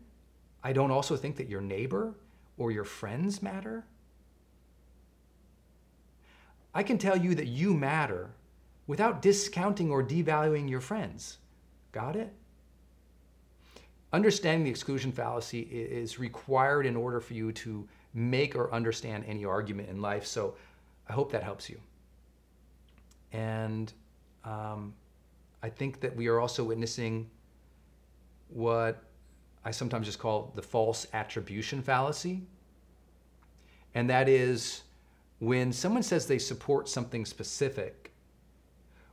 I 0.63 0.73
don't 0.73 0.91
also 0.91 1.15
think 1.15 1.35
that 1.37 1.49
your 1.49 1.61
neighbor 1.61 2.13
or 2.57 2.71
your 2.71 2.83
friends 2.83 3.41
matter? 3.41 3.85
I 6.73 6.83
can 6.83 6.97
tell 6.97 7.17
you 7.17 7.35
that 7.35 7.47
you 7.47 7.73
matter 7.73 8.29
without 8.87 9.21
discounting 9.21 9.91
or 9.91 10.03
devaluing 10.03 10.69
your 10.69 10.81
friends. 10.81 11.37
Got 11.91 12.15
it? 12.15 12.31
Understanding 14.11 14.63
the 14.63 14.69
exclusion 14.69 15.11
fallacy 15.11 15.61
is 15.61 16.17
required 16.17 16.85
in 16.85 16.95
order 16.95 17.19
for 17.19 17.33
you 17.33 17.51
to 17.51 17.87
make 18.13 18.55
or 18.55 18.73
understand 18.73 19.23
any 19.27 19.45
argument 19.45 19.89
in 19.89 20.01
life. 20.01 20.25
So 20.25 20.55
I 21.07 21.13
hope 21.13 21.31
that 21.31 21.43
helps 21.43 21.69
you. 21.69 21.79
And 23.31 23.93
um, 24.43 24.93
I 25.61 25.69
think 25.69 25.99
that 26.01 26.15
we 26.15 26.27
are 26.27 26.39
also 26.39 26.63
witnessing 26.63 27.29
what 28.47 29.03
I 29.63 29.71
sometimes 29.71 30.07
just 30.07 30.19
call 30.19 30.51
the 30.55 30.61
false 30.61 31.07
attribution 31.13 31.81
fallacy. 31.81 32.43
And 33.93 34.09
that 34.09 34.29
is 34.29 34.83
when 35.39 35.73
someone 35.73 36.03
says 36.03 36.25
they 36.25 36.39
support 36.39 36.87
something 36.87 37.25
specific, 37.25 38.13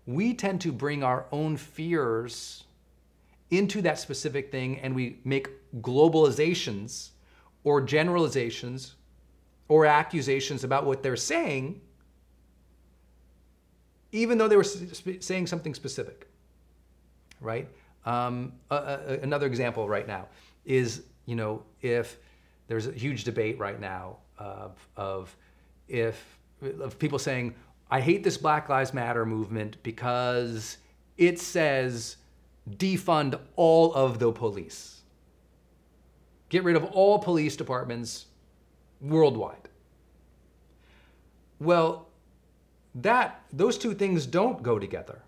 we 0.07 0.35
tend 0.35 0.61
to 0.61 0.73
bring 0.73 1.03
our 1.03 1.27
own 1.33 1.57
fears 1.57 2.65
into 3.51 3.83
that 3.83 3.99
specific 3.99 4.51
thing 4.51 4.79
and 4.81 4.95
we 4.95 5.19
make 5.25 5.49
globalizations 5.81 7.11
or 7.65 7.81
generalizations 7.81 8.95
or 9.69 9.87
accusations 9.87 10.63
about 10.63 10.85
what 10.85 11.03
they're 11.03 11.17
saying, 11.17 11.81
even 14.13 14.39
though 14.39 14.49
they 14.49 14.57
were 14.57 14.65
saying 14.65 15.47
something 15.47 15.75
specific, 15.75 16.29
right? 17.41 17.69
Um, 18.05 18.53
another 18.71 19.47
example 19.47 19.89
right 19.89 20.07
now 20.07 20.27
is, 20.65 21.03
you 21.27 21.37
know, 21.37 21.63
if 21.83 22.19
there's 22.69 22.87
a 22.87 22.93
huge 22.93 23.25
debate 23.25 23.59
right 23.59 23.81
now 23.81 24.19
of, 24.39 24.77
of 24.97 25.37
if 25.89 26.39
of 26.81 26.99
people 26.99 27.19
saying, 27.19 27.55
I 27.91 28.01
hate 28.01 28.25
this 28.25 28.37
Black 28.37 28.69
Lives 28.69 28.93
Matter 28.93 29.25
movement 29.25 29.77
because 29.83 30.79
it 31.17 31.39
says 31.39 32.17
defund 32.69 33.39
all 33.55 33.93
of 33.95 34.19
the 34.19 34.33
police. 34.33 35.03
Get 36.49 36.65
rid 36.65 36.77
of 36.77 36.85
all 36.85 37.19
police 37.19 37.57
departments 37.57 38.27
worldwide. 39.01 39.69
Well, 41.61 42.09
that 42.95 43.43
those 43.53 43.79
two 43.79 43.95
things 43.95 44.27
don't 44.27 44.63
go 44.63 44.79
together. 44.79 45.23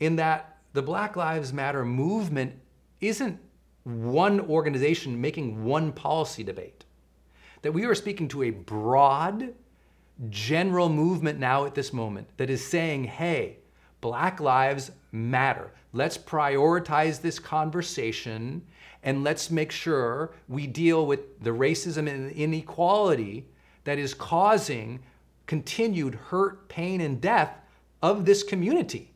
In 0.00 0.16
that 0.16 0.51
the 0.72 0.82
Black 0.82 1.16
Lives 1.16 1.52
Matter 1.52 1.84
movement 1.84 2.54
isn't 3.00 3.38
one 3.84 4.40
organization 4.40 5.20
making 5.20 5.64
one 5.64 5.92
policy 5.92 6.42
debate. 6.44 6.84
That 7.62 7.72
we 7.72 7.84
are 7.84 7.94
speaking 7.94 8.28
to 8.28 8.44
a 8.44 8.50
broad, 8.50 9.54
general 10.30 10.88
movement 10.88 11.38
now 11.38 11.64
at 11.64 11.74
this 11.74 11.92
moment 11.92 12.28
that 12.36 12.50
is 12.50 12.64
saying, 12.66 13.04
hey, 13.04 13.58
Black 14.00 14.40
lives 14.40 14.90
matter. 15.12 15.70
Let's 15.92 16.18
prioritize 16.18 17.20
this 17.20 17.38
conversation 17.38 18.62
and 19.04 19.22
let's 19.22 19.50
make 19.50 19.70
sure 19.70 20.32
we 20.48 20.66
deal 20.66 21.06
with 21.06 21.40
the 21.40 21.50
racism 21.50 22.08
and 22.08 22.30
inequality 22.32 23.46
that 23.84 23.98
is 23.98 24.14
causing 24.14 25.00
continued 25.46 26.14
hurt, 26.14 26.68
pain, 26.68 27.00
and 27.00 27.20
death 27.20 27.60
of 28.00 28.24
this 28.24 28.42
community. 28.42 29.11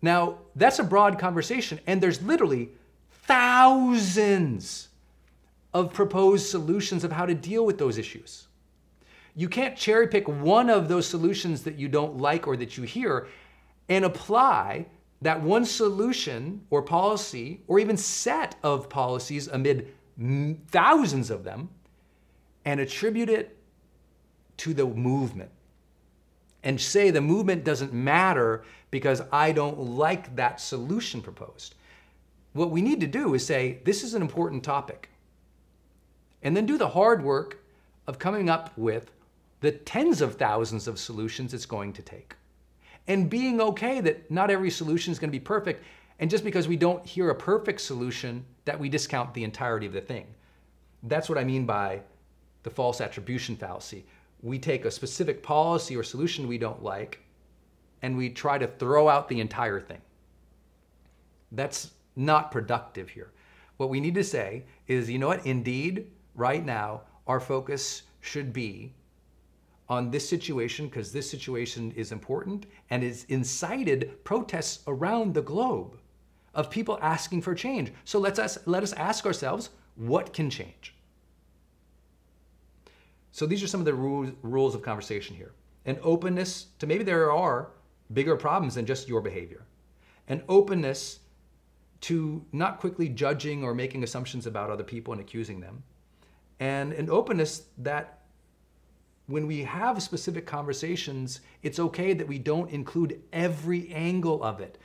Now, 0.00 0.38
that's 0.54 0.78
a 0.78 0.84
broad 0.84 1.18
conversation, 1.18 1.80
and 1.86 2.00
there's 2.00 2.22
literally 2.22 2.70
thousands 3.10 4.88
of 5.74 5.92
proposed 5.92 6.46
solutions 6.46 7.04
of 7.04 7.12
how 7.12 7.26
to 7.26 7.34
deal 7.34 7.66
with 7.66 7.78
those 7.78 7.98
issues. 7.98 8.46
You 9.34 9.48
can't 9.48 9.76
cherry 9.76 10.08
pick 10.08 10.26
one 10.28 10.70
of 10.70 10.88
those 10.88 11.06
solutions 11.06 11.62
that 11.64 11.78
you 11.78 11.88
don't 11.88 12.16
like 12.18 12.48
or 12.48 12.56
that 12.56 12.76
you 12.76 12.84
hear 12.84 13.28
and 13.88 14.04
apply 14.04 14.86
that 15.22 15.40
one 15.40 15.64
solution 15.64 16.62
or 16.70 16.82
policy 16.82 17.60
or 17.66 17.78
even 17.78 17.96
set 17.96 18.56
of 18.62 18.88
policies 18.88 19.48
amid 19.48 19.92
thousands 20.70 21.30
of 21.30 21.44
them 21.44 21.68
and 22.64 22.80
attribute 22.80 23.28
it 23.28 23.56
to 24.56 24.74
the 24.74 24.84
movement 24.84 25.50
and 26.68 26.78
say 26.78 27.10
the 27.10 27.22
movement 27.22 27.64
doesn't 27.64 27.94
matter 27.94 28.62
because 28.90 29.22
I 29.32 29.52
don't 29.52 29.78
like 29.78 30.36
that 30.36 30.60
solution 30.60 31.22
proposed. 31.22 31.74
What 32.52 32.70
we 32.70 32.82
need 32.82 33.00
to 33.00 33.06
do 33.06 33.32
is 33.32 33.46
say, 33.46 33.78
this 33.84 34.04
is 34.04 34.12
an 34.12 34.20
important 34.20 34.62
topic. 34.62 35.08
And 36.42 36.54
then 36.54 36.66
do 36.66 36.76
the 36.76 36.90
hard 36.90 37.24
work 37.24 37.64
of 38.06 38.18
coming 38.18 38.50
up 38.50 38.76
with 38.76 39.10
the 39.62 39.72
tens 39.72 40.20
of 40.20 40.34
thousands 40.34 40.86
of 40.86 40.98
solutions 40.98 41.54
it's 41.54 41.64
going 41.64 41.94
to 41.94 42.02
take. 42.02 42.34
And 43.06 43.30
being 43.30 43.62
okay 43.62 44.02
that 44.02 44.30
not 44.30 44.50
every 44.50 44.70
solution 44.70 45.10
is 45.10 45.18
going 45.18 45.30
to 45.30 45.38
be 45.38 45.42
perfect. 45.42 45.82
And 46.18 46.28
just 46.28 46.44
because 46.44 46.68
we 46.68 46.76
don't 46.76 47.06
hear 47.06 47.30
a 47.30 47.34
perfect 47.34 47.80
solution, 47.80 48.44
that 48.66 48.78
we 48.78 48.90
discount 48.90 49.32
the 49.32 49.44
entirety 49.44 49.86
of 49.86 49.94
the 49.94 50.02
thing. 50.02 50.26
That's 51.04 51.30
what 51.30 51.38
I 51.38 51.44
mean 51.44 51.64
by 51.64 52.02
the 52.62 52.70
false 52.70 53.00
attribution 53.00 53.56
fallacy. 53.56 54.04
We 54.42 54.58
take 54.58 54.84
a 54.84 54.90
specific 54.90 55.42
policy 55.42 55.96
or 55.96 56.02
solution 56.02 56.46
we 56.46 56.58
don't 56.58 56.82
like 56.82 57.20
and 58.02 58.16
we 58.16 58.30
try 58.30 58.58
to 58.58 58.66
throw 58.66 59.08
out 59.08 59.28
the 59.28 59.40
entire 59.40 59.80
thing. 59.80 60.00
That's 61.52 61.90
not 62.14 62.52
productive 62.52 63.08
here. 63.08 63.32
What 63.76 63.90
we 63.90 64.00
need 64.00 64.14
to 64.14 64.24
say 64.24 64.64
is, 64.86 65.08
you 65.08 65.18
know 65.18 65.28
what? 65.28 65.46
Indeed, 65.46 66.10
right 66.34 66.64
now, 66.64 67.02
our 67.26 67.40
focus 67.40 68.02
should 68.20 68.52
be 68.52 68.92
on 69.88 70.10
this 70.10 70.28
situation 70.28 70.86
because 70.86 71.12
this 71.12 71.30
situation 71.30 71.92
is 71.92 72.12
important 72.12 72.66
and 72.90 73.02
it's 73.02 73.24
incited 73.24 74.22
protests 74.24 74.82
around 74.86 75.34
the 75.34 75.42
globe 75.42 75.96
of 76.54 76.70
people 76.70 76.98
asking 77.00 77.40
for 77.42 77.54
change. 77.54 77.92
So 78.04 78.18
let's 78.18 78.58
let 78.66 78.82
us 78.82 78.92
ask 78.94 79.24
ourselves 79.26 79.70
what 79.96 80.32
can 80.32 80.50
change? 80.50 80.94
So 83.38 83.46
these 83.46 83.62
are 83.62 83.68
some 83.68 83.78
of 83.78 83.86
the 83.86 83.94
rules, 83.94 84.32
rules 84.42 84.74
of 84.74 84.82
conversation 84.82 85.36
here. 85.36 85.52
An 85.86 86.00
openness 86.02 86.66
to 86.80 86.88
maybe 86.88 87.04
there 87.04 87.30
are 87.30 87.70
bigger 88.12 88.34
problems 88.34 88.74
than 88.74 88.84
just 88.84 89.06
your 89.06 89.20
behavior. 89.20 89.64
An 90.26 90.42
openness 90.48 91.20
to 92.00 92.44
not 92.50 92.80
quickly 92.80 93.08
judging 93.08 93.62
or 93.62 93.76
making 93.76 94.02
assumptions 94.02 94.48
about 94.48 94.70
other 94.70 94.82
people 94.82 95.12
and 95.12 95.22
accusing 95.22 95.60
them. 95.60 95.84
And 96.58 96.92
an 96.94 97.08
openness 97.10 97.66
that 97.78 98.22
when 99.26 99.46
we 99.46 99.62
have 99.62 100.02
specific 100.02 100.44
conversations, 100.44 101.40
it's 101.62 101.78
okay 101.78 102.14
that 102.14 102.26
we 102.26 102.40
don't 102.40 102.68
include 102.72 103.22
every 103.32 103.88
angle 103.92 104.42
of 104.42 104.58
it. 104.58 104.78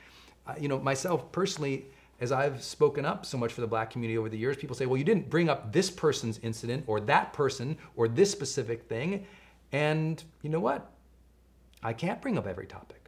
Uh, 0.46 0.54
you 0.60 0.68
know, 0.68 0.78
myself 0.78 1.32
personally, 1.32 1.86
as 2.20 2.32
I've 2.32 2.62
spoken 2.62 3.04
up 3.04 3.26
so 3.26 3.36
much 3.36 3.52
for 3.52 3.60
the 3.60 3.66
black 3.66 3.90
community 3.90 4.16
over 4.16 4.28
the 4.28 4.38
years, 4.38 4.56
people 4.56 4.76
say, 4.76 4.86
well, 4.86 4.96
you 4.96 5.04
didn't 5.04 5.28
bring 5.28 5.48
up 5.48 5.72
this 5.72 5.90
person's 5.90 6.38
incident 6.42 6.84
or 6.86 7.00
that 7.00 7.32
person 7.32 7.76
or 7.96 8.08
this 8.08 8.30
specific 8.30 8.84
thing. 8.88 9.26
And 9.72 10.22
you 10.42 10.50
know 10.50 10.60
what? 10.60 10.90
I 11.82 11.92
can't 11.92 12.22
bring 12.22 12.38
up 12.38 12.46
every 12.46 12.66
topic 12.66 13.04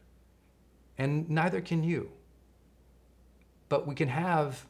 and 0.98 1.28
neither 1.28 1.60
can 1.60 1.82
you. 1.82 2.10
But 3.68 3.86
we 3.86 3.94
can 3.94 4.08
have 4.08 4.64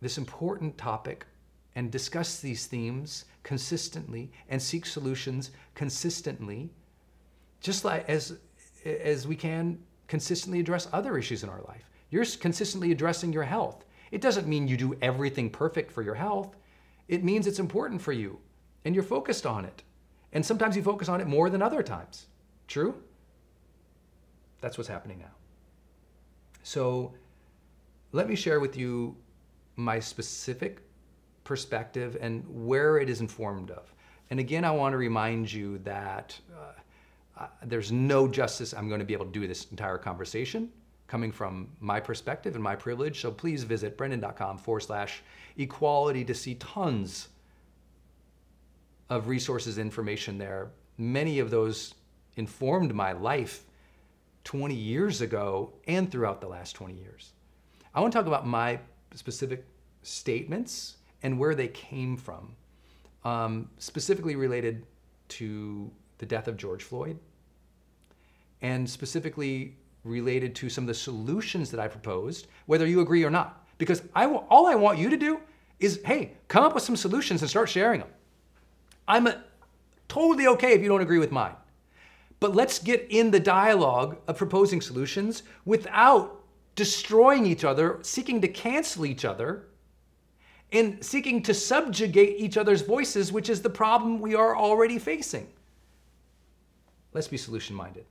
this 0.00 0.18
important 0.18 0.78
topic 0.78 1.26
and 1.74 1.90
discuss 1.90 2.40
these 2.40 2.66
themes 2.66 3.26
consistently 3.42 4.30
and 4.48 4.60
seek 4.60 4.86
solutions 4.86 5.50
consistently, 5.74 6.70
just 7.60 7.84
like 7.84 8.08
as, 8.08 8.38
as 8.84 9.26
we 9.26 9.36
can 9.36 9.78
consistently 10.08 10.60
address 10.60 10.88
other 10.92 11.16
issues 11.18 11.42
in 11.42 11.48
our 11.48 11.62
life. 11.62 11.89
You're 12.10 12.24
consistently 12.24 12.92
addressing 12.92 13.32
your 13.32 13.44
health. 13.44 13.84
It 14.10 14.20
doesn't 14.20 14.48
mean 14.48 14.66
you 14.66 14.76
do 14.76 14.96
everything 15.00 15.50
perfect 15.50 15.92
for 15.92 16.02
your 16.02 16.14
health. 16.14 16.56
It 17.08 17.24
means 17.24 17.46
it's 17.46 17.58
important 17.58 18.02
for 18.02 18.12
you 18.12 18.38
and 18.84 18.94
you're 18.94 19.04
focused 19.04 19.46
on 19.46 19.64
it. 19.64 19.82
And 20.32 20.44
sometimes 20.44 20.76
you 20.76 20.82
focus 20.82 21.08
on 21.08 21.20
it 21.20 21.26
more 21.26 21.50
than 21.50 21.62
other 21.62 21.82
times. 21.82 22.26
True? 22.66 22.94
That's 24.60 24.78
what's 24.78 24.88
happening 24.88 25.18
now. 25.18 25.34
So 26.62 27.14
let 28.12 28.28
me 28.28 28.36
share 28.36 28.60
with 28.60 28.76
you 28.76 29.16
my 29.76 29.98
specific 29.98 30.82
perspective 31.44 32.16
and 32.20 32.44
where 32.48 32.98
it 32.98 33.08
is 33.08 33.20
informed 33.20 33.70
of. 33.70 33.92
And 34.30 34.38
again, 34.38 34.64
I 34.64 34.70
want 34.70 34.92
to 34.92 34.98
remind 34.98 35.52
you 35.52 35.78
that 35.78 36.38
uh, 36.56 37.42
uh, 37.42 37.46
there's 37.64 37.90
no 37.90 38.28
justice 38.28 38.74
I'm 38.74 38.88
going 38.88 39.00
to 39.00 39.06
be 39.06 39.14
able 39.14 39.26
to 39.26 39.32
do 39.32 39.46
this 39.46 39.66
entire 39.70 39.98
conversation 39.98 40.70
coming 41.10 41.32
from 41.32 41.68
my 41.80 41.98
perspective 41.98 42.54
and 42.54 42.62
my 42.62 42.76
privilege. 42.76 43.20
So 43.20 43.32
please 43.32 43.64
visit 43.64 43.98
brendon.com 43.98 44.58
forward 44.58 44.82
slash 44.82 45.22
equality 45.58 46.24
to 46.24 46.34
see 46.34 46.54
tons 46.54 47.28
of 49.10 49.26
resources, 49.26 49.76
information 49.76 50.38
there. 50.38 50.70
Many 50.96 51.40
of 51.40 51.50
those 51.50 51.94
informed 52.36 52.94
my 52.94 53.10
life 53.10 53.64
20 54.44 54.72
years 54.72 55.20
ago 55.20 55.72
and 55.88 56.08
throughout 56.08 56.40
the 56.40 56.46
last 56.46 56.74
20 56.74 56.94
years. 56.94 57.32
I 57.92 58.00
want 58.00 58.12
to 58.12 58.18
talk 58.18 58.28
about 58.28 58.46
my 58.46 58.78
specific 59.14 59.66
statements 60.02 60.98
and 61.24 61.40
where 61.40 61.56
they 61.56 61.68
came 61.68 62.16
from, 62.16 62.54
um, 63.24 63.68
specifically 63.78 64.36
related 64.36 64.86
to 65.30 65.90
the 66.18 66.26
death 66.26 66.46
of 66.46 66.56
George 66.56 66.84
Floyd, 66.84 67.18
and 68.62 68.88
specifically 68.88 69.74
related 70.04 70.54
to 70.56 70.68
some 70.68 70.84
of 70.84 70.88
the 70.88 70.94
solutions 70.94 71.70
that 71.70 71.80
I 71.80 71.88
proposed, 71.88 72.46
whether 72.66 72.86
you 72.86 73.00
agree 73.00 73.24
or 73.24 73.30
not. 73.30 73.66
Because 73.78 74.02
I, 74.14 74.26
all 74.26 74.66
I 74.66 74.74
want 74.74 74.98
you 74.98 75.10
to 75.10 75.16
do 75.16 75.40
is, 75.78 76.00
hey, 76.04 76.32
come 76.48 76.64
up 76.64 76.74
with 76.74 76.82
some 76.82 76.96
solutions 76.96 77.42
and 77.42 77.50
start 77.50 77.68
sharing 77.68 78.00
them. 78.00 78.08
I'm 79.08 79.26
a, 79.26 79.42
Totally 80.10 80.48
okay 80.48 80.72
if 80.72 80.82
you 80.82 80.88
don't 80.88 81.02
agree 81.02 81.20
with 81.20 81.30
mine. 81.30 81.54
But 82.40 82.52
let's 82.52 82.80
get 82.80 83.06
in 83.10 83.30
the 83.30 83.38
dialogue 83.38 84.18
of 84.26 84.36
proposing 84.36 84.80
solutions 84.80 85.44
without 85.64 86.42
destroying 86.74 87.46
each 87.46 87.62
other, 87.62 88.00
seeking 88.02 88.40
to 88.40 88.48
cancel 88.48 89.06
each 89.06 89.24
other, 89.24 89.66
and 90.72 91.02
seeking 91.04 91.44
to 91.44 91.54
subjugate 91.54 92.40
each 92.40 92.56
other's 92.56 92.82
voices, 92.82 93.30
which 93.30 93.48
is 93.48 93.62
the 93.62 93.70
problem 93.70 94.20
we 94.20 94.34
are 94.34 94.56
already 94.56 94.98
facing. 94.98 95.46
Let's 97.12 97.28
be 97.28 97.36
solution 97.36 97.76
minded. 97.76 98.04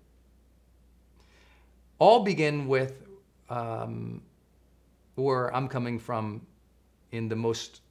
All 1.99 2.23
begin 2.23 2.67
with 2.67 3.03
um, 3.49 4.21
where 5.15 5.53
I'm 5.53 5.67
coming 5.67 5.99
from 5.99 6.41
in 7.11 7.27
the 7.27 7.35
most, 7.35 7.81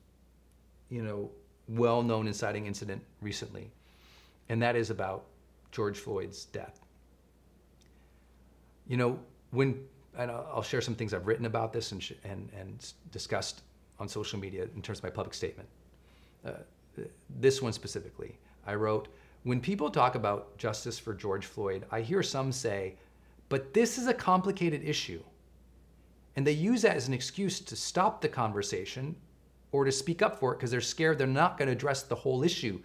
you 0.88 1.02
know, 1.02 1.30
well-known 1.68 2.26
inciting 2.26 2.66
incident 2.66 3.02
recently, 3.20 3.70
and 4.48 4.62
that 4.62 4.76
is 4.76 4.90
about 4.90 5.24
George 5.70 5.98
Floyd's 5.98 6.46
death. 6.46 6.80
You 8.86 8.96
know, 8.96 9.18
when 9.50 9.84
and 10.16 10.30
I'll 10.30 10.62
share 10.62 10.80
some 10.80 10.94
things 10.94 11.12
I've 11.14 11.26
written 11.26 11.44
about 11.44 11.72
this 11.72 11.92
and 11.92 12.14
and 12.24 12.48
and 12.58 12.92
discussed 13.12 13.62
on 14.00 14.08
social 14.08 14.38
media 14.38 14.66
in 14.74 14.80
terms 14.82 14.98
of 14.98 15.04
my 15.04 15.10
public 15.10 15.34
statement. 15.34 15.68
Uh, 16.44 16.52
this 17.38 17.60
one 17.62 17.72
specifically, 17.72 18.38
I 18.66 18.74
wrote, 18.74 19.08
when 19.44 19.60
people 19.60 19.90
talk 19.90 20.14
about 20.14 20.56
justice 20.56 20.98
for 20.98 21.14
George 21.14 21.46
Floyd, 21.46 21.84
I 21.90 22.00
hear 22.00 22.22
some 22.22 22.50
say, 22.52 22.94
but 23.48 23.72
this 23.74 23.98
is 23.98 24.06
a 24.06 24.14
complicated 24.14 24.82
issue. 24.84 25.22
And 26.36 26.46
they 26.46 26.52
use 26.52 26.82
that 26.82 26.96
as 26.96 27.08
an 27.08 27.14
excuse 27.14 27.60
to 27.60 27.76
stop 27.76 28.20
the 28.20 28.28
conversation 28.28 29.16
or 29.72 29.84
to 29.84 29.92
speak 29.92 30.22
up 30.22 30.38
for 30.38 30.52
it 30.52 30.56
because 30.56 30.70
they're 30.70 30.80
scared 30.80 31.18
they're 31.18 31.26
not 31.26 31.58
going 31.58 31.66
to 31.66 31.72
address 31.72 32.02
the 32.02 32.14
whole 32.14 32.42
issue, 32.42 32.80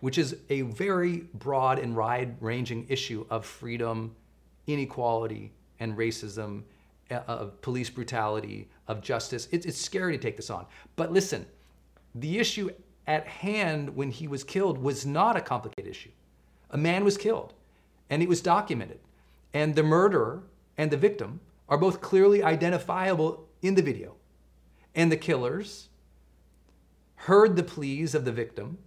which 0.00 0.18
is 0.18 0.36
a 0.50 0.62
very 0.62 1.28
broad 1.34 1.78
and 1.78 1.96
wide 1.96 2.36
ranging 2.40 2.86
issue 2.88 3.26
of 3.30 3.44
freedom, 3.44 4.14
inequality, 4.66 5.52
and 5.80 5.96
racism, 5.96 6.62
uh, 7.10 7.20
of 7.26 7.60
police 7.62 7.88
brutality, 7.88 8.68
of 8.88 9.00
justice. 9.00 9.48
It's, 9.50 9.64
it's 9.64 9.80
scary 9.80 10.16
to 10.16 10.22
take 10.22 10.36
this 10.36 10.50
on. 10.50 10.66
But 10.96 11.12
listen, 11.12 11.46
the 12.14 12.38
issue 12.38 12.70
at 13.06 13.26
hand 13.26 13.96
when 13.96 14.10
he 14.10 14.28
was 14.28 14.44
killed 14.44 14.76
was 14.78 15.06
not 15.06 15.36
a 15.36 15.40
complicated 15.40 15.90
issue. 15.90 16.10
A 16.70 16.76
man 16.76 17.04
was 17.04 17.16
killed, 17.16 17.54
and 18.10 18.22
it 18.22 18.28
was 18.28 18.42
documented. 18.42 19.00
And 19.52 19.74
the 19.74 19.82
murderer 19.82 20.44
and 20.76 20.90
the 20.90 20.96
victim 20.96 21.40
are 21.68 21.78
both 21.78 22.00
clearly 22.00 22.42
identifiable 22.42 23.48
in 23.62 23.74
the 23.74 23.82
video. 23.82 24.16
And 24.94 25.12
the 25.12 25.16
killers 25.16 25.88
heard 27.14 27.56
the 27.56 27.62
pleas 27.62 28.14
of 28.14 28.24
the 28.24 28.32
victim 28.32 28.78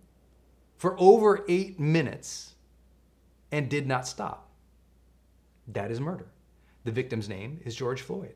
for 0.77 0.95
over 0.99 1.45
eight 1.47 1.79
minutes 1.79 2.55
and 3.51 3.69
did 3.69 3.85
not 3.85 4.07
stop. 4.07 4.49
That 5.67 5.91
is 5.91 5.99
murder. 5.99 6.27
The 6.83 6.91
victim's 6.91 7.29
name 7.29 7.59
is 7.63 7.75
George 7.75 8.01
Floyd. 8.01 8.33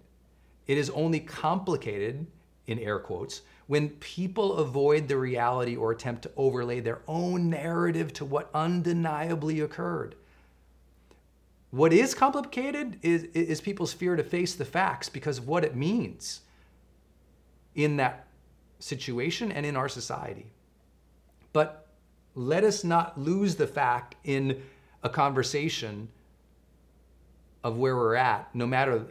It 0.67 0.77
is 0.77 0.89
only 0.91 1.19
complicated, 1.19 2.27
in 2.67 2.79
air 2.79 2.99
quotes, 2.99 3.41
when 3.67 3.89
people 3.89 4.57
avoid 4.57 5.07
the 5.07 5.17
reality 5.17 5.75
or 5.75 5.91
attempt 5.91 6.21
to 6.23 6.31
overlay 6.37 6.79
their 6.79 7.01
own 7.07 7.49
narrative 7.49 8.13
to 8.13 8.25
what 8.25 8.49
undeniably 8.53 9.61
occurred. 9.61 10.15
What 11.71 11.91
is 11.91 12.13
complicated 12.13 12.99
is, 13.01 13.23
is 13.33 13.59
people's 13.59 13.91
fear 13.93 14.15
to 14.15 14.23
face 14.23 14.55
the 14.55 14.65
facts 14.65 15.09
because 15.09 15.39
of 15.39 15.47
what 15.47 15.65
it 15.65 15.75
means 15.75 16.41
in 17.73 17.97
that 17.97 18.27
situation 18.79 19.51
and 19.51 19.65
in 19.65 19.75
our 19.75 19.89
society. 19.89 20.45
But 21.51 21.87
let 22.35 22.63
us 22.63 22.83
not 22.83 23.19
lose 23.19 23.55
the 23.55 23.67
fact 23.67 24.15
in 24.23 24.61
a 25.03 25.09
conversation 25.09 26.07
of 27.63 27.77
where 27.77 27.95
we're 27.95 28.15
at, 28.15 28.53
no 28.53 28.67
matter 28.67 29.05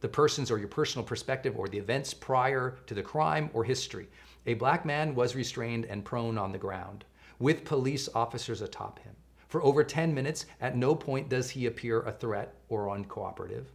the 0.00 0.08
person's 0.08 0.50
or 0.50 0.58
your 0.58 0.68
personal 0.68 1.04
perspective 1.04 1.56
or 1.56 1.66
the 1.66 1.78
events 1.78 2.14
prior 2.14 2.76
to 2.86 2.94
the 2.94 3.02
crime 3.02 3.50
or 3.52 3.64
history. 3.64 4.06
A 4.46 4.54
black 4.54 4.84
man 4.84 5.14
was 5.14 5.34
restrained 5.34 5.86
and 5.86 6.04
prone 6.04 6.38
on 6.38 6.52
the 6.52 6.58
ground 6.58 7.04
with 7.38 7.64
police 7.64 8.08
officers 8.14 8.62
atop 8.62 9.00
him. 9.00 9.15
For 9.48 9.62
over 9.62 9.84
10 9.84 10.14
minutes, 10.14 10.46
at 10.60 10.76
no 10.76 10.94
point 10.94 11.28
does 11.28 11.50
he 11.50 11.66
appear 11.66 12.02
a 12.02 12.12
threat 12.12 12.54
or 12.68 12.86
uncooperative. 12.88 13.66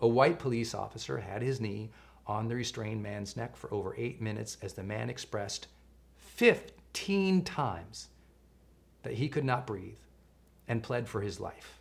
A 0.00 0.08
white 0.08 0.38
police 0.38 0.74
officer 0.74 1.18
had 1.18 1.42
his 1.42 1.60
knee 1.60 1.90
on 2.26 2.48
the 2.48 2.54
restrained 2.54 3.02
man's 3.02 3.36
neck 3.36 3.56
for 3.56 3.72
over 3.72 3.94
eight 3.96 4.20
minutes 4.20 4.56
as 4.62 4.74
the 4.74 4.82
man 4.82 5.10
expressed 5.10 5.66
15 6.16 7.44
times 7.44 8.08
that 9.02 9.14
he 9.14 9.28
could 9.28 9.44
not 9.44 9.66
breathe 9.66 9.98
and 10.68 10.82
pled 10.82 11.08
for 11.08 11.20
his 11.20 11.40
life. 11.40 11.80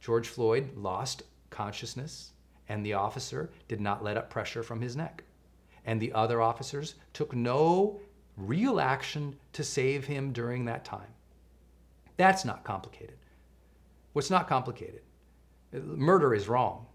George 0.00 0.28
Floyd 0.28 0.76
lost 0.76 1.22
consciousness, 1.50 2.32
and 2.68 2.84
the 2.84 2.94
officer 2.94 3.50
did 3.68 3.80
not 3.80 4.04
let 4.04 4.16
up 4.16 4.30
pressure 4.30 4.62
from 4.62 4.80
his 4.80 4.96
neck. 4.96 5.24
And 5.84 6.00
the 6.00 6.12
other 6.12 6.40
officers 6.40 6.94
took 7.12 7.34
no 7.34 8.00
real 8.40 8.80
action 8.80 9.36
to 9.52 9.64
save 9.64 10.06
him 10.06 10.32
during 10.32 10.64
that 10.64 10.84
time. 10.84 11.14
That's 12.16 12.44
not 12.44 12.64
complicated. 12.64 13.16
What's 14.12 14.30
not 14.30 14.48
complicated? 14.48 15.02
Murder 15.72 16.34
is 16.34 16.48
wrong. 16.48 16.86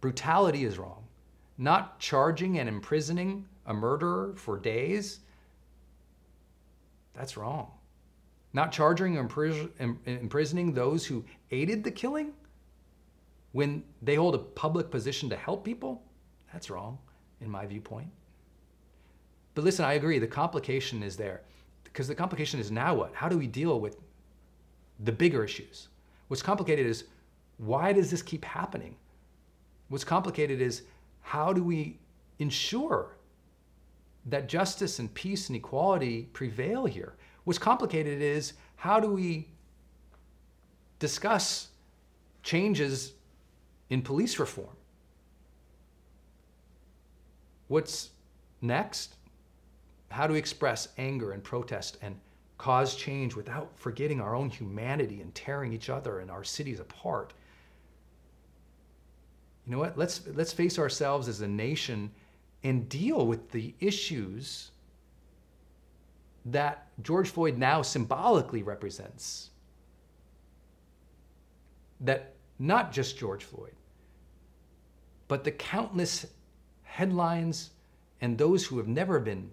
Brutality 0.00 0.64
is 0.64 0.78
wrong. 0.78 1.04
Not 1.58 2.00
charging 2.00 2.58
and 2.58 2.68
imprisoning 2.68 3.46
a 3.66 3.74
murderer 3.74 4.34
for 4.36 4.58
days, 4.58 5.20
that's 7.14 7.36
wrong. 7.36 7.70
Not 8.54 8.72
charging 8.72 9.16
or 9.16 9.28
imprisoning 10.06 10.72
those 10.72 11.06
who 11.06 11.24
aided 11.50 11.84
the 11.84 11.90
killing, 11.90 12.32
when 13.52 13.84
they 14.00 14.14
hold 14.14 14.34
a 14.34 14.38
public 14.38 14.90
position 14.90 15.28
to 15.28 15.36
help 15.36 15.62
people, 15.64 16.02
that's 16.52 16.70
wrong 16.70 16.98
in 17.40 17.50
my 17.50 17.66
viewpoint. 17.66 18.08
But 19.54 19.64
listen, 19.64 19.84
I 19.84 19.94
agree, 19.94 20.18
the 20.18 20.26
complication 20.26 21.02
is 21.02 21.16
there. 21.16 21.42
Because 21.84 22.08
the 22.08 22.14
complication 22.14 22.58
is 22.58 22.70
now 22.70 22.94
what? 22.94 23.14
How 23.14 23.28
do 23.28 23.36
we 23.36 23.46
deal 23.46 23.78
with 23.80 23.98
the 25.00 25.12
bigger 25.12 25.44
issues? 25.44 25.88
What's 26.28 26.42
complicated 26.42 26.86
is 26.86 27.04
why 27.58 27.92
does 27.92 28.10
this 28.10 28.22
keep 28.22 28.44
happening? 28.44 28.96
What's 29.88 30.04
complicated 30.04 30.60
is 30.60 30.82
how 31.20 31.52
do 31.52 31.62
we 31.62 31.98
ensure 32.38 33.16
that 34.26 34.48
justice 34.48 34.98
and 34.98 35.12
peace 35.12 35.48
and 35.48 35.56
equality 35.56 36.28
prevail 36.32 36.86
here? 36.86 37.14
What's 37.44 37.58
complicated 37.58 38.22
is 38.22 38.54
how 38.76 39.00
do 39.00 39.08
we 39.08 39.48
discuss 41.02 41.68
changes 42.44 43.14
in 43.90 44.02
police 44.02 44.38
reform. 44.38 44.76
What's 47.66 48.10
next? 48.60 49.16
How 50.12 50.26
to 50.26 50.34
express 50.34 50.88
anger 50.98 51.32
and 51.32 51.42
protest 51.42 51.96
and 52.02 52.18
cause 52.58 52.94
change 52.94 53.34
without 53.34 53.72
forgetting 53.76 54.20
our 54.20 54.34
own 54.36 54.50
humanity 54.50 55.20
and 55.20 55.34
tearing 55.34 55.72
each 55.72 55.90
other 55.90 56.20
and 56.20 56.30
our 56.30 56.44
cities 56.44 56.80
apart. 56.80 57.32
You 59.66 59.72
know 59.72 59.78
what? 59.78 59.96
Let's, 59.96 60.20
let's 60.34 60.52
face 60.52 60.78
ourselves 60.78 61.28
as 61.28 61.40
a 61.40 61.48
nation 61.48 62.10
and 62.62 62.88
deal 62.88 63.26
with 63.26 63.50
the 63.50 63.74
issues 63.80 64.70
that 66.44 66.88
George 67.02 67.30
Floyd 67.30 67.56
now 67.56 67.82
symbolically 67.82 68.62
represents. 68.62 69.50
That 72.00 72.34
not 72.58 72.92
just 72.92 73.18
George 73.18 73.44
Floyd, 73.44 73.74
but 75.26 75.44
the 75.44 75.52
countless 75.52 76.26
headlines 76.82 77.70
and 78.20 78.36
those 78.36 78.64
who 78.64 78.78
have 78.78 78.88
never 78.88 79.18
been 79.18 79.50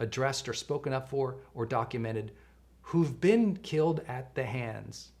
addressed 0.00 0.48
or 0.48 0.52
spoken 0.52 0.92
up 0.92 1.08
for 1.08 1.36
or 1.54 1.64
documented 1.64 2.32
who've 2.82 3.20
been 3.20 3.56
killed 3.58 4.00
at 4.08 4.34
the 4.34 4.42
hands 4.42 5.12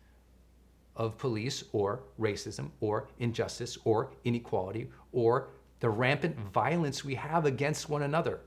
of 0.96 1.16
police 1.16 1.62
or 1.72 2.02
racism 2.18 2.70
or 2.80 3.08
injustice 3.20 3.78
or 3.84 4.10
inequality 4.24 4.90
or 5.12 5.48
the 5.78 5.88
rampant 5.88 6.36
violence 6.52 7.04
we 7.04 7.14
have 7.14 7.46
against 7.46 7.88
one 7.88 8.02
another. 8.02 8.40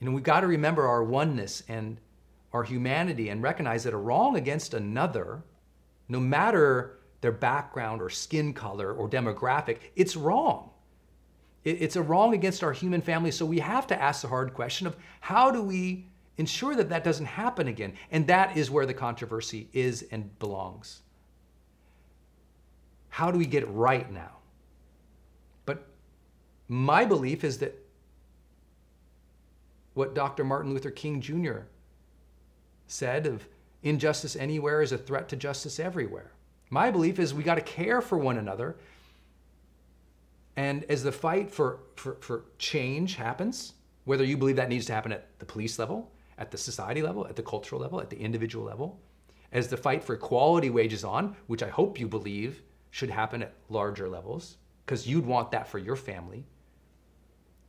You 0.00 0.06
know, 0.06 0.12
we've 0.12 0.24
got 0.24 0.40
to 0.40 0.46
remember 0.46 0.86
our 0.86 1.02
oneness 1.02 1.62
and 1.68 2.00
our 2.52 2.62
humanity 2.62 3.28
and 3.28 3.42
recognize 3.42 3.84
that 3.84 3.94
a 3.94 3.96
wrong 3.96 4.36
against 4.36 4.74
another, 4.74 5.42
no 6.08 6.20
matter 6.20 6.98
their 7.20 7.32
background 7.32 8.00
or 8.00 8.10
skin 8.10 8.52
color 8.52 8.92
or 8.92 9.08
demographic, 9.08 9.78
it's 9.96 10.16
wrong. 10.16 10.70
It's 11.64 11.96
a 11.96 12.02
wrong 12.02 12.34
against 12.34 12.62
our 12.62 12.72
human 12.72 13.00
family. 13.00 13.30
So 13.30 13.44
we 13.44 13.58
have 13.58 13.86
to 13.88 14.00
ask 14.00 14.22
the 14.22 14.28
hard 14.28 14.54
question 14.54 14.86
of 14.86 14.96
how 15.20 15.50
do 15.50 15.60
we 15.60 16.06
ensure 16.36 16.74
that 16.76 16.88
that 16.88 17.04
doesn't 17.04 17.26
happen 17.26 17.68
again? 17.68 17.94
And 18.10 18.26
that 18.28 18.56
is 18.56 18.70
where 18.70 18.86
the 18.86 18.94
controversy 18.94 19.68
is 19.72 20.06
and 20.10 20.38
belongs. 20.38 21.02
How 23.08 23.30
do 23.30 23.38
we 23.38 23.46
get 23.46 23.64
it 23.64 23.66
right 23.66 24.10
now? 24.12 24.36
But 25.66 25.86
my 26.68 27.04
belief 27.04 27.42
is 27.42 27.58
that 27.58 27.74
what 29.94 30.14
Dr. 30.14 30.44
Martin 30.44 30.72
Luther 30.72 30.92
King 30.92 31.20
Jr. 31.20 31.62
said 32.86 33.26
of 33.26 33.48
injustice 33.82 34.36
anywhere 34.36 34.80
is 34.80 34.92
a 34.92 34.98
threat 34.98 35.28
to 35.30 35.36
justice 35.36 35.80
everywhere. 35.80 36.30
My 36.70 36.90
belief 36.90 37.18
is 37.18 37.34
we 37.34 37.42
got 37.42 37.56
to 37.56 37.60
care 37.60 38.00
for 38.00 38.16
one 38.16 38.38
another. 38.38 38.76
And 40.58 40.82
as 40.88 41.04
the 41.04 41.12
fight 41.12 41.52
for, 41.52 41.78
for, 41.94 42.16
for 42.20 42.46
change 42.58 43.14
happens, 43.14 43.74
whether 44.06 44.24
you 44.24 44.36
believe 44.36 44.56
that 44.56 44.68
needs 44.68 44.86
to 44.86 44.92
happen 44.92 45.12
at 45.12 45.38
the 45.38 45.44
police 45.44 45.78
level, 45.78 46.10
at 46.36 46.50
the 46.50 46.58
society 46.58 47.00
level, 47.00 47.28
at 47.28 47.36
the 47.36 47.44
cultural 47.44 47.80
level, 47.80 48.00
at 48.00 48.10
the 48.10 48.18
individual 48.18 48.64
level, 48.64 48.98
as 49.52 49.68
the 49.68 49.76
fight 49.76 50.02
for 50.02 50.14
equality 50.14 50.68
wages 50.68 51.04
on, 51.04 51.36
which 51.46 51.62
I 51.62 51.68
hope 51.68 52.00
you 52.00 52.08
believe 52.08 52.60
should 52.90 53.08
happen 53.08 53.44
at 53.44 53.54
larger 53.68 54.08
levels, 54.08 54.56
because 54.84 55.06
you'd 55.06 55.24
want 55.24 55.52
that 55.52 55.68
for 55.68 55.78
your 55.78 55.94
family. 55.94 56.44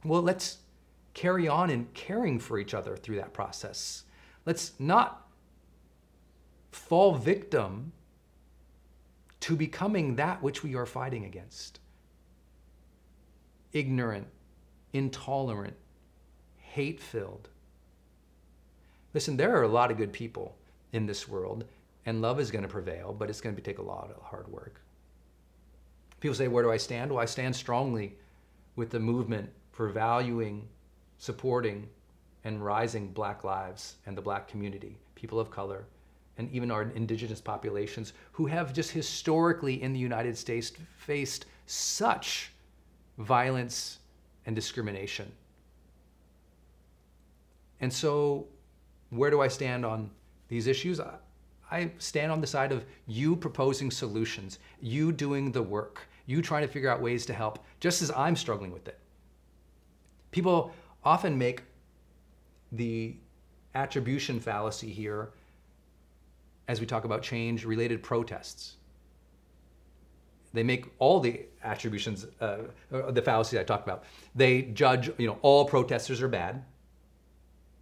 Well, 0.03 0.23
let's 0.23 0.57
carry 1.13 1.47
on 1.47 1.69
in 1.69 1.89
caring 1.93 2.39
for 2.39 2.57
each 2.57 2.73
other 2.73 2.97
through 2.97 3.17
that 3.17 3.33
process. 3.33 4.05
Let's 4.47 4.71
not 4.79 5.27
fall 6.71 7.13
victim 7.13 7.91
to 9.41 9.55
becoming 9.55 10.15
that 10.15 10.41
which 10.41 10.63
we 10.63 10.73
are 10.73 10.87
fighting 10.87 11.25
against 11.25 11.79
ignorant, 13.73 14.27
intolerant, 14.93 15.75
hate 16.57 16.99
filled. 16.99 17.49
Listen, 19.13 19.37
there 19.37 19.55
are 19.55 19.63
a 19.63 19.67
lot 19.67 19.91
of 19.91 19.97
good 19.97 20.13
people 20.13 20.55
in 20.91 21.05
this 21.05 21.27
world, 21.27 21.65
and 22.05 22.21
love 22.21 22.39
is 22.39 22.51
going 22.51 22.63
to 22.63 22.69
prevail, 22.69 23.13
but 23.13 23.29
it's 23.29 23.41
going 23.41 23.55
to 23.55 23.61
take 23.61 23.79
a 23.79 23.83
lot 23.83 24.11
of 24.15 24.21
hard 24.23 24.47
work. 24.47 24.81
People 26.19 26.35
say, 26.35 26.47
Where 26.47 26.63
do 26.63 26.71
I 26.71 26.77
stand? 26.77 27.11
Well, 27.11 27.21
I 27.21 27.25
stand 27.25 27.55
strongly 27.55 28.15
with 28.75 28.89
the 28.89 28.99
movement 28.99 29.49
for 29.71 29.89
valuing, 29.89 30.67
supporting, 31.17 31.87
and 32.43 32.63
rising 32.63 33.11
black 33.11 33.43
lives 33.43 33.95
and 34.05 34.17
the 34.17 34.21
black 34.21 34.47
community, 34.47 34.97
people 35.15 35.39
of 35.39 35.51
color, 35.51 35.85
and 36.37 36.49
even 36.51 36.71
our 36.71 36.83
indigenous 36.95 37.41
populations 37.41 38.13
who 38.31 38.45
have 38.45 38.73
just 38.73 38.91
historically 38.91 39.81
in 39.81 39.91
the 39.91 39.99
United 39.99 40.37
States 40.37 40.71
faced 40.97 41.45
such 41.65 42.51
violence 43.19 43.99
and 44.45 44.55
discrimination. 44.55 45.31
And 47.81 47.91
so, 47.91 48.47
where 49.09 49.29
do 49.29 49.41
I 49.41 49.47
stand 49.47 49.85
on 49.85 50.09
these 50.47 50.67
issues? 50.67 50.99
I 51.71 51.91
stand 51.99 52.31
on 52.31 52.41
the 52.41 52.47
side 52.47 52.71
of 52.71 52.83
you 53.07 53.35
proposing 53.35 53.91
solutions, 53.91 54.59
you 54.81 55.11
doing 55.11 55.51
the 55.51 55.61
work, 55.61 56.07
you 56.25 56.41
trying 56.41 56.63
to 56.63 56.67
figure 56.67 56.89
out 56.89 57.01
ways 57.01 57.25
to 57.27 57.33
help, 57.33 57.63
just 57.79 58.01
as 58.01 58.11
I'm 58.11 58.35
struggling 58.35 58.71
with 58.71 58.87
it. 58.87 58.99
People 60.31 60.73
often 61.03 61.37
make 61.37 61.63
the 62.71 63.15
attribution 63.75 64.39
fallacy 64.39 64.89
here 64.89 65.31
as 66.67 66.79
we 66.79 66.85
talk 66.85 67.03
about 67.03 67.21
change 67.21 67.65
related 67.65 68.01
protests. 68.03 68.75
They 70.53 70.63
make 70.63 70.85
all 70.99 71.19
the 71.19 71.41
attributions, 71.63 72.25
uh, 72.41 72.57
the 72.89 73.21
fallacies 73.21 73.59
I 73.59 73.63
talked 73.63 73.87
about. 73.87 74.03
They 74.35 74.63
judge, 74.63 75.11
you 75.17 75.27
know, 75.27 75.37
all 75.41 75.65
protesters 75.65 76.21
are 76.21 76.27
bad, 76.27 76.63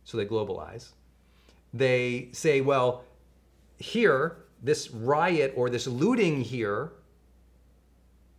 so 0.04 0.18
they 0.18 0.26
globalize. 0.26 0.90
They 1.74 2.30
say, 2.32 2.62
well, 2.62 3.04
here, 3.78 4.38
this 4.62 4.92
riot 4.92 5.54
or 5.56 5.70
this 5.70 5.88
looting 5.88 6.42
here 6.42 6.92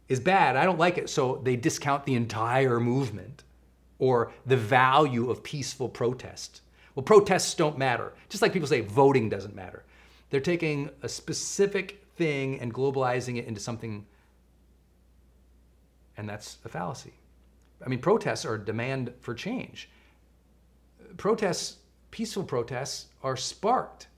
is 0.09 0.21
bad. 0.21 0.57
I 0.57 0.65
don't 0.65 0.79
like 0.79 0.99
it. 0.99 1.09
So 1.09 1.41
they 1.43 1.57
discount 1.57 2.05
the 2.05 2.15
entire 2.15 2.81
movement 2.81 3.45
or 3.99 4.33
the 4.47 4.57
value 4.57 5.31
of 5.31 5.43
peaceful 5.43 5.89
protest. 5.89 6.63
Well, 6.95 7.03
protests 7.03 7.55
don't 7.55 7.79
matter. 7.79 8.13
Just 8.29 8.43
like 8.43 8.53
people 8.53 8.69
say 8.69 8.81
voting 8.81 9.29
doesn't 9.29 9.55
matter. 9.55 9.85
They're 10.31 10.41
taking 10.41 10.91
a 11.03 11.09
specific 11.09 12.05
thing 12.17 12.59
and 12.61 12.75
globalizing 12.75 13.37
it 13.37 13.47
into 13.47 13.61
something, 13.61 14.05
and 16.19 16.29
that's 16.29 16.59
a 16.65 16.69
fallacy. 16.69 17.15
I 17.85 17.89
mean, 17.89 18.01
protests 18.01 18.45
are 18.45 18.55
a 18.55 18.65
demand 18.65 19.13
for 19.21 19.35
change. 19.35 19.89
Protests, 21.17 21.77
peaceful 22.11 22.45
protests, 22.45 23.07
are 23.23 23.37
sparked 23.37 24.09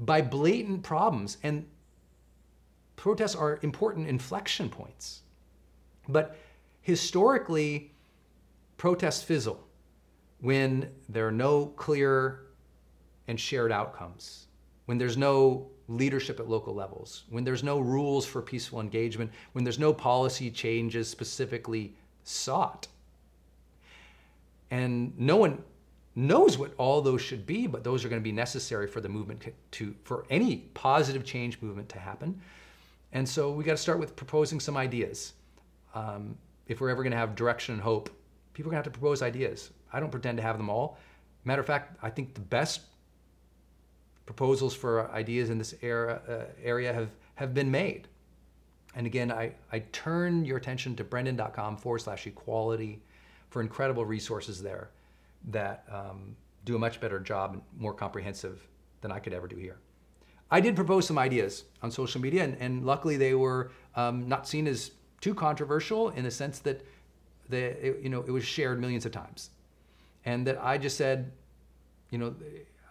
by 0.00 0.20
blatant 0.22 0.82
problems, 0.82 1.36
and 1.44 1.66
protests 2.96 3.36
are 3.36 3.60
important 3.62 4.08
inflection 4.08 4.68
points. 4.68 5.20
But 6.08 6.36
historically, 6.80 7.92
protests 8.76 9.22
fizzle 9.22 9.64
when 10.40 10.90
there 11.08 11.28
are 11.28 11.32
no 11.32 11.66
clear 11.66 12.40
and 13.28 13.38
shared 13.38 13.70
outcomes 13.70 14.46
when 14.86 14.98
there's 14.98 15.16
no 15.16 15.70
leadership 15.88 16.40
at 16.40 16.48
local 16.48 16.74
levels, 16.74 17.24
when 17.30 17.44
there's 17.44 17.62
no 17.62 17.80
rules 17.80 18.24
for 18.24 18.42
peaceful 18.42 18.80
engagement, 18.80 19.30
when 19.52 19.64
there's 19.64 19.78
no 19.78 19.92
policy 19.92 20.50
changes 20.50 21.08
specifically 21.08 21.94
sought. 22.24 22.86
And 24.70 25.18
no 25.18 25.36
one 25.36 25.62
knows 26.14 26.58
what 26.58 26.72
all 26.78 27.00
those 27.00 27.20
should 27.20 27.46
be, 27.46 27.66
but 27.66 27.84
those 27.84 28.04
are 28.04 28.08
going 28.08 28.20
to 28.20 28.24
be 28.24 28.32
necessary 28.32 28.86
for 28.86 29.00
the 29.00 29.08
movement 29.08 29.52
to, 29.72 29.94
for 30.04 30.24
any 30.30 30.56
positive 30.74 31.24
change 31.24 31.60
movement 31.60 31.88
to 31.90 31.98
happen. 31.98 32.40
And 33.12 33.28
so 33.28 33.50
we 33.50 33.64
got 33.64 33.72
to 33.72 33.76
start 33.76 33.98
with 33.98 34.16
proposing 34.16 34.60
some 34.60 34.76
ideas. 34.76 35.34
Um, 35.94 36.36
if 36.68 36.80
we're 36.80 36.90
ever 36.90 37.02
going 37.02 37.12
to 37.12 37.18
have 37.18 37.34
direction 37.34 37.74
and 37.74 37.82
hope, 37.82 38.08
people 38.54 38.70
are 38.70 38.72
going 38.72 38.82
to 38.82 38.88
have 38.88 38.92
to 38.92 38.98
propose 38.98 39.22
ideas. 39.22 39.70
I 39.92 40.00
don't 40.00 40.10
pretend 40.10 40.38
to 40.38 40.42
have 40.42 40.56
them 40.56 40.70
all. 40.70 40.98
Matter 41.44 41.60
of 41.60 41.66
fact, 41.66 41.98
I 42.02 42.08
think 42.08 42.34
the 42.34 42.40
best 42.40 42.82
proposals 44.34 44.74
for 44.74 45.10
ideas 45.10 45.50
in 45.50 45.58
this 45.58 45.74
era, 45.82 46.20
uh, 46.28 46.52
area 46.62 46.92
have, 46.92 47.10
have 47.34 47.52
been 47.52 47.70
made. 47.70 48.08
And 48.94 49.06
again, 49.06 49.30
I, 49.30 49.52
I 49.70 49.80
turn 49.92 50.44
your 50.44 50.56
attention 50.56 50.96
to 50.96 51.04
brendon.com 51.04 51.76
forward 51.76 52.00
slash 52.00 52.26
equality 52.26 53.00
for 53.50 53.60
incredible 53.60 54.04
resources 54.04 54.62
there 54.62 54.90
that 55.50 55.84
um, 55.90 56.36
do 56.64 56.76
a 56.76 56.78
much 56.78 57.00
better 57.00 57.18
job 57.20 57.54
and 57.54 57.62
more 57.78 57.92
comprehensive 57.92 58.66
than 59.00 59.12
I 59.12 59.18
could 59.18 59.32
ever 59.32 59.48
do 59.48 59.56
here. 59.56 59.78
I 60.50 60.60
did 60.60 60.76
propose 60.76 61.06
some 61.06 61.18
ideas 61.18 61.64
on 61.82 61.90
social 61.90 62.20
media, 62.20 62.44
and, 62.44 62.56
and 62.58 62.84
luckily 62.84 63.16
they 63.16 63.34
were 63.34 63.70
um, 63.96 64.28
not 64.28 64.46
seen 64.46 64.66
as 64.66 64.92
too 65.20 65.34
controversial 65.34 66.10
in 66.10 66.24
the 66.24 66.30
sense 66.30 66.58
that 66.60 66.84
the, 67.48 67.86
it, 67.86 68.00
you 68.02 68.08
know, 68.08 68.22
it 68.26 68.30
was 68.30 68.44
shared 68.44 68.80
millions 68.80 69.06
of 69.06 69.12
times. 69.12 69.50
And 70.24 70.46
that 70.46 70.62
I 70.62 70.78
just 70.78 70.96
said, 70.96 71.32
you 72.10 72.18
know, 72.18 72.34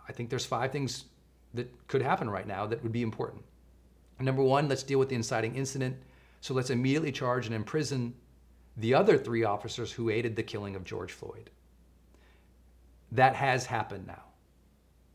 I 0.09 0.11
think 0.11 0.29
there's 0.29 0.45
five 0.45 0.71
things 0.71 1.05
that 1.53 1.87
could 1.87 2.01
happen 2.01 2.29
right 2.29 2.47
now 2.47 2.65
that 2.65 2.81
would 2.83 2.91
be 2.91 3.01
important. 3.01 3.43
Number 4.19 4.43
one, 4.43 4.67
let's 4.67 4.83
deal 4.83 4.99
with 4.99 5.09
the 5.09 5.15
inciting 5.15 5.55
incident. 5.55 5.97
So 6.41 6.53
let's 6.53 6.69
immediately 6.69 7.11
charge 7.11 7.45
and 7.45 7.55
imprison 7.55 8.13
the 8.77 8.93
other 8.93 9.17
three 9.17 9.43
officers 9.43 9.91
who 9.91 10.09
aided 10.09 10.35
the 10.35 10.43
killing 10.43 10.75
of 10.75 10.83
George 10.83 11.11
Floyd. 11.11 11.49
That 13.11 13.35
has 13.35 13.65
happened 13.65 14.07
now. 14.07 14.23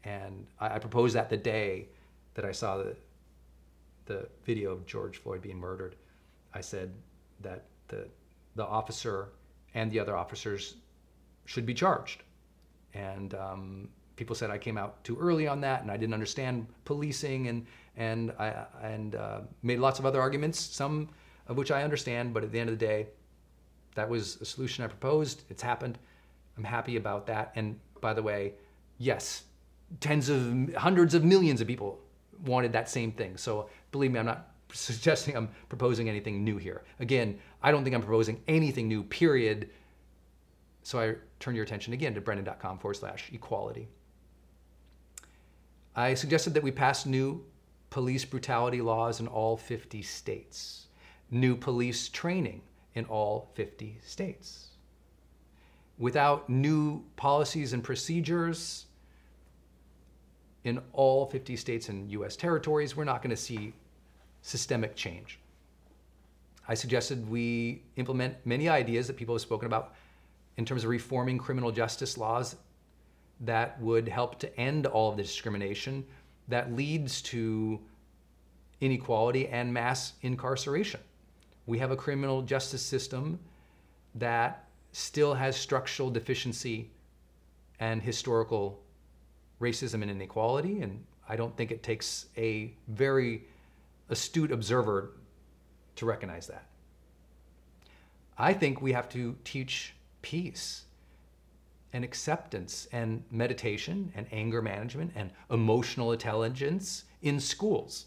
And 0.04 0.46
I, 0.60 0.74
I 0.74 0.78
proposed 0.78 1.14
that 1.16 1.30
the 1.30 1.36
day 1.36 1.88
that 2.34 2.44
I 2.44 2.52
saw 2.52 2.76
the, 2.76 2.96
the 4.04 4.28
video 4.44 4.72
of 4.72 4.86
George 4.86 5.18
Floyd 5.18 5.42
being 5.42 5.58
murdered. 5.58 5.96
I 6.52 6.60
said 6.60 6.92
that 7.40 7.64
the, 7.88 8.08
the 8.54 8.64
officer 8.64 9.30
and 9.74 9.90
the 9.90 9.98
other 9.98 10.16
officers 10.16 10.76
should 11.44 11.66
be 11.66 11.74
charged. 11.74 12.22
And 12.94 13.34
um, 13.34 13.88
people 14.16 14.34
said 14.34 14.50
I 14.50 14.58
came 14.58 14.76
out 14.78 15.02
too 15.04 15.16
early 15.18 15.46
on 15.46 15.60
that 15.60 15.82
and 15.82 15.90
I 15.90 15.96
didn't 15.96 16.14
understand 16.14 16.66
policing 16.84 17.48
and 17.48 17.66
and 17.96 18.32
I 18.38 18.66
and 18.82 19.14
uh, 19.14 19.40
made 19.62 19.78
lots 19.78 19.98
of 19.98 20.06
other 20.06 20.20
arguments, 20.20 20.58
some 20.58 21.08
of 21.48 21.56
which 21.56 21.70
I 21.70 21.82
understand, 21.82 22.34
but 22.34 22.42
at 22.42 22.52
the 22.52 22.58
end 22.58 22.68
of 22.68 22.78
the 22.78 22.84
day, 22.84 23.06
that 23.94 24.08
was 24.08 24.40
a 24.40 24.44
solution 24.44 24.84
I 24.84 24.88
proposed. 24.88 25.42
It's 25.48 25.62
happened. 25.62 25.98
I'm 26.56 26.64
happy 26.64 26.96
about 26.96 27.26
that. 27.26 27.52
And 27.56 27.78
by 28.00 28.12
the 28.12 28.22
way, 28.22 28.52
yes, 28.98 29.44
tens 30.00 30.28
of 30.28 30.74
hundreds 30.74 31.14
of 31.14 31.24
millions 31.24 31.60
of 31.60 31.66
people 31.66 31.98
wanted 32.44 32.72
that 32.72 32.88
same 32.88 33.12
thing. 33.12 33.36
So 33.36 33.70
believe 33.92 34.12
me, 34.12 34.18
I'm 34.18 34.26
not 34.26 34.50
suggesting 34.72 35.36
I'm 35.36 35.48
proposing 35.68 36.08
anything 36.08 36.44
new 36.44 36.58
here. 36.58 36.82
Again, 37.00 37.38
I 37.62 37.70
don't 37.70 37.84
think 37.84 37.94
I'm 37.94 38.02
proposing 38.02 38.42
anything 38.48 38.88
new, 38.88 39.02
period. 39.02 39.70
So 40.82 41.00
I 41.00 41.14
turn 41.40 41.54
your 41.54 41.64
attention 41.64 41.92
again 41.92 42.14
to 42.14 42.20
brendon.com 42.20 42.78
forward 42.78 42.94
slash 42.94 43.30
equality. 43.32 43.88
I 45.96 46.12
suggested 46.12 46.52
that 46.54 46.62
we 46.62 46.70
pass 46.70 47.06
new 47.06 47.42
police 47.88 48.26
brutality 48.26 48.82
laws 48.82 49.18
in 49.18 49.26
all 49.26 49.56
50 49.56 50.02
states, 50.02 50.88
new 51.30 51.56
police 51.56 52.10
training 52.10 52.60
in 52.94 53.06
all 53.06 53.50
50 53.54 53.98
states. 54.04 54.68
Without 55.98 56.50
new 56.50 57.02
policies 57.16 57.72
and 57.72 57.82
procedures 57.82 58.84
in 60.64 60.82
all 60.92 61.24
50 61.24 61.56
states 61.56 61.88
and 61.88 62.10
US 62.10 62.36
territories, 62.36 62.94
we're 62.94 63.04
not 63.04 63.22
going 63.22 63.30
to 63.30 63.36
see 63.36 63.72
systemic 64.42 64.94
change. 64.94 65.38
I 66.68 66.74
suggested 66.74 67.26
we 67.30 67.82
implement 67.96 68.34
many 68.44 68.68
ideas 68.68 69.06
that 69.06 69.16
people 69.16 69.34
have 69.34 69.40
spoken 69.40 69.66
about 69.66 69.94
in 70.58 70.66
terms 70.66 70.84
of 70.84 70.90
reforming 70.90 71.38
criminal 71.38 71.72
justice 71.72 72.18
laws 72.18 72.56
that 73.40 73.80
would 73.80 74.08
help 74.08 74.38
to 74.40 74.58
end 74.58 74.86
all 74.86 75.10
of 75.10 75.16
the 75.16 75.22
discrimination 75.22 76.04
that 76.48 76.72
leads 76.72 77.20
to 77.22 77.80
inequality 78.80 79.48
and 79.48 79.72
mass 79.72 80.14
incarceration. 80.22 81.00
We 81.66 81.78
have 81.78 81.90
a 81.90 81.96
criminal 81.96 82.42
justice 82.42 82.82
system 82.82 83.38
that 84.14 84.66
still 84.92 85.34
has 85.34 85.56
structural 85.56 86.10
deficiency 86.10 86.90
and 87.80 88.00
historical 88.00 88.80
racism 89.60 90.02
and 90.02 90.10
inequality. 90.10 90.80
And 90.80 91.04
I 91.28 91.36
don't 91.36 91.54
think 91.56 91.70
it 91.70 91.82
takes 91.82 92.26
a 92.36 92.72
very 92.88 93.44
astute 94.08 94.52
observer 94.52 95.12
to 95.96 96.06
recognize 96.06 96.46
that. 96.46 96.66
I 98.38 98.52
think 98.52 98.80
we 98.80 98.92
have 98.92 99.08
to 99.10 99.36
teach 99.44 99.94
peace 100.22 100.84
and 101.92 102.04
acceptance 102.04 102.88
and 102.92 103.22
meditation 103.30 104.12
and 104.14 104.26
anger 104.32 104.60
management 104.60 105.12
and 105.14 105.30
emotional 105.50 106.12
intelligence 106.12 107.04
in 107.22 107.40
schools. 107.40 108.06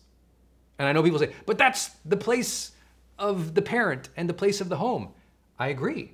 And 0.77 0.87
I 0.87 0.93
know 0.93 1.03
people 1.03 1.19
say, 1.19 1.33
but 1.45 1.57
that's 1.57 1.89
the 2.05 2.17
place 2.17 2.71
of 3.17 3.53
the 3.53 3.61
parent 3.61 4.09
and 4.15 4.29
the 4.29 4.33
place 4.33 4.61
of 4.61 4.69
the 4.69 4.77
home. 4.77 5.09
I 5.57 5.67
agree. 5.67 6.13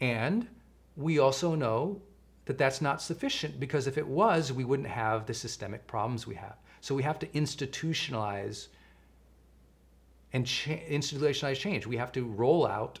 And 0.00 0.48
we 0.96 1.18
also 1.18 1.54
know 1.54 2.00
that 2.46 2.58
that's 2.58 2.80
not 2.80 3.00
sufficient 3.00 3.58
because 3.58 3.86
if 3.86 3.96
it 3.96 4.06
was, 4.06 4.52
we 4.52 4.64
wouldn't 4.64 4.88
have 4.88 5.26
the 5.26 5.34
systemic 5.34 5.86
problems 5.86 6.26
we 6.26 6.34
have. 6.34 6.56
So 6.80 6.94
we 6.94 7.02
have 7.02 7.18
to 7.20 7.26
institutionalize 7.28 8.68
and 10.32 10.46
cha- 10.46 10.82
institutionalize 10.90 11.56
change. 11.56 11.86
We 11.86 11.96
have 11.96 12.12
to 12.12 12.24
roll 12.24 12.66
out 12.66 12.98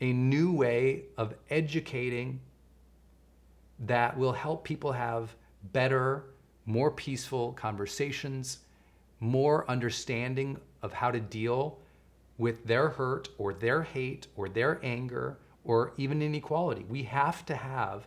a 0.00 0.12
new 0.12 0.52
way 0.52 1.04
of 1.16 1.34
educating 1.50 2.40
that 3.80 4.16
will 4.16 4.32
help 4.32 4.64
people 4.64 4.92
have 4.92 5.34
better, 5.72 6.24
more 6.64 6.90
peaceful 6.90 7.52
conversations, 7.52 8.58
more 9.20 9.68
understanding 9.70 10.58
of 10.82 10.92
how 10.92 11.10
to 11.10 11.20
deal 11.20 11.78
with 12.38 12.64
their 12.66 12.90
hurt 12.90 13.28
or 13.38 13.54
their 13.54 13.82
hate 13.82 14.26
or 14.36 14.48
their 14.48 14.78
anger 14.82 15.38
or 15.64 15.92
even 15.96 16.22
inequality. 16.22 16.84
We 16.88 17.02
have 17.04 17.44
to 17.46 17.56
have 17.56 18.06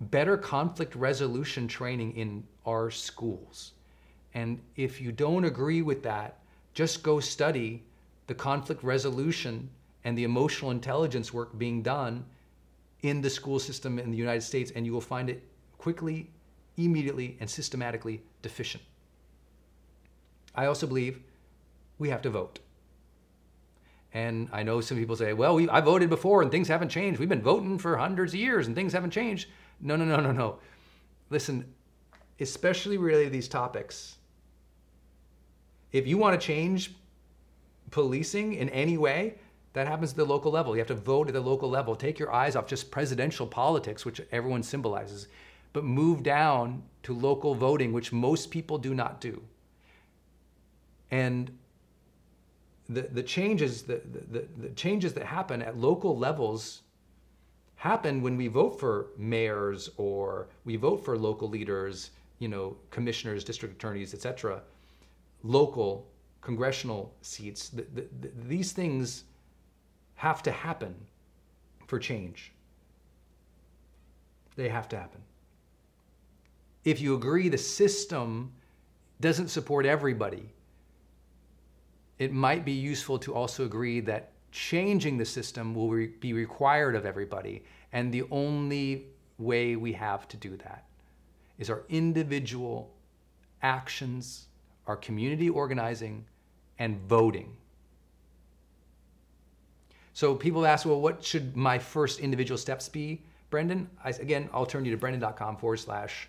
better 0.00 0.36
conflict 0.36 0.94
resolution 0.94 1.66
training 1.66 2.16
in 2.16 2.44
our 2.66 2.90
schools. 2.90 3.72
And 4.34 4.60
if 4.76 5.00
you 5.00 5.10
don't 5.10 5.44
agree 5.44 5.82
with 5.82 6.02
that, 6.04 6.38
just 6.74 7.02
go 7.02 7.18
study 7.18 7.82
the 8.26 8.34
conflict 8.34 8.82
resolution 8.84 9.70
and 10.04 10.16
the 10.16 10.24
emotional 10.24 10.70
intelligence 10.70 11.32
work 11.32 11.58
being 11.58 11.82
done 11.82 12.24
in 13.02 13.20
the 13.20 13.30
school 13.30 13.58
system 13.58 13.98
in 13.98 14.10
the 14.10 14.16
United 14.16 14.42
States, 14.42 14.72
and 14.74 14.84
you 14.84 14.92
will 14.92 15.00
find 15.00 15.30
it 15.30 15.42
quickly, 15.78 16.30
immediately, 16.76 17.36
and 17.40 17.48
systematically 17.48 18.22
deficient. 18.42 18.82
I 20.54 20.66
also 20.66 20.86
believe 20.86 21.20
we 21.98 22.08
have 22.08 22.22
to 22.22 22.30
vote. 22.30 22.58
And 24.12 24.48
I 24.52 24.62
know 24.62 24.80
some 24.80 24.96
people 24.96 25.16
say, 25.16 25.32
well, 25.32 25.54
we, 25.54 25.68
I 25.68 25.80
voted 25.80 26.08
before 26.08 26.42
and 26.42 26.50
things 26.50 26.66
haven't 26.66 26.88
changed. 26.88 27.20
We've 27.20 27.28
been 27.28 27.42
voting 27.42 27.78
for 27.78 27.96
hundreds 27.96 28.32
of 28.32 28.40
years 28.40 28.66
and 28.66 28.74
things 28.74 28.92
haven't 28.92 29.10
changed. 29.10 29.48
No, 29.80 29.96
no, 29.96 30.04
no, 30.04 30.16
no, 30.16 30.32
no. 30.32 30.58
Listen, 31.30 31.72
especially 32.40 32.96
related 32.96 33.26
to 33.26 33.30
these 33.30 33.48
topics, 33.48 34.16
if 35.92 36.06
you 36.06 36.16
want 36.18 36.40
to 36.40 36.44
change 36.44 36.94
policing 37.90 38.54
in 38.54 38.68
any 38.70 38.96
way, 38.96 39.36
that 39.72 39.86
happens 39.86 40.12
at 40.12 40.16
the 40.16 40.24
local 40.24 40.50
level. 40.50 40.74
You 40.74 40.80
have 40.80 40.88
to 40.88 40.94
vote 40.94 41.28
at 41.28 41.34
the 41.34 41.40
local 41.40 41.68
level. 41.68 41.94
Take 41.94 42.18
your 42.18 42.32
eyes 42.32 42.56
off 42.56 42.66
just 42.66 42.90
presidential 42.90 43.46
politics, 43.46 44.04
which 44.04 44.20
everyone 44.32 44.62
symbolizes, 44.62 45.28
but 45.72 45.84
move 45.84 46.22
down 46.22 46.82
to 47.02 47.14
local 47.14 47.54
voting, 47.54 47.92
which 47.92 48.12
most 48.12 48.50
people 48.50 48.78
do 48.78 48.94
not 48.94 49.20
do. 49.20 49.42
And 51.10 51.50
the, 52.88 53.02
the 53.02 53.22
changes 53.22 53.82
the, 53.82 54.00
the, 54.30 54.46
the 54.56 54.68
changes 54.70 55.12
that 55.14 55.24
happen 55.24 55.60
at 55.60 55.76
local 55.76 56.16
levels 56.16 56.82
happen 57.76 58.22
when 58.22 58.36
we 58.36 58.48
vote 58.48 58.80
for 58.80 59.08
mayors 59.16 59.90
or 59.96 60.48
we 60.64 60.76
vote 60.76 61.04
for 61.04 61.16
local 61.16 61.48
leaders, 61.48 62.10
you 62.38 62.48
know, 62.48 62.76
commissioners, 62.90 63.44
district 63.44 63.74
attorneys, 63.74 64.14
etc. 64.14 64.62
Local 65.44 66.06
congressional 66.40 67.14
seats. 67.20 67.68
The, 67.68 67.84
the, 67.94 68.08
these 68.46 68.72
things 68.72 69.24
have 70.18 70.42
to 70.42 70.50
happen 70.50 70.96
for 71.86 71.98
change. 71.98 72.52
They 74.56 74.68
have 74.68 74.88
to 74.88 74.96
happen. 74.96 75.20
If 76.84 77.00
you 77.00 77.14
agree 77.14 77.48
the 77.48 77.56
system 77.56 78.50
doesn't 79.20 79.46
support 79.46 79.86
everybody, 79.86 80.50
it 82.18 82.32
might 82.32 82.64
be 82.64 82.72
useful 82.72 83.20
to 83.20 83.32
also 83.32 83.64
agree 83.64 84.00
that 84.00 84.32
changing 84.50 85.18
the 85.18 85.24
system 85.24 85.72
will 85.72 85.90
re- 85.90 86.08
be 86.08 86.32
required 86.32 86.96
of 86.96 87.06
everybody. 87.06 87.62
And 87.92 88.12
the 88.12 88.24
only 88.32 89.06
way 89.38 89.76
we 89.76 89.92
have 89.92 90.26
to 90.28 90.36
do 90.36 90.56
that 90.56 90.84
is 91.60 91.70
our 91.70 91.84
individual 91.88 92.90
actions, 93.62 94.46
our 94.88 94.96
community 94.96 95.48
organizing, 95.48 96.24
and 96.80 96.98
voting. 97.02 97.56
So 100.18 100.34
people 100.34 100.66
ask, 100.66 100.84
well, 100.84 101.00
what 101.00 101.22
should 101.22 101.56
my 101.56 101.78
first 101.78 102.18
individual 102.18 102.58
steps 102.58 102.88
be, 102.88 103.22
Brendon? 103.50 103.88
I, 104.02 104.08
again, 104.10 104.50
I'll 104.52 104.66
turn 104.66 104.84
you 104.84 104.90
to 104.90 104.96
brendon.com 104.96 105.58
forward 105.58 105.76
slash 105.76 106.28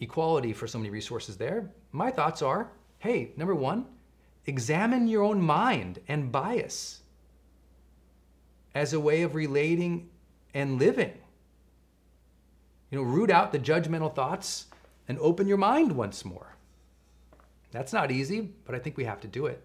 equality 0.00 0.52
for 0.52 0.66
so 0.66 0.78
many 0.78 0.90
resources 0.90 1.36
there. 1.36 1.70
My 1.92 2.10
thoughts 2.10 2.42
are 2.42 2.72
hey, 2.98 3.30
number 3.36 3.54
one, 3.54 3.86
examine 4.46 5.06
your 5.06 5.22
own 5.22 5.40
mind 5.40 6.00
and 6.08 6.32
bias 6.32 7.02
as 8.74 8.92
a 8.94 8.98
way 8.98 9.22
of 9.22 9.36
relating 9.36 10.08
and 10.52 10.80
living. 10.80 11.16
You 12.90 12.98
know, 12.98 13.04
root 13.04 13.30
out 13.30 13.52
the 13.52 13.60
judgmental 13.60 14.12
thoughts 14.12 14.66
and 15.06 15.20
open 15.20 15.46
your 15.46 15.56
mind 15.56 15.92
once 15.92 16.24
more. 16.24 16.56
That's 17.70 17.92
not 17.92 18.10
easy, 18.10 18.50
but 18.64 18.74
I 18.74 18.80
think 18.80 18.96
we 18.96 19.04
have 19.04 19.20
to 19.20 19.28
do 19.28 19.46
it. 19.46 19.62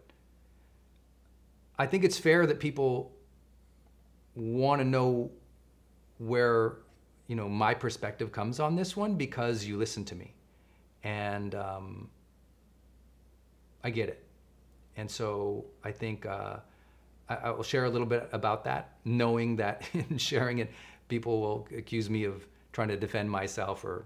I 1.80 1.88
think 1.88 2.04
it's 2.04 2.20
fair 2.20 2.46
that 2.46 2.60
people 2.60 3.12
want 4.36 4.82
to 4.82 4.86
know 4.86 5.32
where 6.18 6.78
you 7.28 7.36
know 7.36 7.48
my 7.50 7.74
perspective 7.74 8.32
comes 8.32 8.60
on 8.60 8.76
this 8.76 8.96
one 8.96 9.16
because 9.16 9.66
you 9.66 9.78
listen 9.78 10.06
to 10.06 10.16
me, 10.16 10.34
and 11.04 11.56
um, 11.56 12.10
I 13.84 13.90
get 13.90 14.10
it. 14.10 14.24
And 14.96 15.10
so 15.10 15.66
I 15.84 15.92
think 15.92 16.26
uh, 16.26 16.58
I, 17.28 17.36
I, 17.36 17.50
will 17.52 17.64
share 17.64 17.86
a 17.86 17.90
little 17.90 18.08
bit 18.08 18.30
about 18.32 18.64
that, 18.66 18.92
knowing 19.06 19.56
that 19.58 19.84
in 19.94 20.18
sharing 20.18 20.60
it, 20.60 20.72
people 21.08 21.42
will 21.42 21.68
accuse 21.76 22.10
me 22.10 22.26
of 22.26 22.46
trying 22.72 22.90
to 22.90 22.98
defend 22.98 23.30
myself 23.30 23.84
or 23.84 24.06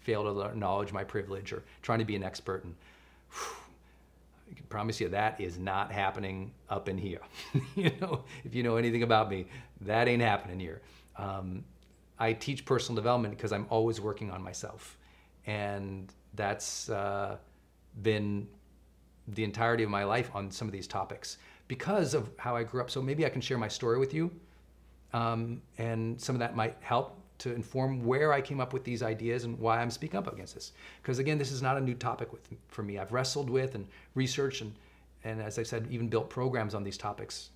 fail 0.00 0.22
to 0.22 0.40
acknowledge 0.42 0.92
my 0.92 1.02
privilege 1.02 1.52
or 1.52 1.62
trying 1.82 1.98
to 1.98 2.04
be 2.04 2.16
an 2.16 2.22
expert. 2.22 2.64
And 2.64 2.74
whew, 3.30 3.63
Can 4.56 4.66
promise 4.66 5.00
you 5.00 5.08
that 5.08 5.40
is 5.40 5.58
not 5.58 5.92
happening 5.92 6.52
up 6.68 6.88
in 6.88 6.98
here. 6.98 7.20
you 7.74 7.90
know, 8.00 8.24
if 8.44 8.54
you 8.54 8.62
know 8.62 8.76
anything 8.76 9.02
about 9.02 9.30
me, 9.30 9.46
that 9.82 10.08
ain't 10.08 10.22
happening 10.22 10.58
here. 10.58 10.82
Um, 11.16 11.64
I 12.18 12.32
teach 12.32 12.64
personal 12.64 12.96
development 12.96 13.36
because 13.36 13.52
I'm 13.52 13.66
always 13.70 14.00
working 14.00 14.30
on 14.30 14.42
myself, 14.42 14.98
and 15.46 16.12
that's 16.34 16.88
uh, 16.88 17.36
been 18.02 18.48
the 19.28 19.44
entirety 19.44 19.84
of 19.84 19.90
my 19.90 20.04
life 20.04 20.30
on 20.34 20.50
some 20.50 20.68
of 20.68 20.72
these 20.72 20.86
topics 20.86 21.38
because 21.66 22.14
of 22.14 22.30
how 22.36 22.54
I 22.54 22.62
grew 22.62 22.80
up. 22.80 22.90
So 22.90 23.00
maybe 23.00 23.24
I 23.24 23.30
can 23.30 23.40
share 23.40 23.58
my 23.58 23.68
story 23.68 23.98
with 23.98 24.14
you, 24.14 24.30
um, 25.12 25.62
and 25.78 26.20
some 26.20 26.34
of 26.34 26.40
that 26.40 26.54
might 26.54 26.76
help 26.80 27.18
to 27.38 27.52
inform 27.52 28.04
where 28.04 28.32
I 28.32 28.40
came 28.40 28.60
up 28.60 28.72
with 28.72 28.84
these 28.84 29.02
ideas 29.02 29.44
and 29.44 29.58
why 29.58 29.80
I'm 29.80 29.90
speaking 29.90 30.18
up 30.18 30.32
against 30.32 30.54
this. 30.54 30.72
Because 31.02 31.18
again, 31.18 31.38
this 31.38 31.50
is 31.50 31.62
not 31.62 31.76
a 31.76 31.80
new 31.80 31.94
topic 31.94 32.32
with, 32.32 32.48
for 32.68 32.82
me. 32.82 32.98
I've 32.98 33.12
wrestled 33.12 33.50
with 33.50 33.74
and 33.74 33.86
researched 34.14 34.62
and, 34.62 34.74
and 35.24 35.42
as 35.42 35.58
I 35.58 35.62
said, 35.62 35.86
even 35.90 36.08
built 36.08 36.30
programs 36.30 36.74
on 36.74 36.84
these 36.84 36.96
topics 36.96 37.50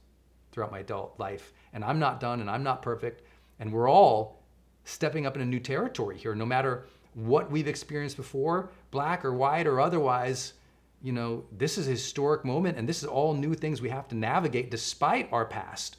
throughout 0.52 0.72
my 0.72 0.80
adult 0.80 1.18
life. 1.18 1.52
And 1.72 1.84
I'm 1.84 1.98
not 1.98 2.20
done 2.20 2.40
and 2.40 2.50
I'm 2.50 2.62
not 2.62 2.82
perfect. 2.82 3.22
And 3.60 3.72
we're 3.72 3.88
all 3.88 4.42
stepping 4.84 5.26
up 5.26 5.36
in 5.36 5.42
a 5.42 5.46
new 5.46 5.60
territory 5.60 6.16
here, 6.16 6.34
no 6.34 6.46
matter 6.46 6.86
what 7.14 7.50
we've 7.50 7.68
experienced 7.68 8.16
before, 8.16 8.70
black 8.90 9.24
or 9.24 9.34
white 9.34 9.66
or 9.66 9.80
otherwise. 9.80 10.54
You 11.02 11.12
know, 11.12 11.44
this 11.52 11.78
is 11.78 11.86
a 11.86 11.92
historic 11.92 12.44
moment 12.44 12.76
and 12.76 12.88
this 12.88 13.02
is 13.02 13.08
all 13.08 13.34
new 13.34 13.54
things 13.54 13.80
we 13.80 13.90
have 13.90 14.08
to 14.08 14.16
navigate 14.16 14.70
despite 14.70 15.32
our 15.32 15.44
past. 15.44 15.96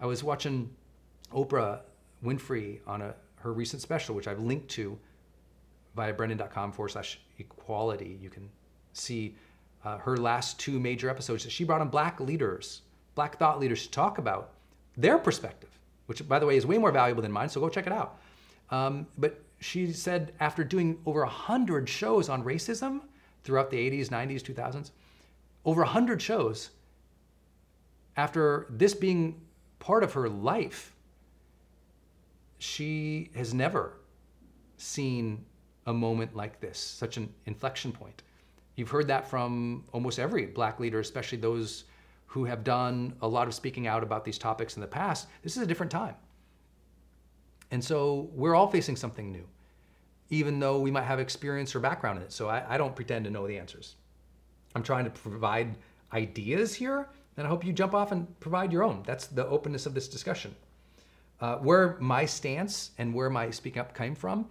I 0.00 0.06
was 0.06 0.24
watching 0.24 0.70
Oprah 1.32 1.80
Winfrey 2.24 2.80
on 2.86 3.02
a, 3.02 3.14
her 3.36 3.52
recent 3.52 3.82
special, 3.82 4.14
which 4.14 4.28
I've 4.28 4.40
linked 4.40 4.68
to 4.70 4.98
via 5.96 6.12
brendon.com 6.12 6.72
forward 6.72 6.90
slash 6.90 7.20
equality. 7.38 8.18
You 8.20 8.30
can 8.30 8.48
see 8.92 9.34
uh, 9.84 9.98
her 9.98 10.16
last 10.16 10.58
two 10.58 10.78
major 10.78 11.08
episodes 11.08 11.44
that 11.44 11.50
she 11.50 11.64
brought 11.64 11.80
on 11.80 11.88
black 11.88 12.20
leaders, 12.20 12.82
black 13.14 13.38
thought 13.38 13.58
leaders 13.58 13.84
to 13.84 13.90
talk 13.90 14.18
about 14.18 14.52
their 14.96 15.18
perspective, 15.18 15.70
which, 16.06 16.26
by 16.28 16.38
the 16.38 16.46
way, 16.46 16.56
is 16.56 16.66
way 16.66 16.78
more 16.78 16.92
valuable 16.92 17.22
than 17.22 17.32
mine. 17.32 17.48
So 17.48 17.60
go 17.60 17.68
check 17.68 17.86
it 17.86 17.92
out. 17.92 18.18
Um, 18.70 19.06
but 19.18 19.42
she 19.60 19.92
said 19.92 20.32
after 20.40 20.64
doing 20.64 20.98
over 21.06 21.20
100 21.20 21.88
shows 21.88 22.28
on 22.28 22.44
racism 22.44 23.00
throughout 23.42 23.70
the 23.70 23.76
80s, 23.76 24.08
90s, 24.08 24.42
2000s, 24.42 24.90
over 25.64 25.82
100 25.82 26.20
shows, 26.20 26.70
after 28.16 28.66
this 28.70 28.94
being 28.94 29.40
part 29.78 30.02
of 30.02 30.12
her 30.12 30.28
life, 30.28 30.94
she 32.60 33.30
has 33.34 33.54
never 33.54 33.94
seen 34.76 35.44
a 35.86 35.92
moment 35.92 36.36
like 36.36 36.60
this, 36.60 36.78
such 36.78 37.16
an 37.16 37.32
inflection 37.46 37.90
point. 37.90 38.22
You've 38.76 38.90
heard 38.90 39.08
that 39.08 39.28
from 39.28 39.84
almost 39.92 40.18
every 40.18 40.46
black 40.46 40.78
leader, 40.78 41.00
especially 41.00 41.38
those 41.38 41.84
who 42.26 42.44
have 42.44 42.62
done 42.62 43.14
a 43.22 43.28
lot 43.28 43.48
of 43.48 43.54
speaking 43.54 43.86
out 43.86 44.02
about 44.02 44.24
these 44.24 44.38
topics 44.38 44.76
in 44.76 44.80
the 44.80 44.86
past. 44.86 45.26
This 45.42 45.56
is 45.56 45.62
a 45.62 45.66
different 45.66 45.90
time. 45.90 46.14
And 47.70 47.82
so 47.82 48.28
we're 48.32 48.54
all 48.54 48.68
facing 48.68 48.96
something 48.96 49.32
new, 49.32 49.46
even 50.28 50.60
though 50.60 50.78
we 50.80 50.90
might 50.90 51.04
have 51.04 51.18
experience 51.18 51.74
or 51.74 51.80
background 51.80 52.18
in 52.18 52.24
it. 52.24 52.32
So 52.32 52.48
I, 52.48 52.74
I 52.74 52.78
don't 52.78 52.94
pretend 52.94 53.24
to 53.24 53.30
know 53.30 53.46
the 53.46 53.58
answers. 53.58 53.96
I'm 54.74 54.82
trying 54.82 55.04
to 55.04 55.10
provide 55.10 55.76
ideas 56.12 56.74
here, 56.74 57.08
and 57.36 57.46
I 57.46 57.50
hope 57.50 57.64
you 57.64 57.72
jump 57.72 57.94
off 57.94 58.12
and 58.12 58.38
provide 58.38 58.72
your 58.72 58.82
own. 58.82 59.02
That's 59.06 59.26
the 59.26 59.46
openness 59.46 59.86
of 59.86 59.94
this 59.94 60.08
discussion. 60.08 60.54
Uh, 61.40 61.56
where 61.56 61.96
my 62.00 62.26
stance 62.26 62.90
and 62.98 63.14
where 63.14 63.30
my 63.30 63.50
speaking 63.50 63.80
up 63.80 63.94
came 63.94 64.14
from, 64.14 64.46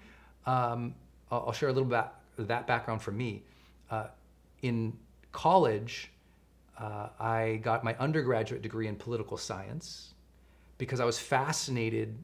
um, 0.46 0.96
I'll, 1.30 1.46
I'll, 1.48 1.52
share 1.52 1.70
a 1.70 1.72
little 1.72 1.88
bit 1.88 2.06
that 2.48 2.66
background 2.66 3.02
for 3.02 3.12
me. 3.12 3.44
Uh, 3.92 4.08
in 4.64 4.98
college, 5.32 6.12
uh, 6.80 7.10
I 7.20 7.60
got 7.62 7.84
my 7.84 7.96
undergraduate 8.00 8.62
degree 8.62 8.88
in 8.88 8.96
political 8.96 9.38
science 9.38 10.14
because 10.78 11.00
I 11.00 11.06
was 11.06 11.20
fascinated 11.20 12.18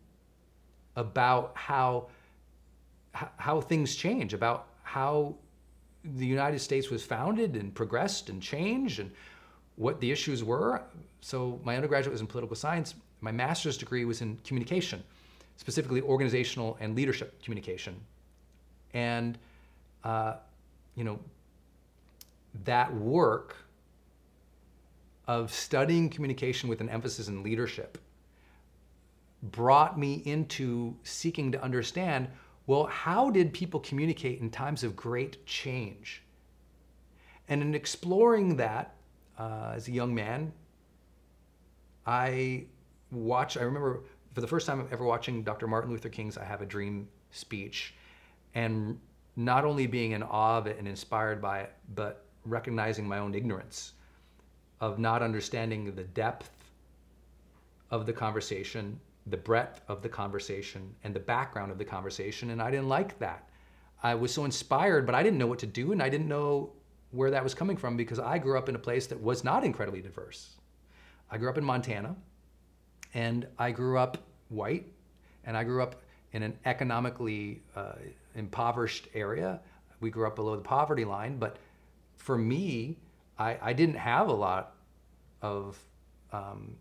about 0.95 1.51
how 1.55 2.07
how 3.37 3.61
things 3.61 3.95
change, 3.95 4.33
about 4.33 4.67
how 4.83 5.35
the 6.03 6.25
United 6.25 6.59
States 6.59 6.89
was 6.89 7.03
founded 7.03 7.55
and 7.55 7.73
progressed 7.73 8.29
and 8.29 8.41
changed 8.41 8.99
and 8.99 9.11
what 9.75 9.99
the 10.01 10.11
issues 10.11 10.43
were. 10.43 10.83
So 11.21 11.59
my 11.63 11.75
undergraduate 11.75 12.11
was 12.11 12.21
in 12.21 12.27
political 12.27 12.55
science. 12.55 12.95
My 13.21 13.31
master's 13.31 13.77
degree 13.77 14.05
was 14.05 14.21
in 14.21 14.37
communication, 14.43 15.03
specifically 15.57 16.01
organizational 16.01 16.77
and 16.79 16.95
leadership 16.95 17.41
communication. 17.41 17.99
And 18.93 19.37
uh, 20.03 20.35
you 20.95 21.03
know 21.03 21.19
that 22.63 22.93
work 22.95 23.55
of 25.27 25.51
studying 25.51 26.09
communication 26.09 26.69
with 26.69 26.81
an 26.81 26.89
emphasis 26.89 27.27
in 27.27 27.43
leadership 27.43 27.97
brought 29.41 29.99
me 29.99 30.21
into 30.25 30.95
seeking 31.03 31.51
to 31.51 31.61
understand 31.61 32.29
well, 32.67 32.85
how 32.85 33.29
did 33.29 33.53
people 33.53 33.79
communicate 33.79 34.41
in 34.41 34.49
times 34.49 34.83
of 34.83 34.95
great 34.95 35.45
change? 35.45 36.23
And 37.47 37.61
in 37.61 37.75
exploring 37.75 38.55
that 38.57 38.95
uh, 39.37 39.73
as 39.75 39.87
a 39.87 39.91
young 39.91 40.15
man, 40.15 40.51
I 42.07 42.65
watched, 43.15 43.57
I 43.57 43.61
remember 43.61 44.01
for 44.33 44.41
the 44.41 44.47
first 44.47 44.67
time 44.67 44.87
ever 44.91 45.05
watching 45.05 45.43
Dr. 45.43 45.67
Martin 45.67 45.91
Luther 45.91 46.09
King's 46.09 46.37
I 46.37 46.43
Have 46.43 46.61
a 46.61 46.65
Dream 46.65 47.07
speech, 47.31 47.93
and 48.53 48.99
not 49.35 49.65
only 49.65 49.87
being 49.87 50.11
in 50.11 50.23
awe 50.23 50.57
of 50.57 50.67
it 50.67 50.77
and 50.77 50.87
inspired 50.87 51.41
by 51.41 51.61
it, 51.61 51.73
but 51.93 52.25
recognizing 52.45 53.07
my 53.07 53.19
own 53.19 53.33
ignorance 53.33 53.93
of 54.81 54.99
not 54.99 55.21
understanding 55.21 55.93
the 55.95 56.03
depth 56.03 56.51
of 57.91 58.05
the 58.05 58.13
conversation, 58.13 58.99
the 59.27 59.37
breadth 59.37 59.81
of 59.87 60.01
the 60.01 60.09
conversation, 60.09 60.93
and 61.03 61.13
the 61.13 61.19
background 61.19 61.71
of 61.71 61.77
the 61.77 61.85
conversation. 61.85 62.49
And 62.51 62.61
I 62.61 62.71
didn't 62.71 62.89
like 62.89 63.17
that. 63.19 63.49
I 64.03 64.15
was 64.15 64.33
so 64.33 64.45
inspired, 64.45 65.05
but 65.05 65.15
I 65.15 65.23
didn't 65.23 65.39
know 65.39 65.47
what 65.47 65.59
to 65.59 65.67
do, 65.67 65.91
and 65.91 66.03
I 66.03 66.09
didn't 66.09 66.27
know 66.27 66.73
where 67.11 67.31
that 67.31 67.43
was 67.43 67.53
coming 67.53 67.77
from 67.77 67.95
because 67.95 68.19
I 68.19 68.37
grew 68.37 68.57
up 68.57 68.69
in 68.69 68.75
a 68.75 68.79
place 68.79 69.07
that 69.07 69.21
was 69.21 69.43
not 69.43 69.63
incredibly 69.63 70.01
diverse. 70.01 70.57
I 71.31 71.37
grew 71.37 71.49
up 71.49 71.57
in 71.57 71.63
Montana, 71.63 72.15
and 73.15 73.47
I 73.57 73.71
grew 73.71 73.97
up 73.97 74.17
white, 74.49 74.85
and 75.45 75.57
I 75.57 75.63
grew 75.63 75.81
up 75.81 75.95
in 76.33 76.43
an 76.43 76.53
economically 76.65 77.61
uh, 77.75 77.93
impoverished 78.35 79.07
area. 79.15 79.61
We 80.01 80.11
grew 80.11 80.27
up 80.27 80.35
below 80.35 80.55
the 80.57 80.61
poverty 80.61 81.05
line, 81.05 81.37
but 81.37 81.55
for 82.17 82.37
me, 82.37 82.97
I, 83.39 83.57
I 83.61 83.73
didn't 83.73 83.95
have 83.95 84.27
a 84.27 84.33
lot 84.33 84.75
of 85.41 85.79
um, 86.33 86.75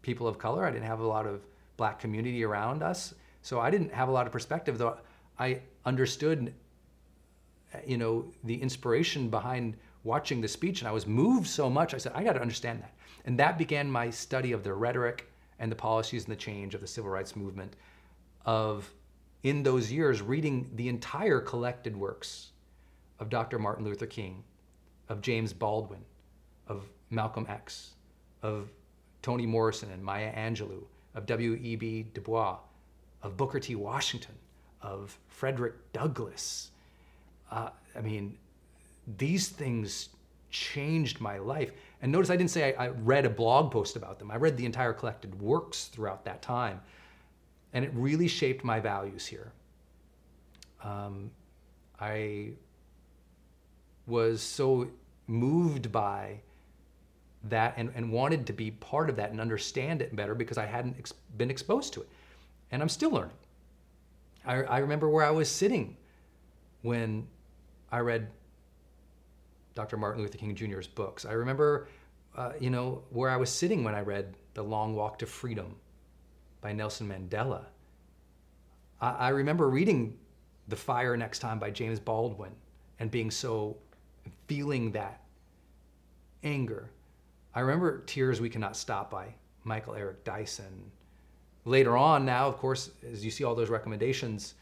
people 0.00 0.26
of 0.26 0.38
color. 0.38 0.64
I 0.64 0.70
didn't 0.70 0.86
have 0.86 1.00
a 1.00 1.06
lot 1.06 1.26
of 1.26 1.42
black 1.76 2.00
community 2.00 2.42
around 2.42 2.82
us. 2.82 3.14
So 3.42 3.60
I 3.60 3.70
didn't 3.70 3.92
have 3.92 4.08
a 4.08 4.12
lot 4.12 4.26
of 4.26 4.32
perspective, 4.32 4.78
though 4.78 4.96
I 5.38 5.60
understood, 5.84 6.54
you 7.86 7.98
know, 7.98 8.24
the 8.44 8.60
inspiration 8.62 9.28
behind 9.28 9.76
watching 10.04 10.40
the 10.40 10.48
speech, 10.48 10.80
and 10.80 10.88
I 10.88 10.92
was 10.92 11.06
moved 11.06 11.48
so 11.48 11.68
much. 11.68 11.92
I 11.92 11.98
said, 11.98 12.12
I 12.14 12.24
got 12.24 12.32
to 12.34 12.40
understand 12.40 12.80
that, 12.80 12.94
and 13.26 13.38
that 13.38 13.58
began 13.58 13.90
my 13.90 14.08
study 14.08 14.52
of 14.52 14.62
the 14.62 14.72
rhetoric 14.72 15.28
and 15.64 15.72
the 15.72 15.76
policies 15.76 16.24
and 16.24 16.32
the 16.32 16.36
change 16.36 16.74
of 16.74 16.82
the 16.82 16.86
civil 16.86 17.10
rights 17.10 17.34
movement. 17.34 17.74
Of 18.44 18.92
in 19.44 19.62
those 19.62 19.90
years, 19.90 20.20
reading 20.20 20.70
the 20.74 20.90
entire 20.90 21.40
collected 21.40 21.96
works 21.96 22.50
of 23.18 23.30
Dr. 23.30 23.58
Martin 23.58 23.82
Luther 23.82 24.04
King, 24.04 24.44
of 25.08 25.22
James 25.22 25.54
Baldwin, 25.54 26.04
of 26.68 26.82
Malcolm 27.08 27.46
X, 27.48 27.92
of 28.42 28.68
Toni 29.22 29.46
Morrison 29.46 29.90
and 29.90 30.04
Maya 30.04 30.34
Angelou, 30.34 30.82
of 31.14 31.24
W.E.B. 31.24 32.08
Du 32.12 32.20
Bois, 32.20 32.58
of 33.22 33.38
Booker 33.38 33.58
T. 33.58 33.74
Washington, 33.74 34.34
of 34.82 35.18
Frederick 35.28 35.76
Douglass. 35.94 36.72
Uh, 37.50 37.70
I 37.96 38.02
mean, 38.02 38.36
these 39.16 39.48
things 39.48 40.10
changed 40.50 41.22
my 41.22 41.38
life. 41.38 41.72
And 42.04 42.12
notice 42.12 42.28
I 42.28 42.36
didn't 42.36 42.50
say 42.50 42.74
I, 42.74 42.84
I, 42.84 42.88
read 42.88 43.24
a 43.24 43.30
blog 43.30 43.72
post 43.72 43.96
about 43.96 44.18
them. 44.18 44.30
I 44.30 44.36
read 44.36 44.58
the 44.58 44.66
entire 44.66 44.92
collected 44.92 45.40
works 45.40 45.86
throughout 45.86 46.26
that 46.26 46.42
time. 46.42 46.82
And 47.72 47.82
it 47.82 47.90
really 47.94 48.28
shaped 48.28 48.62
my 48.62 48.78
values 48.78 49.24
here. 49.24 49.52
Um, 50.82 51.30
I 51.98 52.50
was 54.06 54.42
so 54.42 54.90
moved 55.28 55.90
by 55.90 56.40
that 57.44 57.72
and, 57.78 57.90
and 57.94 58.12
wanted 58.12 58.46
to 58.48 58.52
be 58.52 58.72
part 58.72 59.08
of 59.08 59.16
that 59.16 59.30
and 59.30 59.40
understand 59.40 60.02
it 60.02 60.14
better 60.14 60.34
because 60.34 60.58
I 60.58 60.66
hadn't 60.66 60.96
ex- 60.98 61.14
been 61.38 61.50
exposed 61.50 61.94
to 61.94 62.02
it. 62.02 62.08
And 62.70 62.82
I'm 62.82 62.90
still 62.90 63.12
learning. 63.12 63.38
I, 64.44 64.56
I 64.56 64.78
remember 64.80 65.08
where 65.08 65.24
I 65.24 65.30
was 65.30 65.48
sitting 65.48 65.96
when 66.82 67.26
I 67.90 68.00
read 68.00 68.28
Dr. 69.74 69.96
Martin 69.96 70.22
Luther 70.22 70.38
King 70.38 70.54
Jr.'s 70.54 70.86
books. 70.86 71.24
I 71.24 71.32
remember, 71.32 71.88
uh, 72.36 72.52
you 72.60 72.70
know, 72.70 73.02
where 73.10 73.30
I 73.30 73.36
was 73.36 73.50
sitting 73.50 73.84
when 73.84 73.94
I 73.94 74.00
read 74.00 74.34
The 74.54 74.62
Long 74.62 74.94
Walk 74.94 75.18
to 75.20 75.26
Freedom 75.26 75.74
by 76.60 76.72
Nelson 76.72 77.08
Mandela. 77.08 77.64
I, 79.00 79.10
I 79.10 79.28
remember 79.30 79.68
reading 79.68 80.16
The 80.68 80.76
Fire 80.76 81.16
Next 81.16 81.40
Time 81.40 81.58
by 81.58 81.70
James 81.70 81.98
Baldwin 81.98 82.52
and 83.00 83.10
being 83.10 83.30
so, 83.30 83.76
feeling 84.46 84.92
that 84.92 85.20
anger. 86.42 86.90
I 87.54 87.60
remember 87.60 88.00
Tears 88.00 88.40
We 88.40 88.48
Cannot 88.48 88.76
Stop 88.76 89.10
by 89.10 89.34
Michael 89.64 89.94
Eric 89.94 90.24
Dyson. 90.24 90.90
Later 91.64 91.96
on, 91.96 92.24
now, 92.24 92.46
of 92.46 92.58
course, 92.58 92.90
as 93.10 93.24
you 93.24 93.30
see 93.30 93.42
all 93.42 93.54
those 93.54 93.70
recommendations, 93.70 94.54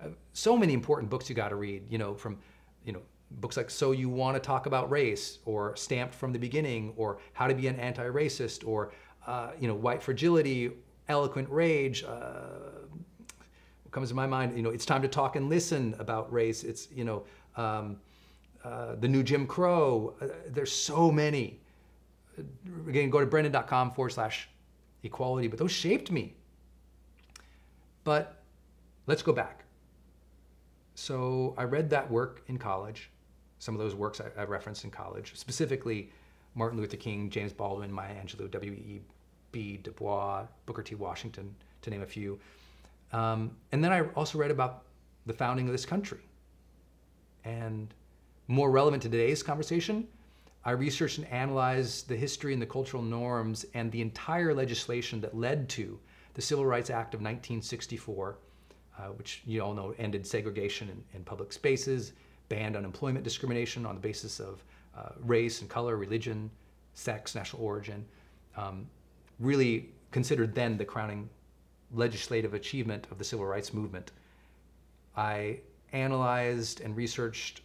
uh, 0.00 0.08
so 0.32 0.56
many 0.56 0.74
important 0.74 1.10
books 1.10 1.28
you 1.28 1.34
got 1.34 1.48
to 1.48 1.56
read, 1.56 1.82
you 1.90 1.98
know, 1.98 2.14
from, 2.14 2.38
you 2.84 2.92
know, 2.92 3.00
books 3.30 3.56
like 3.56 3.70
So 3.70 3.92
You 3.92 4.08
Want 4.08 4.36
to 4.36 4.40
Talk 4.40 4.66
About 4.66 4.90
Race 4.90 5.38
or 5.44 5.76
Stamped 5.76 6.14
from 6.14 6.32
the 6.32 6.38
Beginning 6.38 6.92
or 6.96 7.18
How 7.32 7.46
to 7.46 7.54
Be 7.54 7.68
an 7.68 7.78
Anti-Racist 7.78 8.66
or, 8.66 8.92
uh, 9.26 9.50
you 9.58 9.68
know, 9.68 9.74
White 9.74 10.02
Fragility, 10.02 10.72
Eloquent 11.08 11.48
Rage. 11.48 12.04
Uh, 12.04 12.86
what 13.82 13.92
comes 13.92 14.08
to 14.08 14.14
my 14.14 14.26
mind, 14.26 14.56
you 14.56 14.62
know, 14.62 14.70
It's 14.70 14.84
Time 14.84 15.02
to 15.02 15.08
Talk 15.08 15.36
and 15.36 15.48
Listen 15.48 15.94
about 15.98 16.32
race. 16.32 16.64
It's, 16.64 16.88
you 16.90 17.04
know, 17.04 17.24
um, 17.56 17.98
uh, 18.64 18.96
The 18.96 19.08
New 19.08 19.22
Jim 19.22 19.46
Crow. 19.46 20.14
Uh, 20.20 20.28
there's 20.48 20.72
so 20.72 21.10
many. 21.10 21.60
Again, 22.88 23.10
go 23.10 23.20
to 23.20 23.26
brendon.com 23.26 23.92
forward 23.92 24.10
slash 24.10 24.48
equality, 25.02 25.48
but 25.48 25.58
those 25.58 25.72
shaped 25.72 26.10
me. 26.10 26.34
But 28.04 28.42
let's 29.06 29.22
go 29.22 29.32
back. 29.32 29.64
So 30.94 31.54
I 31.56 31.64
read 31.64 31.90
that 31.90 32.10
work 32.10 32.42
in 32.46 32.58
college 32.58 33.10
some 33.60 33.74
of 33.74 33.80
those 33.80 33.94
works 33.94 34.20
I, 34.20 34.40
I 34.40 34.44
referenced 34.44 34.84
in 34.84 34.90
college, 34.90 35.32
specifically 35.36 36.10
Martin 36.56 36.78
Luther 36.78 36.96
King, 36.96 37.30
James 37.30 37.52
Baldwin, 37.52 37.92
Maya 37.92 38.14
Angelou, 38.14 38.50
W.E.B. 38.50 39.76
Du 39.82 39.90
Bois, 39.92 40.44
Booker 40.66 40.82
T. 40.82 40.96
Washington, 40.96 41.54
to 41.82 41.90
name 41.90 42.02
a 42.02 42.06
few. 42.06 42.38
Um, 43.12 43.52
and 43.70 43.84
then 43.84 43.92
I 43.92 44.02
also 44.16 44.38
read 44.38 44.50
about 44.50 44.82
the 45.26 45.32
founding 45.32 45.66
of 45.66 45.72
this 45.72 45.86
country. 45.86 46.20
And 47.44 47.94
more 48.48 48.70
relevant 48.70 49.02
to 49.04 49.08
today's 49.08 49.42
conversation, 49.42 50.08
I 50.64 50.72
researched 50.72 51.18
and 51.18 51.26
analyzed 51.28 52.08
the 52.08 52.16
history 52.16 52.52
and 52.52 52.60
the 52.60 52.66
cultural 52.66 53.02
norms 53.02 53.64
and 53.74 53.90
the 53.92 54.02
entire 54.02 54.52
legislation 54.54 55.20
that 55.22 55.36
led 55.36 55.68
to 55.70 55.98
the 56.34 56.42
Civil 56.42 56.66
Rights 56.66 56.90
Act 56.90 57.14
of 57.14 57.20
1964, 57.20 58.36
uh, 58.98 59.02
which 59.08 59.42
you 59.46 59.62
all 59.62 59.72
know 59.72 59.94
ended 59.98 60.26
segregation 60.26 60.88
in, 60.88 61.02
in, 61.14 61.24
public 61.24 61.52
spaces, 61.52 62.12
banned 62.50 62.76
unemployment 62.76 63.24
discrimination 63.24 63.86
on 63.86 63.94
the 63.94 64.00
basis 64.00 64.38
of 64.38 64.62
uh, 64.94 65.12
race 65.20 65.62
and 65.62 65.70
color, 65.70 65.96
religion, 65.96 66.50
sex, 66.92 67.34
national 67.34 67.62
origin. 67.62 68.04
Um, 68.58 68.86
really 69.38 69.88
considered 70.10 70.54
then 70.54 70.76
the 70.76 70.84
crowning 70.84 71.30
legislative 71.94 72.52
achievement 72.52 73.06
of 73.10 73.16
the 73.16 73.24
civil 73.24 73.46
rights 73.46 73.72
movement. 73.72 74.12
I 75.16 75.60
analyzed 75.92 76.82
and 76.82 76.94
researched 76.96 77.62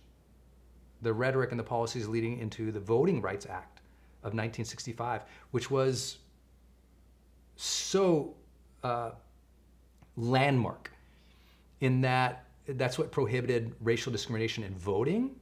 the 1.02 1.12
rhetoric 1.14 1.52
and 1.52 1.60
the 1.60 1.64
policies 1.64 2.08
leading 2.08 2.40
into 2.40 2.72
the 2.72 2.80
Voting 2.80 3.22
Rights 3.22 3.46
Act 3.46 3.80
of 4.22 4.34
1965, 4.34 5.24
which 5.52 5.70
was 5.70 6.20
so 7.56 8.34
uh, 8.84 9.12
landmark 10.16 10.92
in 11.82 12.02
that 12.02 12.45
that's 12.68 12.98
what 12.98 13.12
prohibited 13.12 13.74
racial 13.82 14.12
discrimination 14.12 14.64
in 14.64 14.76
voting. 14.76 15.36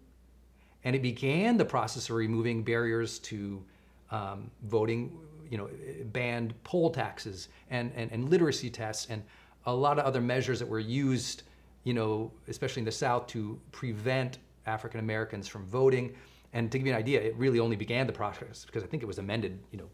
And 0.84 0.96
it 0.96 1.02
began 1.02 1.58
the 1.58 1.66
process 1.66 2.10
of 2.10 2.16
removing 2.16 2.64
barriers 2.64 3.20
to 3.20 3.64
um, 4.12 4.52
voting, 4.64 5.18
you 5.50 5.58
know, 5.58 5.70
banned 6.12 6.54
poll 6.64 6.90
taxes 6.90 7.48
and, 7.70 7.92
and, 7.96 8.12
and 8.12 8.30
literacy 8.30 8.70
tests 8.70 9.08
and 9.10 9.24
a 9.66 9.74
lot 9.74 9.98
of 9.98 10.06
other 10.06 10.20
measures 10.20 10.60
that 10.60 10.68
were 10.68 10.80
used, 10.80 11.44
you 11.86 11.94
know, 11.94 12.32
especially 12.50 12.82
in 12.82 12.86
the 12.86 12.92
South 12.92 13.28
to 13.28 13.60
prevent 13.72 14.40
African 14.66 15.00
Americans 15.00 15.48
from 15.48 15.66
voting. 15.66 16.14
And 16.52 16.72
to 16.72 16.78
give 16.78 16.86
you 16.86 16.94
an 16.94 17.00
idea, 17.00 17.22
it 17.22 17.36
really 17.38 17.60
only 17.60 17.78
began 17.78 18.06
the 18.06 18.14
process 18.14 18.66
because 18.66 18.84
I 18.84 18.88
think 18.88 19.02
it 19.02 19.06
was 19.06 19.20
amended, 19.20 19.58
you 19.72 19.78
know, 19.78 19.90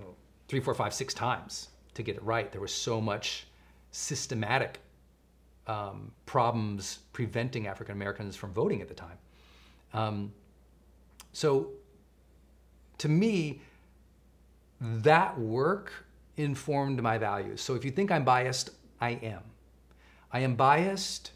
know, 0.00 0.14
three, 0.46 0.60
four, 0.60 0.74
five, 0.74 0.94
six 0.94 1.12
times 1.12 1.68
to 1.94 2.02
get 2.02 2.16
it 2.16 2.22
right. 2.22 2.50
There 2.50 2.60
was 2.60 2.72
so 2.72 3.00
much 3.00 3.46
systematic 3.90 4.80
um, 5.68 6.10
problems 6.26 7.00
preventing 7.12 7.66
African 7.66 7.94
Americans 7.94 8.34
from 8.34 8.52
voting 8.52 8.80
at 8.80 8.88
the 8.88 8.94
time. 8.94 9.18
Um, 9.92 10.32
so, 11.32 11.68
to 12.98 13.08
me, 13.08 13.60
that 14.80 15.38
work 15.38 15.92
informed 16.36 17.00
my 17.02 17.18
values. 17.18 17.60
So, 17.60 17.74
if 17.74 17.84
you 17.84 17.90
think 17.90 18.10
I'm 18.10 18.24
biased, 18.24 18.70
I 19.00 19.10
am. 19.10 19.42
I 20.32 20.40
am 20.40 20.56
biased 20.56 21.32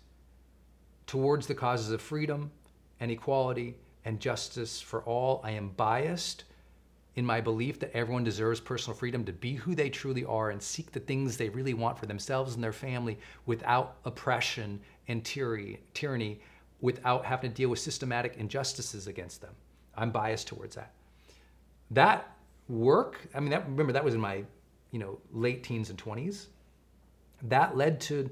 towards 1.07 1.47
the 1.47 1.55
causes 1.55 1.91
of 1.91 2.01
freedom 2.01 2.51
and 3.01 3.11
equality 3.11 3.77
and 4.05 4.19
justice 4.19 4.81
for 4.81 5.03
all. 5.03 5.41
I 5.45 5.53
am 5.53 5.69
biased 5.71 6.45
in 7.17 7.27
my 7.27 7.41
belief 7.41 7.79
that 7.81 7.95
everyone 7.95 8.25
deserves 8.25 8.59
personal 8.61 8.97
freedom 8.97 9.25
to 9.25 9.33
be 9.33 9.55
who 9.55 9.75
they 9.75 9.91
truly 9.91 10.25
are 10.25 10.51
and 10.51 10.63
seek 10.63 10.93
the 10.93 11.01
things 11.01 11.37
they 11.37 11.51
really 11.51 11.75
want 11.75 11.99
for 11.99 12.07
themselves 12.07 12.55
and 12.55 12.65
their 12.65 12.73
family 12.73 13.19
without 13.45 13.97
oppression 14.05 14.81
and 15.09 15.25
tyranny, 15.25 16.41
without 16.81 17.25
having 17.25 17.51
to 17.51 17.57
deal 17.57 17.69
with 17.69 17.79
systematic 17.79 18.37
injustices 18.37 19.07
against 19.07 19.43
them. 19.43 19.55
I'm 19.95 20.11
biased 20.11 20.49
towards 20.49 20.75
that. 20.77 20.93
That 21.91 22.35
work, 22.69 23.21
I 23.35 23.41
mean, 23.41 23.51
that, 23.51 23.69
remember 23.69 23.93
that 23.93 24.05
was 24.05 24.15
in 24.15 24.21
my, 24.21 24.45
you 24.91 24.99
know, 24.99 25.19
late 25.33 25.63
teens 25.63 25.91
and 25.91 26.03
20s. 26.03 26.47
That 27.43 27.77
led 27.77 28.01
to 28.03 28.31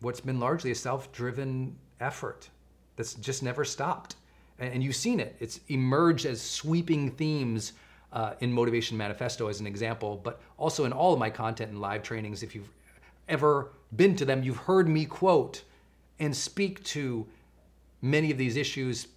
what's 0.00 0.20
been 0.20 0.40
largely 0.40 0.72
a 0.72 0.74
self-driven 0.74 1.76
effort 2.00 2.50
that's 2.96 3.14
just 3.14 3.42
never 3.42 3.64
stopped 3.64 4.16
and 4.58 4.82
you've 4.82 4.96
seen 4.96 5.20
it. 5.20 5.36
It's 5.40 5.60
emerged 5.68 6.26
as 6.26 6.40
sweeping 6.40 7.10
themes 7.10 7.72
uh, 8.12 8.34
in 8.40 8.52
Motivation 8.52 8.96
Manifesto 8.96 9.48
as 9.48 9.60
an 9.60 9.66
example, 9.66 10.20
but 10.22 10.40
also 10.56 10.84
in 10.84 10.92
all 10.92 11.12
of 11.12 11.18
my 11.18 11.30
content 11.30 11.70
and 11.70 11.80
live 11.80 12.02
trainings. 12.02 12.42
If 12.42 12.54
you've 12.54 12.70
ever 13.28 13.72
been 13.96 14.14
to 14.16 14.24
them, 14.24 14.42
you've 14.42 14.56
heard 14.58 14.88
me 14.88 15.04
quote 15.04 15.62
and 16.20 16.34
speak 16.36 16.82
to 16.84 17.26
many 18.02 18.30
of 18.30 18.38
these 18.38 18.56
issues, 18.56 19.08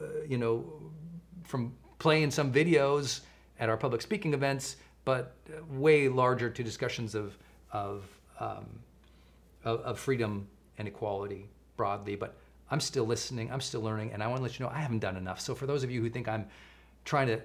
uh, 0.00 0.06
you 0.28 0.38
know, 0.38 0.64
from 1.44 1.72
playing 1.98 2.32
some 2.32 2.52
videos 2.52 3.20
at 3.60 3.68
our 3.68 3.76
public 3.76 4.02
speaking 4.02 4.34
events, 4.34 4.76
but 5.04 5.36
way 5.70 6.08
larger 6.08 6.50
to 6.50 6.64
discussions 6.64 7.14
of, 7.14 7.36
of, 7.70 8.02
um, 8.40 8.66
of, 9.64 9.80
of 9.82 9.98
freedom 10.00 10.48
and 10.78 10.88
equality 10.88 11.48
broadly. 11.76 12.16
But 12.16 12.34
I'm 12.72 12.80
still 12.80 13.04
listening, 13.04 13.52
I'm 13.52 13.60
still 13.60 13.82
learning, 13.82 14.12
and 14.14 14.22
I 14.22 14.26
want 14.26 14.38
to 14.38 14.42
let 14.42 14.58
you 14.58 14.64
know 14.64 14.72
I 14.74 14.78
haven't 14.78 15.00
done 15.00 15.18
enough. 15.18 15.40
So 15.40 15.54
for 15.54 15.66
those 15.66 15.84
of 15.84 15.90
you 15.90 16.00
who 16.00 16.08
think 16.08 16.26
I'm 16.26 16.46
trying 17.04 17.26
to 17.26 17.38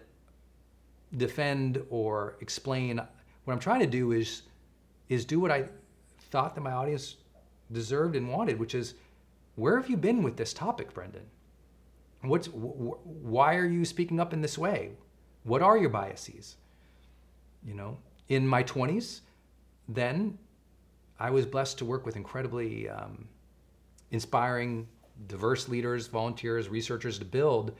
defend 1.17 1.84
or 1.89 2.38
explain, 2.39 3.01
what 3.43 3.53
I'm 3.53 3.59
trying 3.59 3.82
to 3.82 3.88
do 3.88 4.13
is 4.13 4.43
is 5.09 5.25
do 5.25 5.41
what 5.41 5.51
I 5.51 5.65
thought 6.32 6.55
that 6.55 6.61
my 6.61 6.71
audience 6.71 7.17
deserved 7.73 8.15
and 8.15 8.30
wanted, 8.30 8.57
which 8.57 8.73
is 8.73 8.93
where 9.55 9.75
have 9.75 9.89
you 9.89 9.97
been 9.97 10.23
with 10.23 10.38
this 10.38 10.53
topic, 10.53 10.93
Brendon? 10.93 11.23
What's 12.21 12.47
wh- 12.47 13.05
why 13.05 13.55
are 13.55 13.65
you 13.67 13.84
speaking 13.84 14.21
up 14.21 14.32
in 14.32 14.41
this 14.41 14.57
way? 14.57 14.91
What 15.43 15.61
are 15.61 15.78
your 15.78 15.89
biases? 15.89 16.55
You 17.65 17.73
know, 17.73 17.97
in 18.30 18.47
my 18.47 18.63
20s, 18.63 19.21
then 19.89 20.38
I 21.19 21.32
was 21.32 21.45
blessed 21.45 21.78
to 21.80 21.86
work 21.86 22.05
with 22.05 22.15
incredibly 22.15 22.88
um, 22.88 23.28
inspiring 24.11 24.88
diverse 25.28 25.68
leaders, 25.68 26.07
volunteers, 26.07 26.70
researchers 26.70 27.20
to 27.20 27.26
build 27.26 27.74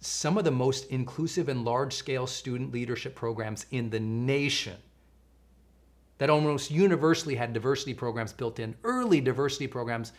some 0.00 0.36
of 0.36 0.44
the 0.44 0.50
most 0.50 0.86
inclusive 0.90 1.48
and 1.48 1.64
large 1.64 1.94
scale 1.94 2.26
student 2.26 2.72
leadership 2.72 3.14
programs 3.14 3.66
in 3.70 3.90
the 3.90 4.00
nation 4.00 4.76
that 6.18 6.30
almost 6.30 6.70
universally 6.70 7.34
had 7.34 7.52
diversity 7.52 7.94
programs 7.94 8.32
built 8.32 8.58
in, 8.58 8.74
early 8.84 9.20
diversity 9.20 9.66
programs 9.66 10.12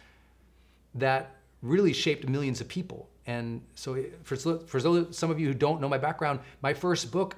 that 0.95 1.35
really 1.61 1.93
shaped 1.93 2.27
millions 2.27 2.61
of 2.61 2.67
people. 2.67 3.09
And 3.25 3.61
so, 3.75 4.03
for, 4.23 4.35
for 4.35 4.81
those, 4.81 5.17
some 5.17 5.31
of 5.31 5.39
you 5.39 5.47
who 5.47 5.53
don't 5.53 5.81
know 5.81 5.89
my 5.89 5.97
background, 5.97 6.39
my 6.61 6.73
first 6.73 7.11
book, 7.11 7.35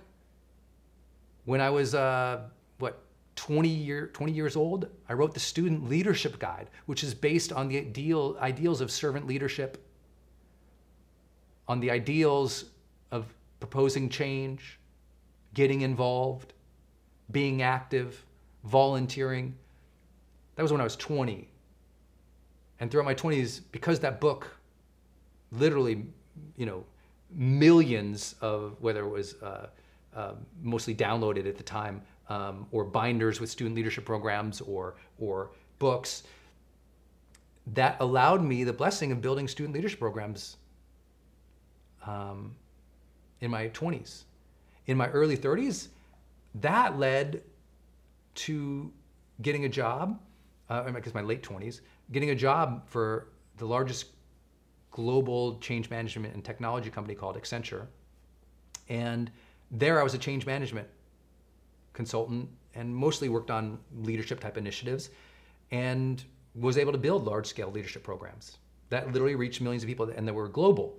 when 1.46 1.62
I 1.62 1.70
was, 1.70 1.96
uh, 1.96 2.42
what, 2.80 3.02
20, 3.40 3.70
year, 3.70 4.08
20 4.08 4.34
years 4.34 4.58
old, 4.58 4.90
I 5.08 5.14
wrote 5.14 5.34
the 5.34 5.40
Student 5.40 5.88
Leadership 5.88 6.40
Guide, 6.40 6.70
which 6.88 7.06
is 7.06 7.14
based 7.14 7.54
on 7.54 7.70
the 7.70 7.78
ideal, 7.78 8.36
ideals 8.42 8.82
of 8.82 8.92
servant 8.92 9.28
leadership, 9.28 9.82
on 11.66 11.80
the 11.80 11.90
ideals 11.90 12.66
of 13.12 13.34
proposing 13.62 14.10
change, 14.10 14.78
getting 15.54 15.82
involved, 15.82 16.52
being 17.32 17.62
active, 17.62 18.26
volunteering. 18.66 19.56
That 20.58 20.64
was 20.64 20.74
when 20.74 20.82
I 20.82 20.84
was 20.84 20.98
20. 20.98 21.48
And 22.82 22.92
throughout 22.92 23.06
my 23.06 23.16
20s, 23.16 23.62
because 23.72 24.02
that 24.02 24.20
book 24.20 24.54
literally, 25.54 26.06
you 26.58 26.66
know, 26.66 26.84
millions 27.34 28.36
of, 28.42 28.76
whether 28.82 29.06
it 29.06 29.10
was 29.10 29.36
uh, 29.42 29.68
uh, 30.14 30.34
mostly 30.62 30.94
downloaded 30.94 31.48
at 31.48 31.56
the 31.56 31.64
time, 31.64 32.02
um, 32.30 32.68
or 32.72 32.84
binders 32.84 33.40
with 33.40 33.50
student 33.50 33.76
leadership 33.76 34.06
programs 34.06 34.62
or, 34.62 34.96
or 35.20 35.52
books 35.80 36.24
that 37.74 37.98
allowed 38.00 38.44
me 38.44 38.64
the 38.64 38.74
blessing 38.74 39.12
of 39.12 39.22
building 39.22 39.48
student 39.48 39.76
leadership 39.76 40.00
programs 40.00 40.58
um, 42.06 42.56
in 43.42 43.52
my 43.52 43.70
20s. 43.70 44.24
In 44.88 44.98
my 44.98 45.08
early 45.10 45.38
30s, 45.38 45.90
that 46.56 46.98
led 46.98 47.44
to 48.36 48.92
getting 49.42 49.66
a 49.66 49.70
job, 49.70 50.20
uh, 50.70 50.84
I 50.86 51.00
guess 51.00 51.14
my 51.14 51.22
late 51.22 51.44
20s, 51.44 51.82
getting 52.12 52.32
a 52.32 52.36
job 52.36 52.88
for 52.88 53.28
the 53.58 53.66
largest 53.66 54.08
global 54.92 55.60
change 55.60 55.90
management 55.90 56.34
and 56.34 56.44
technology 56.44 56.90
company 56.90 57.14
called 57.14 57.38
Accenture. 57.38 57.86
And 58.88 59.30
there 59.70 60.00
I 60.00 60.04
was 60.04 60.16
a 60.16 60.18
change 60.18 60.46
management 60.48 60.88
consultant 61.94 62.50
and 62.76 62.96
mostly 62.96 63.30
worked 63.30 63.52
on 63.52 63.80
leadership 64.02 64.40
type 64.40 64.58
initiatives 64.58 65.10
and 65.72 66.24
was 66.56 66.78
able 66.78 66.92
to 66.92 66.98
build 66.98 67.26
large 67.26 67.48
scale 67.48 67.72
leadership 67.72 68.04
programs 68.04 68.58
that 68.90 69.12
literally 69.12 69.36
reached 69.36 69.62
millions 69.62 69.84
of 69.84 69.88
people 69.88 70.10
and 70.16 70.28
they 70.28 70.32
were 70.32 70.48
global 70.48 70.96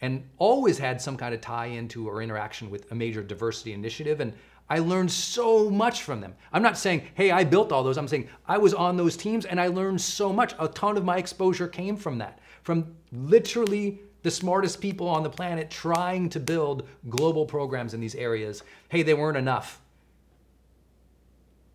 and 0.00 0.26
always 0.38 0.78
had 0.78 1.00
some 1.00 1.16
kind 1.16 1.34
of 1.34 1.40
tie 1.40 1.66
into 1.66 2.08
or 2.08 2.22
interaction 2.22 2.70
with 2.70 2.90
a 2.90 2.94
major 2.94 3.22
diversity 3.22 3.72
initiative 3.72 4.20
and 4.20 4.32
I 4.70 4.78
learned 4.78 5.10
so 5.10 5.68
much 5.68 6.04
from 6.04 6.20
them. 6.20 6.36
I'm 6.52 6.62
not 6.62 6.78
saying, 6.78 7.08
hey, 7.14 7.32
I 7.32 7.42
built 7.42 7.72
all 7.72 7.82
those. 7.82 7.98
I'm 7.98 8.06
saying 8.06 8.28
I 8.46 8.56
was 8.56 8.72
on 8.72 8.96
those 8.96 9.16
teams 9.16 9.44
and 9.44 9.60
I 9.60 9.66
learned 9.66 10.00
so 10.00 10.32
much. 10.32 10.54
A 10.60 10.68
ton 10.68 10.96
of 10.96 11.04
my 11.04 11.16
exposure 11.16 11.66
came 11.66 11.96
from 11.96 12.18
that, 12.18 12.38
from 12.62 12.94
literally 13.10 14.00
the 14.22 14.30
smartest 14.30 14.80
people 14.80 15.08
on 15.08 15.24
the 15.24 15.30
planet 15.30 15.70
trying 15.70 16.28
to 16.28 16.38
build 16.38 16.86
global 17.08 17.46
programs 17.46 17.94
in 17.94 18.00
these 18.00 18.14
areas. 18.14 18.62
Hey, 18.90 19.02
they 19.02 19.14
weren't 19.14 19.36
enough 19.36 19.79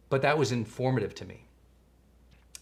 but 0.10 0.22
that 0.22 0.38
was 0.38 0.51
informative 0.51 1.16
to 1.16 1.26
me. 1.26 1.45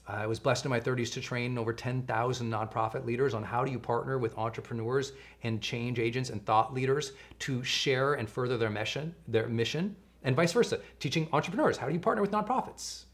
I 0.05 0.27
was 0.27 0.39
blessed 0.39 0.65
in 0.65 0.69
my 0.69 0.81
30s 0.81 1.13
to 1.13 1.21
train 1.21 1.57
over 1.57 1.71
10,000 1.71 2.51
nonprofit 2.51 3.05
leaders 3.05 3.33
on 3.33 3.41
how 3.41 3.63
do 3.63 3.71
you 3.71 3.79
partner 3.79 4.17
with 4.17 4.37
entrepreneurs 4.37 5.13
and 5.43 5.61
change 5.61 5.97
agents 5.97 6.29
and 6.29 6.45
thought 6.45 6.73
leaders 6.73 7.13
to 7.39 7.63
share 7.63 8.15
and 8.15 8.29
further 8.29 8.57
their 8.57 8.69
mission, 8.69 9.15
their 9.29 9.47
mission, 9.47 9.95
and 10.23 10.35
vice 10.35 10.51
versa. 10.51 10.79
Teaching 10.99 11.27
entrepreneurs 11.31 11.77
how 11.77 11.87
do 11.87 11.93
you 11.93 11.99
partner 11.99 12.21
with 12.21 12.31
nonprofits 12.31 13.05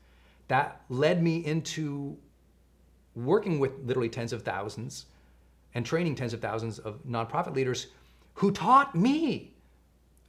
that 0.48 0.82
led 0.90 1.24
me 1.24 1.46
into 1.46 2.18
working 3.16 3.60
with 3.60 3.72
literally 3.86 4.10
tens 4.10 4.34
of 4.34 4.42
thousands 4.42 5.06
and 5.76 5.86
training 5.86 6.16
tens 6.16 6.34
of 6.34 6.42
thousands 6.42 6.80
of 6.80 7.04
nonprofit 7.06 7.56
leaders 7.56 7.88
who 8.34 8.52
taught 8.52 8.96
me 8.96 9.54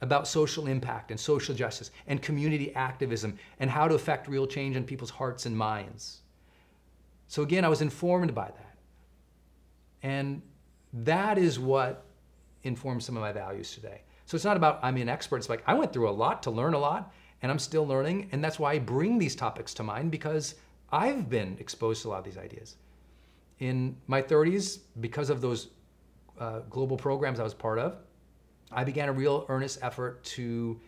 about 0.01 0.27
social 0.27 0.67
impact 0.67 1.11
and 1.11 1.19
social 1.19 1.53
justice 1.53 1.91
and 2.07 2.21
community 2.21 2.73
activism 2.75 3.37
and 3.59 3.69
how 3.69 3.87
to 3.87 3.95
affect 3.95 4.27
real 4.27 4.47
change 4.47 4.75
in 4.75 4.83
people's 4.83 5.11
hearts 5.11 5.45
and 5.45 5.55
minds. 5.55 6.21
So 7.27 7.43
again, 7.43 7.63
I 7.63 7.69
was 7.69 7.81
informed 7.81 8.33
by 8.33 8.47
that. 8.47 8.77
And 10.03 10.41
that 10.91 11.37
is 11.37 11.59
what 11.59 12.05
informs 12.63 13.05
some 13.05 13.15
of 13.15 13.21
my 13.21 13.31
values 13.31 13.73
today. 13.73 14.01
So 14.25 14.35
it's 14.35 14.45
not 14.45 14.57
about 14.57 14.79
I'm 14.81 14.97
an 14.97 15.09
expert. 15.09 15.37
It's 15.37 15.49
like 15.49 15.63
I 15.67 15.73
went 15.73 15.93
through 15.93 16.09
a 16.09 16.11
lot 16.11 16.43
to 16.43 16.51
learn 16.51 16.73
a 16.73 16.79
lot 16.79 17.13
and 17.41 17.51
I'm 17.51 17.59
still 17.59 17.85
learning. 17.85 18.29
And 18.31 18.43
that's 18.43 18.59
why 18.59 18.73
I 18.73 18.79
bring 18.79 19.17
these 19.17 19.35
topics 19.35 19.73
to 19.75 19.83
mind 19.83 20.11
because 20.11 20.55
I've 20.91 21.29
been 21.29 21.57
exposed 21.59 22.01
to 22.01 22.07
a 22.07 22.09
lot 22.09 22.19
of 22.19 22.25
these 22.25 22.37
ideas. 22.37 22.75
In 23.59 23.95
my 24.07 24.21
30s, 24.21 24.79
because 24.99 25.29
of 25.29 25.41
those 25.41 25.69
uh, 26.39 26.59
global 26.69 26.97
programs 26.97 27.39
I 27.39 27.43
was 27.43 27.53
part 27.53 27.77
of, 27.77 27.97
I 28.71 28.83
began 28.83 29.09
a 29.09 29.11
real 29.11 29.45
earnest 29.49 29.79
effort 29.81 30.23
to 30.23 30.79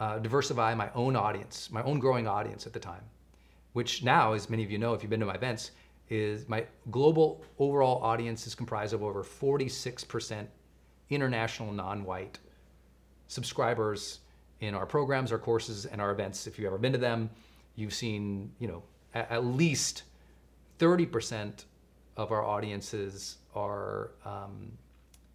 uh, 0.00 0.18
diversify 0.18 0.74
my 0.74 0.90
own 0.94 1.16
audience, 1.16 1.70
my 1.70 1.82
own 1.82 1.98
growing 1.98 2.26
audience 2.26 2.66
at 2.66 2.72
the 2.72 2.80
time, 2.80 3.02
which 3.72 4.02
now, 4.02 4.32
as 4.32 4.48
many 4.48 4.64
of 4.64 4.70
you 4.70 4.78
know, 4.78 4.94
if 4.94 5.02
you've 5.02 5.10
been 5.10 5.20
to 5.20 5.26
my 5.26 5.34
events, 5.34 5.72
is 6.10 6.48
my 6.48 6.66
global 6.90 7.44
overall 7.58 8.02
audience 8.02 8.46
is 8.46 8.54
comprised 8.54 8.92
of 8.92 9.02
over 9.02 9.22
46% 9.22 10.46
international 11.10 11.72
non-white 11.72 12.38
subscribers 13.28 14.20
in 14.60 14.74
our 14.74 14.86
programs, 14.86 15.32
our 15.32 15.38
courses, 15.38 15.86
and 15.86 16.00
our 16.00 16.10
events. 16.10 16.46
If 16.46 16.58
you've 16.58 16.66
ever 16.66 16.78
been 16.78 16.92
to 16.92 16.98
them, 16.98 17.30
you've 17.76 17.94
seen, 17.94 18.52
you 18.58 18.68
know, 18.68 18.82
at, 19.14 19.30
at 19.30 19.44
least 19.44 20.04
30% 20.78 21.64
of 22.16 22.32
our 22.32 22.44
audiences 22.44 23.38
are 23.54 24.10
um, 24.24 24.72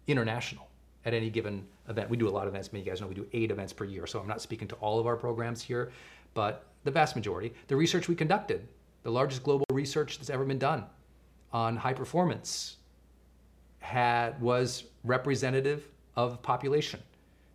international 0.06 0.69
at 1.04 1.14
any 1.14 1.30
given 1.30 1.66
event. 1.88 2.10
We 2.10 2.16
do 2.16 2.28
a 2.28 2.30
lot 2.30 2.46
of 2.46 2.48
events. 2.52 2.72
Many 2.72 2.82
of 2.82 2.86
you 2.86 2.92
guys 2.92 3.00
know 3.00 3.06
we 3.06 3.14
do 3.14 3.26
eight 3.32 3.50
events 3.50 3.72
per 3.72 3.84
year. 3.84 4.06
So 4.06 4.20
I'm 4.20 4.28
not 4.28 4.42
speaking 4.42 4.68
to 4.68 4.74
all 4.76 4.98
of 4.98 5.06
our 5.06 5.16
programs 5.16 5.62
here, 5.62 5.90
but 6.34 6.66
the 6.84 6.90
vast 6.90 7.16
majority. 7.16 7.52
The 7.68 7.76
research 7.76 8.08
we 8.08 8.14
conducted, 8.14 8.66
the 9.02 9.10
largest 9.10 9.42
global 9.42 9.66
research 9.72 10.18
that's 10.18 10.30
ever 10.30 10.44
been 10.44 10.58
done 10.58 10.84
on 11.52 11.76
high 11.76 11.94
performance, 11.94 12.76
had 13.80 14.40
was 14.40 14.84
representative 15.04 15.88
of 16.16 16.40
population, 16.42 17.00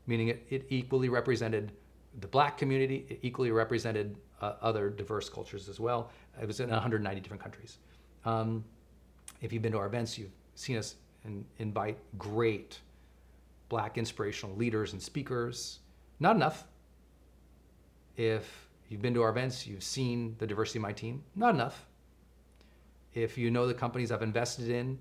meaning 0.08 0.30
it, 0.30 0.46
it 0.50 0.66
equally 0.70 1.10
represented 1.10 1.72
the 2.20 2.28
black 2.28 2.58
community, 2.58 3.06
it 3.10 3.20
equally 3.22 3.52
represented 3.52 4.16
uh, 4.41 4.54
other 4.62 4.89
diverse 4.89 5.30
cultures 5.30 5.70
as 5.70 5.80
well. 5.80 6.12
It 6.41 6.48
was 6.48 6.60
in 6.60 6.70
190 6.70 7.22
different 7.22 7.41
countries. 7.41 7.78
Um, 8.26 8.64
if 9.41 9.54
you've 9.54 9.62
been 9.62 9.72
to 9.74 9.78
our 9.78 9.86
events, 9.86 10.18
you've 10.18 10.32
seen 10.56 10.78
us 10.78 10.96
in, 11.26 11.46
invite 11.60 11.98
great 12.18 12.80
black 13.70 13.97
inspirational 13.97 14.55
leaders 14.55 14.93
and 14.93 15.01
speakers. 15.01 15.80
Not 16.20 16.36
enough. 16.36 16.66
If 18.16 18.70
you've 18.89 19.01
been 19.01 19.13
to 19.16 19.22
our 19.22 19.30
events, 19.30 19.68
you've 19.68 19.84
seen 19.84 20.36
the 20.39 20.47
diversity 20.47 20.80
of 20.80 20.84
my 20.84 20.93
team. 20.93 21.24
Not 21.36 21.53
enough. 21.53 21.86
If 23.13 23.38
you 23.38 23.49
know 23.51 23.68
the 23.68 23.74
companies 23.74 24.11
I've 24.11 24.22
invested 24.22 24.70
in 24.70 24.99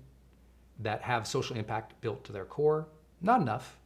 that 0.79 1.01
have 1.01 1.27
social 1.27 1.55
impact 1.55 1.99
built 2.01 2.23
to 2.25 2.31
their 2.31 2.45
core, 2.45 2.87
not 3.21 3.41
enough. 3.41 3.77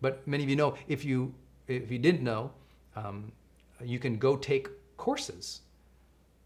But 0.00 0.26
many 0.26 0.44
of 0.44 0.50
you 0.50 0.56
know, 0.56 0.74
if 0.88 1.04
you 1.04 1.34
if 1.66 1.90
you 1.90 1.98
didn't 1.98 2.22
know, 2.22 2.52
um, 2.94 3.32
you 3.84 3.98
can 3.98 4.18
go 4.18 4.36
take 4.36 4.68
courses 4.96 5.62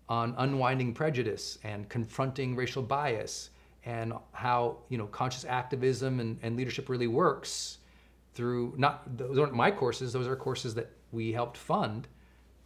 on 0.08 0.34
unwinding 0.38 0.92
prejudice 0.92 1.58
and 1.62 1.88
confronting 1.88 2.56
racial 2.56 2.82
bias 2.82 3.50
and 3.84 4.12
how 4.32 4.76
you 4.88 4.98
know 4.98 5.06
conscious 5.06 5.44
activism 5.44 6.20
and, 6.20 6.38
and 6.42 6.56
leadership 6.56 6.88
really 6.88 7.06
works 7.06 7.78
through 8.34 8.74
not 8.76 9.16
those 9.16 9.38
aren't 9.38 9.54
my 9.54 9.70
courses 9.70 10.12
those 10.12 10.26
are 10.26 10.36
courses 10.36 10.74
that 10.74 10.90
we 11.12 11.32
helped 11.32 11.56
fund 11.56 12.06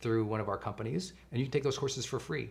through 0.04 0.22
one 0.22 0.38
of 0.38 0.50
our 0.50 0.58
companies. 0.58 1.14
And 1.32 1.40
you 1.40 1.46
can 1.46 1.52
take 1.52 1.62
those 1.62 1.78
courses 1.78 2.04
for 2.04 2.20
free. 2.20 2.50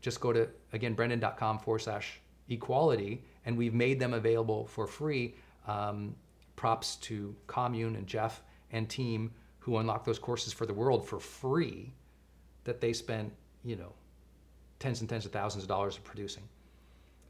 Just 0.00 0.20
go 0.20 0.32
to 0.32 0.48
again 0.72 0.94
brendon.com 0.94 1.60
forward 1.60 1.78
slash 1.78 2.20
equality 2.48 3.22
and 3.46 3.56
we've 3.56 3.72
made 3.72 4.00
them 4.00 4.14
available 4.14 4.66
for 4.66 4.86
free. 4.86 5.36
Um, 5.68 6.16
props 6.56 6.96
to 6.96 7.36
commune 7.46 7.94
and 7.94 8.04
jeff 8.04 8.42
and 8.72 8.88
team 8.88 9.30
who 9.60 9.76
unlock 9.76 10.04
those 10.04 10.18
courses 10.18 10.52
for 10.52 10.66
the 10.66 10.74
world 10.74 11.06
for 11.06 11.20
free 11.20 11.92
that 12.64 12.80
they 12.80 12.92
spent 12.92 13.32
you 13.62 13.76
know 13.76 13.92
tens 14.80 15.00
and 15.00 15.08
tens 15.08 15.24
of 15.24 15.30
thousands 15.30 15.62
of 15.62 15.68
dollars 15.68 15.96
producing 15.98 16.42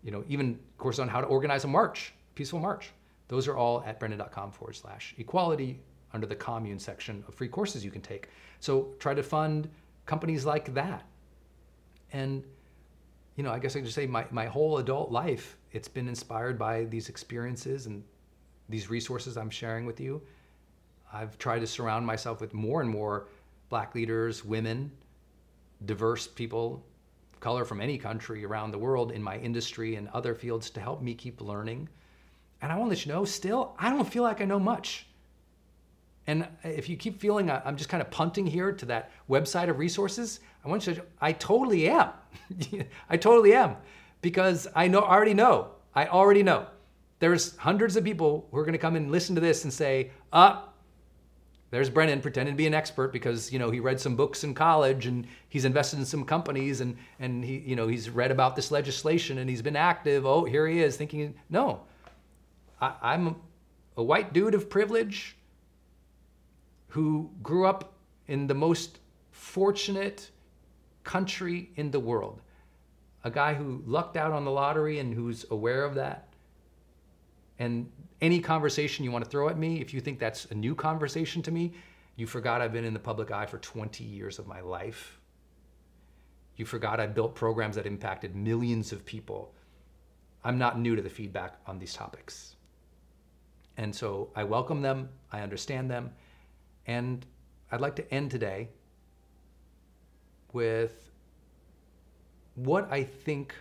you 0.03 0.11
know, 0.11 0.25
even 0.29 0.59
courses 0.79 1.01
on 1.01 1.09
how 1.09 1.21
to 1.21 1.27
organize 1.27 1.65
a 1.65 1.69
march, 1.69 2.15
peaceful 2.35 2.61
march. 2.61 2.91
Those 3.29 3.47
are 3.47 3.57
all 3.57 3.83
at 3.87 3.99
brendon.com 3.99 4.53
forward 4.53 4.75
slash 4.77 5.15
equality 5.19 5.81
under 6.13 6.27
the 6.27 6.35
commune 6.35 6.79
section 6.79 7.23
of 7.29 7.35
free 7.35 7.49
courses 7.49 7.85
you 7.85 7.91
can 7.91 8.01
take. 8.01 8.29
So 8.61 8.95
try 8.99 9.15
to 9.15 9.23
fund 9.23 9.69
companies 10.07 10.47
like 10.47 10.73
that. 10.75 11.05
And, 12.13 12.43
you 13.37 13.45
know, 13.45 13.53
I 13.53 13.59
guess 13.59 13.77
I 13.77 13.81
can 13.81 13.85
just 13.85 13.95
say 13.95 14.07
my, 14.07 14.25
my 14.31 14.47
whole 14.47 14.79
adult 14.79 15.11
life, 15.11 15.59
it's 15.73 15.89
been 15.89 16.09
inspired 16.09 16.59
by 16.59 16.85
these 16.85 17.11
experiences 17.11 17.87
and 17.87 18.03
these 18.69 18.89
resources 18.89 19.37
I'm 19.37 19.51
sharing 19.51 19.85
with 19.85 20.01
you. 20.01 20.23
I've 21.13 21.39
tried 21.39 21.61
to 21.61 21.67
surround 21.67 22.07
myself 22.07 22.41
with 22.41 22.55
more 22.55 22.81
and 22.81 22.89
more 22.89 23.29
black 23.69 23.95
leaders, 23.95 24.45
women, 24.45 24.91
diverse 25.85 26.27
people 26.27 26.85
color 27.41 27.65
from 27.65 27.81
any 27.81 27.99
country 27.99 28.45
around 28.45 28.71
the 28.71 28.79
world 28.79 29.13
in 29.13 29.23
my 29.23 29.39
industry 29.39 29.97
and 29.97 30.09
other 30.09 30.35
fields 30.35 30.71
to 30.71 30.81
help 30.81 31.03
me 31.03 31.15
keep 31.15 31.41
learning. 31.41 31.89
And 32.61 32.73
I 32.73 32.77
want 32.77 32.91
to 32.91 32.97
let 32.97 33.07
you 33.07 33.13
know, 33.13 33.25
still, 33.25 33.75
I 33.79 33.91
don't 33.91 34.11
feel 34.11 34.23
like 34.23 34.41
I 34.41 34.45
know 34.45 34.59
much. 34.59 35.07
And 36.27 36.47
if 36.63 36.89
you 36.89 36.97
keep 36.97 37.21
feeling 37.21 37.51
I'm 37.51 37.77
just 37.77 37.89
kind 37.89 38.03
of 38.03 38.11
punting 38.11 38.47
here 38.47 38.71
to 38.73 38.87
that 38.87 39.11
website 39.31 39.71
of 39.71 39.79
resources, 39.79 40.41
I 40.65 40.69
want 40.69 40.87
you 40.87 40.95
to, 40.95 41.05
I 41.21 41.33
totally 41.33 41.89
am. 41.89 42.11
I 43.11 43.17
totally 43.17 43.55
am. 43.55 43.77
Because 44.21 44.69
I 44.75 44.89
know, 44.89 45.01
already 45.01 45.33
know, 45.33 45.69
I 45.95 46.07
already 46.07 46.43
know. 46.43 46.67
There's 47.19 47.57
hundreds 47.57 47.97
of 47.97 48.05
people 48.05 48.47
who 48.51 48.59
are 48.59 48.65
going 48.65 48.73
to 48.73 48.79
come 48.79 48.95
and 48.95 49.11
listen 49.11 49.35
to 49.37 49.41
this 49.41 49.65
and 49.65 49.73
say, 49.73 50.11
uh, 50.33 50.63
there's 51.71 51.91
Brendon 51.91 52.21
pretending 52.21 52.55
to 52.55 52.57
be 52.57 52.67
an 52.67 52.75
expert 52.75 53.13
because 53.13 53.53
you 53.53 53.59
know 53.59 53.71
he 53.71 53.81
read 53.81 54.01
some 54.01 54.17
books 54.17 54.43
in 54.45 54.55
college 54.55 55.07
and 55.07 55.27
he's 55.49 55.65
invested 55.65 55.99
in 55.99 56.07
some 56.07 56.25
companies 56.25 56.81
and 56.81 56.97
and 57.21 57.45
he 57.45 57.59
you 57.59 57.77
know 57.77 57.87
he's 57.87 58.09
read 58.09 58.31
about 58.31 58.57
this 58.57 58.71
legislation 58.71 59.39
and 59.39 59.51
he's 59.51 59.63
been 59.63 59.77
active. 59.77 60.25
Oh, 60.25 60.45
here 60.45 60.67
he 60.67 60.81
is 60.81 60.97
thinking. 60.97 61.35
No, 61.51 61.83
I, 62.81 62.95
I'm 63.03 63.37
a 63.97 64.03
white 64.03 64.33
dude 64.33 64.55
of 64.55 64.71
privilege 64.71 65.37
who 66.89 67.31
grew 67.43 67.67
up 67.67 67.93
in 68.27 68.47
the 68.47 68.55
most 68.55 69.01
fortunate 69.31 70.31
country 71.05 71.71
in 71.77 71.91
the 71.91 72.01
world. 72.01 72.41
A 73.25 73.31
guy 73.31 73.55
who 73.55 73.83
lucked 73.87 74.17
out 74.17 74.33
on 74.33 74.45
the 74.45 74.51
lottery 74.51 75.01
and 75.01 75.13
who's 75.13 75.45
aware 75.51 75.85
of 75.85 75.97
that. 75.97 76.29
And 77.59 77.91
any 78.21 78.41
conversation 78.41 79.05
you 79.05 79.13
want 79.13 79.25
to 79.25 79.31
throw 79.31 79.49
at 79.49 79.59
me, 79.59 79.81
if 79.81 79.95
you 79.95 80.01
think 80.01 80.19
that's 80.19 80.47
a 80.47 80.55
new 80.55 80.75
conversation 80.75 81.43
to 81.43 81.51
me, 81.51 81.73
you 82.17 82.27
forgot 82.27 82.61
I've 82.61 82.73
been 82.73 82.85
in 82.85 82.95
the 82.95 83.01
public 83.01 83.31
eye 83.31 83.47
for 83.47 83.59
20 83.59 84.03
years 84.03 84.39
of 84.39 84.47
my 84.47 84.61
life. 84.61 85.21
You 86.57 86.65
forgot 86.65 86.99
I 86.99 87.07
built 87.07 87.37
programs 87.37 87.77
that 87.77 87.87
impacted 87.87 88.35
millions 88.35 88.91
of 88.91 89.05
people. 89.05 89.55
I'm 90.43 90.59
not 90.59 90.81
new 90.81 90.97
to 90.97 91.03
the 91.03 91.11
feedback 91.11 91.59
on 91.67 91.79
these 91.79 91.95
topics. 91.95 92.57
And 93.77 93.95
so 93.95 94.31
I 94.35 94.43
welcome 94.43 94.83
them, 94.83 95.09
I 95.31 95.41
understand 95.43 95.89
them, 95.89 96.11
and 96.89 97.25
I'd 97.71 97.81
like 97.81 97.95
to 97.97 98.13
end 98.13 98.33
today 98.33 98.71
with 100.53 101.11
what 102.57 102.91
I 102.91 103.05
think 103.05 103.55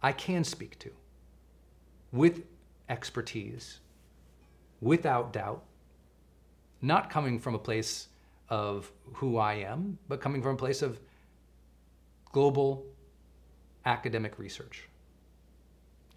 I 0.00 0.12
can 0.12 0.44
speak 0.44 0.78
to 0.78 0.90
with 2.12 2.42
expertise, 2.88 3.80
without 4.80 5.32
doubt, 5.32 5.64
not 6.80 7.10
coming 7.10 7.38
from 7.38 7.54
a 7.54 7.58
place 7.58 8.08
of 8.48 8.90
who 9.14 9.36
I 9.36 9.54
am, 9.54 9.98
but 10.08 10.20
coming 10.20 10.42
from 10.42 10.54
a 10.54 10.58
place 10.58 10.82
of 10.82 11.00
global 12.32 12.86
academic 13.84 14.38
research. 14.38 14.88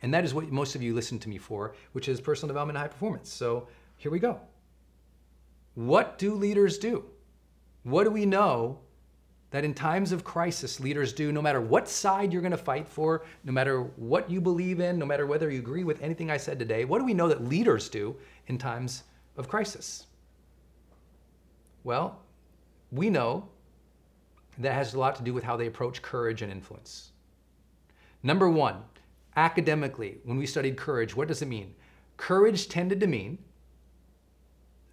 And 0.02 0.14
that 0.14 0.24
is 0.24 0.34
what 0.34 0.52
most 0.52 0.76
of 0.76 0.82
you 0.82 0.94
listen 0.94 1.20
to 1.20 1.30
me 1.30 1.38
for, 1.38 1.76
which 1.92 2.08
is 2.08 2.20
personal 2.20 2.48
development 2.48 2.78
and 2.78 2.84
high 2.84 2.92
performance. 2.92 3.32
So 3.32 3.68
here 3.98 4.12
we 4.12 4.20
go. 4.20 4.40
What 5.76 6.18
do 6.18 6.34
leaders 6.34 6.78
do? 6.78 7.06
What 7.84 8.04
do 8.04 8.12
we 8.12 8.26
know 8.26 8.80
that 9.52 9.66
in 9.66 9.74
times 9.74 10.14
of 10.14 10.24
crisis, 10.24 10.80
leaders 10.80 11.12
do, 11.12 11.32
no 11.32 11.42
matter 11.42 11.60
what 11.60 11.88
side 11.88 12.32
you're 12.32 12.42
going 12.42 12.52
to 12.52 12.58
fight 12.58 12.88
for, 12.88 13.24
no 13.44 13.52
matter 13.52 13.84
what 13.98 14.30
you 14.30 14.42
believe 14.42 14.80
in, 14.80 14.98
no 14.98 15.06
matter 15.06 15.28
whether 15.28 15.52
you 15.52 15.60
agree 15.60 15.84
with 15.84 16.02
anything 16.02 16.32
I 16.32 16.38
said 16.38 16.58
today, 16.58 16.86
what 16.86 17.00
do 17.00 17.06
we 17.06 17.14
know 17.14 17.28
that 17.28 17.44
leaders 17.44 17.90
do 17.90 18.16
in 18.48 18.58
times 18.58 19.04
of 19.36 19.50
crisis? 19.50 20.08
Well, 21.84 22.22
we 22.92 23.10
know 23.10 23.50
that 24.58 24.74
has 24.74 24.94
a 24.94 25.00
lot 25.00 25.16
to 25.16 25.24
do 25.24 25.34
with 25.34 25.44
how 25.44 25.58
they 25.58 25.68
approach 25.68 26.02
courage 26.02 26.42
and 26.42 26.52
influence. 26.52 27.12
Number 28.24 28.50
one, 28.50 28.78
academically, 29.36 30.20
when 30.24 30.38
we 30.38 30.46
studied 30.46 30.78
courage, 30.78 31.16
what 31.16 31.28
does 31.28 31.42
it 31.42 31.48
mean? 31.48 31.74
Courage 32.16 32.70
tended 32.70 33.00
to 33.02 33.08
mean 33.08 33.38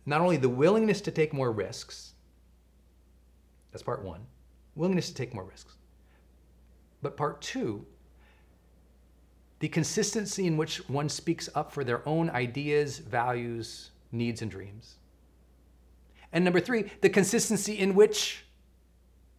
not 0.07 0.21
only 0.21 0.37
the 0.37 0.49
willingness 0.49 1.01
to 1.03 1.11
take 1.11 1.33
more 1.33 1.53
risks, 1.53 2.15
that's 3.71 3.83
part 3.83 4.03
one, 4.03 4.23
willingness 4.79 5.09
to 5.09 5.15
take 5.15 5.35
more 5.35 5.45
risks, 5.45 5.75
but 7.03 7.17
part 7.17 7.43
two, 7.43 7.85
the 9.59 9.69
consistency 9.69 10.47
in 10.47 10.57
which 10.57 10.89
one 10.89 11.09
speaks 11.09 11.49
up 11.55 11.73
for 11.73 11.83
their 11.83 12.09
own 12.09 12.31
ideas, 12.31 12.99
values, 12.99 13.91
needs, 14.13 14.41
and 14.41 14.51
dreams. 14.51 14.95
And 16.33 16.45
number 16.45 16.61
three, 16.61 16.91
the 17.01 17.09
consistency 17.11 17.79
in 17.79 17.95
which 17.95 18.45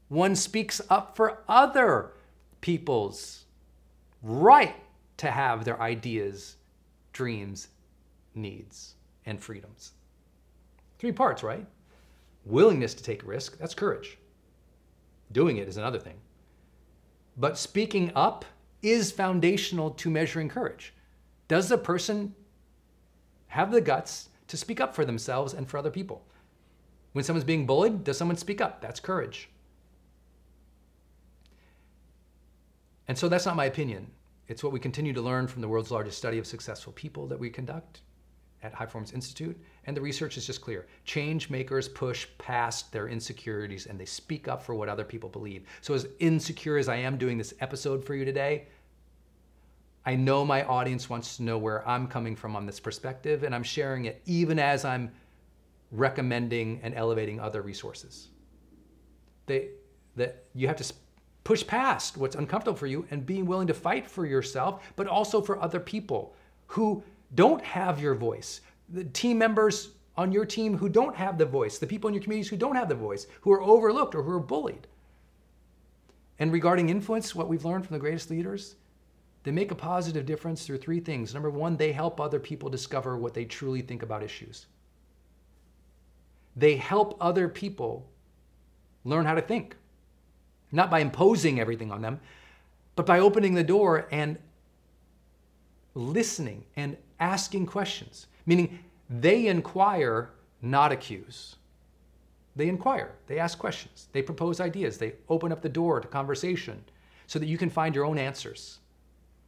one 0.09 0.35
speaks 0.35 0.81
up 0.89 1.15
for 1.15 1.43
other 1.47 2.11
people's 2.59 3.45
right 4.21 4.75
to 5.17 5.31
have 5.31 5.63
their 5.63 5.79
ideas, 5.81 6.57
dreams, 7.13 7.69
needs, 8.35 8.95
and 9.25 9.41
freedoms. 9.41 9.93
Three 10.97 11.13
parts, 11.13 11.43
right? 11.43 11.65
Willingness 12.43 12.93
to 12.95 13.03
take 13.03 13.25
risk, 13.25 13.57
that's 13.57 13.73
courage. 13.73 14.17
Doing 15.31 15.57
it 15.57 15.67
is 15.67 15.77
another 15.77 15.99
thing. 15.99 16.15
But 17.37 17.57
speaking 17.57 18.11
up 18.15 18.45
is 18.81 19.11
foundational 19.11 19.91
to 19.91 20.09
measuring 20.09 20.49
courage. 20.49 20.93
Does 21.47 21.69
the 21.69 21.77
person 21.77 22.35
have 23.47 23.71
the 23.71 23.81
guts 23.81 24.29
to 24.47 24.57
speak 24.57 24.79
up 24.79 24.95
for 24.95 25.05
themselves 25.05 25.53
and 25.53 25.67
for 25.67 25.77
other 25.77 25.91
people? 25.91 26.25
When 27.13 27.23
someone's 27.23 27.45
being 27.45 27.65
bullied, 27.65 28.03
does 28.03 28.17
someone 28.17 28.37
speak 28.37 28.61
up? 28.61 28.81
That's 28.81 28.99
courage. 28.99 29.49
And 33.07 33.17
so 33.17 33.27
that's 33.27 33.45
not 33.45 33.55
my 33.55 33.65
opinion. 33.65 34.11
It's 34.47 34.63
what 34.63 34.71
we 34.71 34.79
continue 34.79 35.13
to 35.13 35.21
learn 35.21 35.47
from 35.47 35.61
the 35.61 35.67
world's 35.67 35.91
largest 35.91 36.17
study 36.17 36.37
of 36.37 36.45
successful 36.45 36.93
people 36.93 37.27
that 37.27 37.39
we 37.39 37.49
conduct 37.49 38.01
at 38.61 38.73
High 38.73 38.85
Performance 38.85 39.13
Institute. 39.13 39.59
And 39.89 39.97
the 39.97 40.01
research 40.01 40.37
is 40.37 40.45
just 40.45 40.61
clear. 40.61 40.85
Change 41.03 41.49
makers 41.49 41.89
push 41.89 42.27
past 42.37 42.91
their 42.91 43.07
insecurities 43.07 43.87
and 43.87 43.99
they 43.99 44.05
speak 44.05 44.47
up 44.47 44.61
for 44.61 44.75
what 44.75 44.87
other 44.87 45.03
people 45.03 45.29
believe. 45.29 45.63
So, 45.81 45.95
as 45.95 46.07
insecure 46.19 46.77
as 46.77 46.87
I 46.87 46.97
am 46.97 47.17
doing 47.17 47.39
this 47.39 47.55
episode 47.59 48.05
for 48.05 48.13
you 48.13 48.23
today, 48.23 48.67
I 50.05 50.15
know 50.15 50.45
my 50.45 50.63
audience 50.65 51.09
wants 51.09 51.37
to 51.37 51.43
know 51.43 51.57
where 51.57 51.87
I'm 51.89 52.05
coming 52.05 52.35
from 52.35 52.55
on 52.55 52.67
this 52.67 52.79
perspective, 52.79 53.41
and 53.41 53.55
I'm 53.55 53.63
sharing 53.63 54.05
it 54.05 54.21
even 54.27 54.59
as 54.59 54.85
I'm 54.85 55.11
recommending 55.91 56.81
and 56.83 56.93
elevating 56.93 57.39
other 57.39 57.63
resources. 57.63 58.27
They, 59.47 59.69
that 60.17 60.45
you 60.53 60.67
have 60.67 60.77
to 60.77 60.93
push 61.43 61.65
past 61.65 62.15
what's 62.15 62.35
uncomfortable 62.35 62.77
for 62.77 62.85
you 62.85 63.07
and 63.09 63.25
being 63.25 63.47
willing 63.47 63.65
to 63.65 63.73
fight 63.73 64.07
for 64.07 64.27
yourself, 64.27 64.83
but 64.95 65.07
also 65.07 65.41
for 65.41 65.59
other 65.59 65.79
people 65.79 66.35
who 66.67 67.01
don't 67.33 67.63
have 67.63 67.99
your 67.99 68.13
voice. 68.13 68.61
The 68.91 69.05
team 69.05 69.37
members 69.37 69.91
on 70.17 70.31
your 70.31 70.45
team 70.45 70.77
who 70.77 70.89
don't 70.89 71.15
have 71.15 71.37
the 71.37 71.45
voice, 71.45 71.77
the 71.77 71.87
people 71.87 72.07
in 72.07 72.13
your 72.13 72.23
communities 72.23 72.49
who 72.49 72.57
don't 72.57 72.75
have 72.75 72.89
the 72.89 72.95
voice, 72.95 73.27
who 73.41 73.51
are 73.51 73.61
overlooked 73.61 74.15
or 74.15 74.23
who 74.23 74.31
are 74.31 74.39
bullied. 74.39 74.87
And 76.39 76.51
regarding 76.51 76.89
influence, 76.89 77.35
what 77.35 77.47
we've 77.47 77.65
learned 77.65 77.85
from 77.85 77.93
the 77.93 77.99
greatest 77.99 78.29
leaders, 78.29 78.75
they 79.43 79.51
make 79.51 79.71
a 79.71 79.75
positive 79.75 80.25
difference 80.25 80.65
through 80.65 80.77
three 80.77 80.99
things. 80.99 81.33
Number 81.33 81.49
one, 81.49 81.77
they 81.77 81.91
help 81.91 82.19
other 82.19 82.39
people 82.39 82.69
discover 82.69 83.17
what 83.17 83.33
they 83.33 83.45
truly 83.45 83.81
think 83.81 84.03
about 84.03 84.23
issues. 84.23 84.65
They 86.55 86.75
help 86.75 87.17
other 87.21 87.47
people 87.47 88.09
learn 89.05 89.25
how 89.25 89.35
to 89.35 89.41
think, 89.41 89.75
not 90.71 90.91
by 90.91 90.99
imposing 90.99 91.59
everything 91.59 91.91
on 91.91 92.01
them, 92.01 92.19
but 92.95 93.05
by 93.05 93.19
opening 93.19 93.53
the 93.53 93.63
door 93.63 94.07
and 94.11 94.37
listening 95.93 96.65
and 96.75 96.97
asking 97.19 97.65
questions, 97.65 98.27
meaning 98.45 98.79
they 99.09 99.47
inquire, 99.47 100.29
not 100.61 100.91
accuse. 100.91 101.55
They 102.55 102.67
inquire, 102.67 103.15
they 103.27 103.39
ask 103.39 103.57
questions, 103.57 104.09
they 104.11 104.21
propose 104.21 104.59
ideas, 104.59 104.97
they 104.97 105.13
open 105.29 105.51
up 105.51 105.61
the 105.61 105.69
door 105.69 106.01
to 106.01 106.07
conversation 106.07 106.83
so 107.27 107.39
that 107.39 107.45
you 107.45 107.57
can 107.57 107.69
find 107.69 107.95
your 107.95 108.05
own 108.05 108.17
answers. 108.17 108.79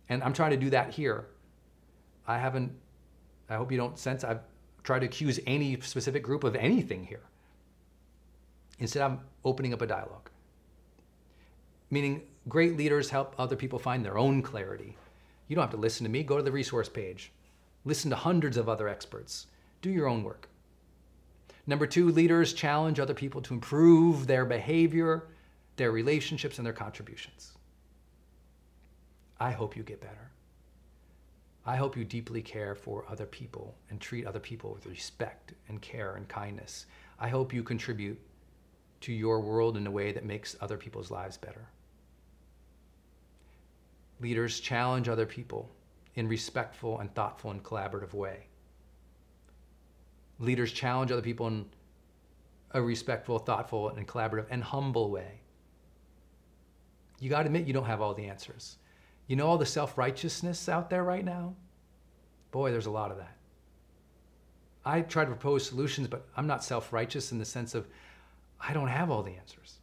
And 0.08 0.24
I'm 0.24 0.34
trying 0.34 0.52
to 0.52 0.58
do 0.58 0.70
that 0.70 0.92
here. 0.92 1.26
I 2.28 2.38
haven't, 2.38 2.72
I 3.50 3.56
hope 3.56 3.72
you 3.72 3.78
don't 3.78 3.98
sense 3.98 4.24
I've 4.24 4.42
tried 4.84 5.00
to 5.00 5.06
accuse 5.06 5.40
any 5.46 5.80
specific 5.82 6.24
group 6.24 6.44
of 6.44 6.56
anything 6.56 7.06
here. 7.06 7.24
Instead, 8.80 9.04
I'm 9.04 9.20
opening 9.44 9.74
up 9.74 9.82
a 9.82 9.88
dialogue. 9.88 10.30
Meaning, 11.90 12.24
great 12.48 12.78
leaders 12.78 13.10
help 13.10 13.36
other 13.38 13.56
people 13.56 13.78
find 13.78 14.04
their 14.04 14.18
own 14.18 14.42
clarity. 14.42 14.98
You 15.48 15.56
don't 15.56 15.64
have 15.64 15.72
to 15.72 15.78
listen 15.78 16.04
to 16.06 16.10
me, 16.10 16.24
go 16.24 16.38
to 16.38 16.44
the 16.44 16.52
resource 16.52 16.90
page. 16.90 17.32
Listen 17.84 18.10
to 18.12 18.16
hundreds 18.16 18.58
of 18.58 18.70
other 18.70 18.88
experts. 18.88 19.48
Do 19.82 19.90
your 19.90 20.08
own 20.08 20.24
work. 20.24 20.48
Number 21.68 21.88
two, 21.88 22.12
leaders 22.12 22.54
challenge 22.54 23.00
other 23.00 23.14
people 23.14 23.42
to 23.42 23.54
improve 23.54 24.28
their 24.28 24.46
behavior, 24.46 25.28
their 25.76 25.92
relationships, 25.92 26.58
and 26.58 26.66
their 26.66 26.74
contributions. 26.74 27.54
I 29.40 29.52
hope 29.52 29.76
you 29.76 29.84
get 29.84 30.02
better. 30.02 30.32
I 31.66 31.76
hope 31.76 31.96
you 31.96 32.04
deeply 32.04 32.42
care 32.42 32.74
for 32.74 33.06
other 33.08 33.26
people 33.26 33.76
and 33.90 34.00
treat 34.00 34.26
other 34.26 34.40
people 34.40 34.74
with 34.74 34.88
respect 34.88 35.54
and 35.68 35.82
care 35.82 36.16
and 36.16 36.28
kindness. 36.28 36.88
I 37.20 37.30
hope 37.30 37.54
you 37.54 37.64
contribute 37.64 38.20
to 39.02 39.14
your 39.14 39.42
world 39.42 39.78
in 39.78 39.86
a 39.86 39.92
way 39.92 40.12
that 40.12 40.26
makes 40.26 40.56
other 40.62 40.78
people's 40.78 41.12
lives 41.12 41.38
better. 41.38 41.68
Leaders 44.20 44.60
challenge 44.60 45.08
other 45.08 45.26
people 45.26 45.70
in 46.16 46.28
respectful 46.28 47.00
and 47.00 47.14
thoughtful 47.14 47.52
and 47.52 47.64
collaborative 47.64 48.14
way. 48.14 48.48
Leaders 50.40 50.72
challenge 50.72 51.12
other 51.12 51.22
people 51.22 51.48
in 51.48 51.66
a 52.72 52.82
respectful, 52.82 53.40
thoughtful, 53.40 53.90
and 53.90 54.08
collaborative 54.08 54.48
and 54.50 54.64
humble 54.64 55.10
way. 55.10 55.42
You 57.20 57.30
got 57.30 57.42
to 57.42 57.46
admit 57.46 57.68
you 57.68 57.74
don't 57.74 57.86
have 57.86 58.02
all 58.02 58.14
the 58.14 58.26
answers. 58.26 58.78
You 59.28 59.36
know 59.36 59.48
all 59.48 59.58
the 59.58 59.66
self 59.66 59.98
righteousness 59.98 60.68
out 60.68 60.90
there 60.90 61.04
right 61.04 61.24
now? 61.24 61.56
Boy, 62.52 62.72
there's 62.72 62.88
a 62.88 62.92
lot 62.92 63.12
of 63.12 63.18
that. 63.18 63.38
I 64.84 65.02
try 65.02 65.24
to 65.24 65.30
propose 65.30 65.66
solutions, 65.66 66.08
but 66.08 66.28
I'm 66.36 66.48
not 66.48 66.64
self 66.64 66.92
righteous 66.92 67.32
in 67.32 67.38
the 67.38 67.46
sense 67.46 67.76
of 67.76 67.88
I 68.60 68.74
don't 68.74 68.88
have 68.88 69.12
all 69.12 69.24
the 69.24 69.32
answers. 69.32 69.80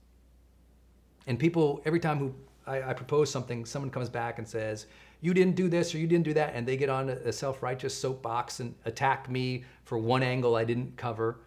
And 1.26 1.38
people, 1.38 1.80
every 1.84 2.00
time 2.00 2.18
who 2.18 2.34
I, 2.66 2.90
I, 2.90 2.92
propose 2.92 3.30
something, 3.30 3.64
someone 3.64 3.90
comes 3.90 4.08
back 4.08 4.38
and 4.38 4.48
says, 4.48 4.86
You 5.20 5.34
didn't 5.34 5.56
do 5.56 5.68
this 5.68 5.94
or 5.94 5.98
you 5.98 6.06
didn't 6.06 6.24
do 6.24 6.34
that. 6.34 6.54
And 6.54 6.66
they 6.66 6.76
get 6.76 6.88
on 6.88 7.08
a, 7.08 7.32
self 7.32 7.62
righteous 7.62 7.96
soapbox 7.96 8.60
and 8.60 8.74
attack 8.84 9.28
me 9.28 9.64
for 9.84 9.98
one 9.98 10.22
angle 10.22 10.54
I 10.54 10.64
didn't 10.64 10.96
cover. 10.96 11.40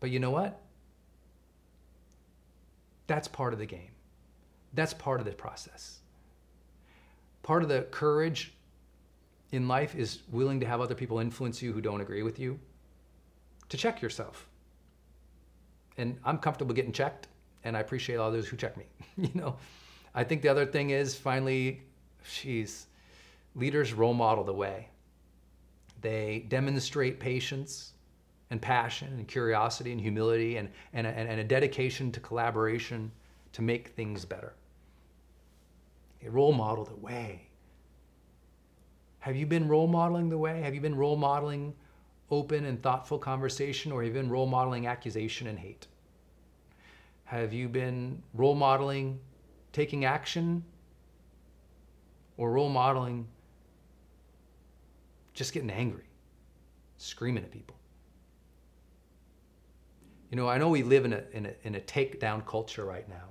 But 0.00 0.10
you 0.10 0.20
know 0.20 0.30
what? 0.30 0.60
That's 3.08 3.26
part 3.26 3.52
of 3.52 3.58
the 3.58 3.66
game. 3.66 3.90
That's 4.74 4.94
part 4.94 5.18
of 5.18 5.26
the 5.26 5.32
process. 5.32 5.98
Part 7.42 7.62
of 7.62 7.68
the 7.68 7.82
courage 7.90 8.52
in 9.50 9.66
life 9.66 9.94
is 9.94 10.22
willing 10.30 10.60
to 10.60 10.66
have 10.66 10.80
other 10.80 10.94
people 10.94 11.18
influence 11.18 11.62
you 11.62 11.72
who 11.72 11.80
don't 11.80 12.00
agree 12.00 12.22
with 12.22 12.38
you, 12.38 12.60
to 13.70 13.76
check 13.76 14.02
yourself. 14.02 14.46
And 15.96 16.18
I'm 16.24 16.38
comfortable 16.38 16.74
getting 16.74 16.92
checked 16.92 17.28
and 17.64 17.76
I 17.76 17.80
appreciate 17.80 18.16
all 18.16 18.30
those 18.30 18.46
who 18.46 18.56
check 18.56 18.76
me. 18.76 18.84
you 19.16 19.30
know, 19.34 19.56
I 20.14 20.24
think 20.24 20.42
the 20.42 20.48
other 20.48 20.66
thing 20.66 20.90
is 20.90 21.14
finally, 21.14 21.82
she's 22.22 22.86
leaders 23.54 23.92
role 23.92 24.14
model 24.14 24.44
the 24.44 24.52
way. 24.52 24.88
They 26.00 26.46
demonstrate 26.48 27.18
patience 27.18 27.92
and 28.50 28.62
passion 28.62 29.08
and 29.14 29.28
curiosity 29.28 29.92
and 29.92 30.00
humility 30.00 30.56
and, 30.56 30.68
and, 30.92 31.06
a, 31.06 31.10
and 31.10 31.40
a 31.40 31.44
dedication 31.44 32.12
to 32.12 32.20
collaboration 32.20 33.10
to 33.52 33.62
make 33.62 33.88
things 33.88 34.24
better. 34.24 34.54
They 36.22 36.28
role 36.28 36.52
model 36.52 36.84
the 36.84 36.96
way. 36.96 37.48
Have 39.20 39.36
you 39.36 39.46
been 39.46 39.68
role 39.68 39.86
modeling 39.88 40.28
the 40.28 40.38
way? 40.38 40.60
Have 40.62 40.74
you 40.74 40.80
been 40.80 40.94
role 40.94 41.16
modeling 41.16 41.74
open 42.30 42.64
and 42.64 42.82
thoughtful 42.82 43.18
conversation, 43.18 43.90
or 43.90 44.02
have 44.02 44.14
you 44.14 44.20
been 44.20 44.30
role 44.30 44.46
modeling 44.46 44.86
accusation 44.86 45.46
and 45.46 45.58
hate? 45.58 45.86
Have 47.24 47.52
you 47.52 47.68
been 47.68 48.22
role 48.34 48.54
modeling 48.54 49.18
taking 49.72 50.04
action 50.04 50.64
or 52.38 52.50
role 52.50 52.70
modeling 52.70 53.26
just 55.34 55.52
getting 55.52 55.70
angry, 55.70 56.08
screaming 56.96 57.44
at 57.44 57.50
people? 57.50 57.76
You 60.30 60.36
know, 60.36 60.48
I 60.48 60.56
know 60.58 60.68
we 60.68 60.82
live 60.82 61.04
in 61.04 61.12
a, 61.12 61.22
in 61.32 61.46
a, 61.46 61.52
in 61.64 61.74
a 61.74 61.80
takedown 61.80 62.46
culture 62.46 62.84
right 62.84 63.08
now, 63.08 63.28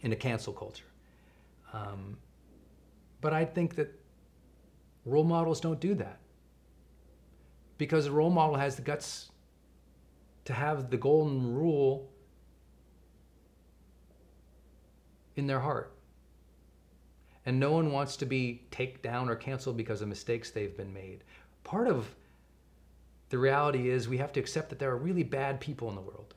in 0.00 0.12
a 0.12 0.16
cancel 0.16 0.52
culture. 0.52 0.84
Um, 1.72 2.16
but 3.20 3.32
I 3.32 3.44
think 3.44 3.76
that 3.76 3.98
role 5.04 5.24
models 5.24 5.60
don't 5.60 5.80
do 5.80 5.94
that. 5.94 6.18
Because 7.78 8.06
a 8.06 8.12
role 8.12 8.30
model 8.30 8.56
has 8.56 8.76
the 8.76 8.82
guts 8.82 9.30
to 10.44 10.52
have 10.52 10.90
the 10.90 10.96
golden 10.96 11.54
rule 11.54 12.10
in 15.36 15.46
their 15.46 15.60
heart. 15.60 15.91
And 17.44 17.58
no 17.58 17.72
one 17.72 17.90
wants 17.90 18.16
to 18.18 18.26
be 18.26 18.62
taken 18.70 19.00
down 19.02 19.28
or 19.28 19.34
canceled 19.34 19.76
because 19.76 20.00
of 20.00 20.08
mistakes 20.08 20.50
they've 20.50 20.76
been 20.76 20.92
made. 20.92 21.24
Part 21.64 21.88
of 21.88 22.14
the 23.30 23.38
reality 23.38 23.88
is 23.88 24.08
we 24.08 24.18
have 24.18 24.32
to 24.32 24.40
accept 24.40 24.68
that 24.70 24.78
there 24.78 24.90
are 24.90 24.96
really 24.96 25.22
bad 25.22 25.60
people 25.60 25.88
in 25.88 25.94
the 25.94 26.00
world. 26.00 26.34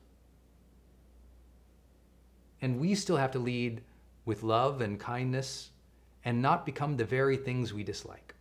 And 2.62 2.80
we 2.80 2.94
still 2.94 3.18
have 3.18 3.32
to 3.32 3.38
lead 3.38 3.82
with 4.24 4.42
love 4.42 4.80
and 4.80 4.98
kindness 4.98 5.70
and 6.24 6.42
not 6.42 6.66
become 6.66 6.96
the 6.96 7.04
very 7.04 7.36
things 7.36 7.72
we 7.72 7.84
dislike. 7.84 8.34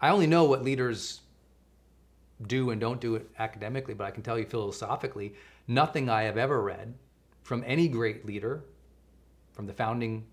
I 0.00 0.10
only 0.10 0.26
know 0.26 0.44
what 0.44 0.64
leaders 0.64 1.20
do 2.46 2.70
and 2.70 2.80
don't 2.80 3.00
do 3.00 3.16
it 3.16 3.28
academically, 3.38 3.94
but 3.94 4.04
I 4.04 4.12
can 4.12 4.22
tell 4.22 4.38
you 4.38 4.46
philosophically, 4.46 5.34
nothing 5.66 6.08
I 6.08 6.22
have 6.22 6.38
ever 6.38 6.62
read 6.62 6.94
from 7.42 7.64
any 7.66 7.88
great 7.88 8.24
leader, 8.24 8.62
from 9.52 9.66
the 9.66 9.72
founding 9.72 10.24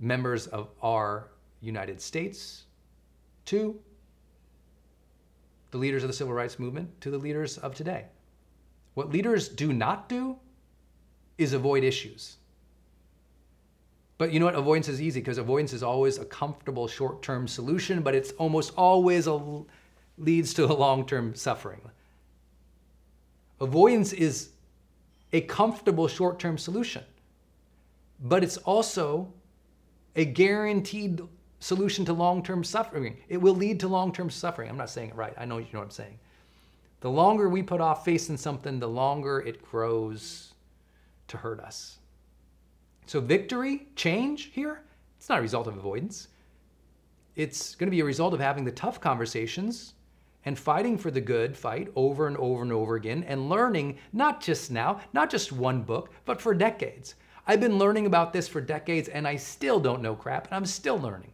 members 0.00 0.46
of 0.46 0.70
our 0.82 1.28
United 1.60 2.00
States 2.00 2.64
to 3.44 3.78
the 5.70 5.78
leaders 5.78 6.02
of 6.02 6.08
the 6.08 6.14
civil 6.14 6.32
rights 6.32 6.58
movement 6.58 7.00
to 7.00 7.10
the 7.10 7.18
leaders 7.18 7.58
of 7.58 7.74
today. 7.74 8.06
What 8.94 9.10
leaders 9.10 9.48
do 9.48 9.72
not 9.72 10.08
do 10.08 10.36
is 11.38 11.52
avoid 11.52 11.84
issues. 11.84 12.36
But 14.18 14.32
you 14.32 14.40
know 14.40 14.46
what? 14.46 14.54
Avoidance 14.54 14.88
is 14.88 15.00
easy 15.00 15.20
because 15.20 15.38
avoidance 15.38 15.72
is 15.72 15.82
always 15.82 16.18
a 16.18 16.24
comfortable 16.24 16.86
short 16.86 17.22
term 17.22 17.48
solution, 17.48 18.02
but 18.02 18.14
it's 18.14 18.32
almost 18.32 18.74
always 18.76 19.26
a, 19.26 19.40
leads 20.18 20.52
to 20.54 20.64
a 20.70 20.74
long 20.74 21.06
term 21.06 21.34
suffering. 21.34 21.80
Avoidance 23.60 24.12
is 24.12 24.50
a 25.32 25.40
comfortable 25.42 26.08
short 26.08 26.38
term 26.38 26.58
solution, 26.58 27.04
but 28.22 28.42
it's 28.42 28.56
also 28.58 29.32
a 30.16 30.24
guaranteed 30.24 31.20
solution 31.60 32.04
to 32.06 32.12
long 32.12 32.42
term 32.42 32.64
suffering. 32.64 33.16
It 33.28 33.36
will 33.38 33.54
lead 33.54 33.80
to 33.80 33.88
long 33.88 34.12
term 34.12 34.30
suffering. 34.30 34.68
I'm 34.68 34.76
not 34.76 34.90
saying 34.90 35.10
it 35.10 35.16
right. 35.16 35.34
I 35.38 35.44
know 35.44 35.58
you 35.58 35.66
know 35.72 35.80
what 35.80 35.86
I'm 35.86 35.90
saying. 35.90 36.18
The 37.00 37.10
longer 37.10 37.48
we 37.48 37.62
put 37.62 37.80
off 37.80 38.04
facing 38.04 38.36
something, 38.36 38.78
the 38.78 38.88
longer 38.88 39.40
it 39.40 39.62
grows 39.64 40.54
to 41.28 41.36
hurt 41.36 41.60
us. 41.60 41.98
So, 43.06 43.20
victory, 43.20 43.88
change 43.96 44.50
here, 44.52 44.82
it's 45.18 45.28
not 45.28 45.38
a 45.38 45.42
result 45.42 45.66
of 45.66 45.76
avoidance. 45.76 46.28
It's 47.36 47.74
going 47.74 47.86
to 47.86 47.90
be 47.90 48.00
a 48.00 48.04
result 48.04 48.34
of 48.34 48.40
having 48.40 48.64
the 48.64 48.72
tough 48.72 49.00
conversations 49.00 49.94
and 50.44 50.58
fighting 50.58 50.96
for 50.96 51.10
the 51.10 51.20
good 51.20 51.56
fight 51.56 51.88
over 51.96 52.26
and 52.26 52.36
over 52.36 52.62
and 52.62 52.72
over 52.72 52.96
again 52.96 53.24
and 53.24 53.48
learning 53.48 53.98
not 54.12 54.40
just 54.40 54.70
now, 54.70 55.00
not 55.12 55.30
just 55.30 55.52
one 55.52 55.82
book, 55.82 56.10
but 56.24 56.40
for 56.40 56.54
decades. 56.54 57.14
I've 57.50 57.58
been 57.58 57.78
learning 57.78 58.06
about 58.06 58.32
this 58.32 58.46
for 58.46 58.60
decades 58.60 59.08
and 59.08 59.26
I 59.26 59.34
still 59.34 59.80
don't 59.80 60.02
know 60.02 60.14
crap 60.14 60.46
and 60.46 60.54
I'm 60.54 60.64
still 60.64 61.00
learning. 61.00 61.32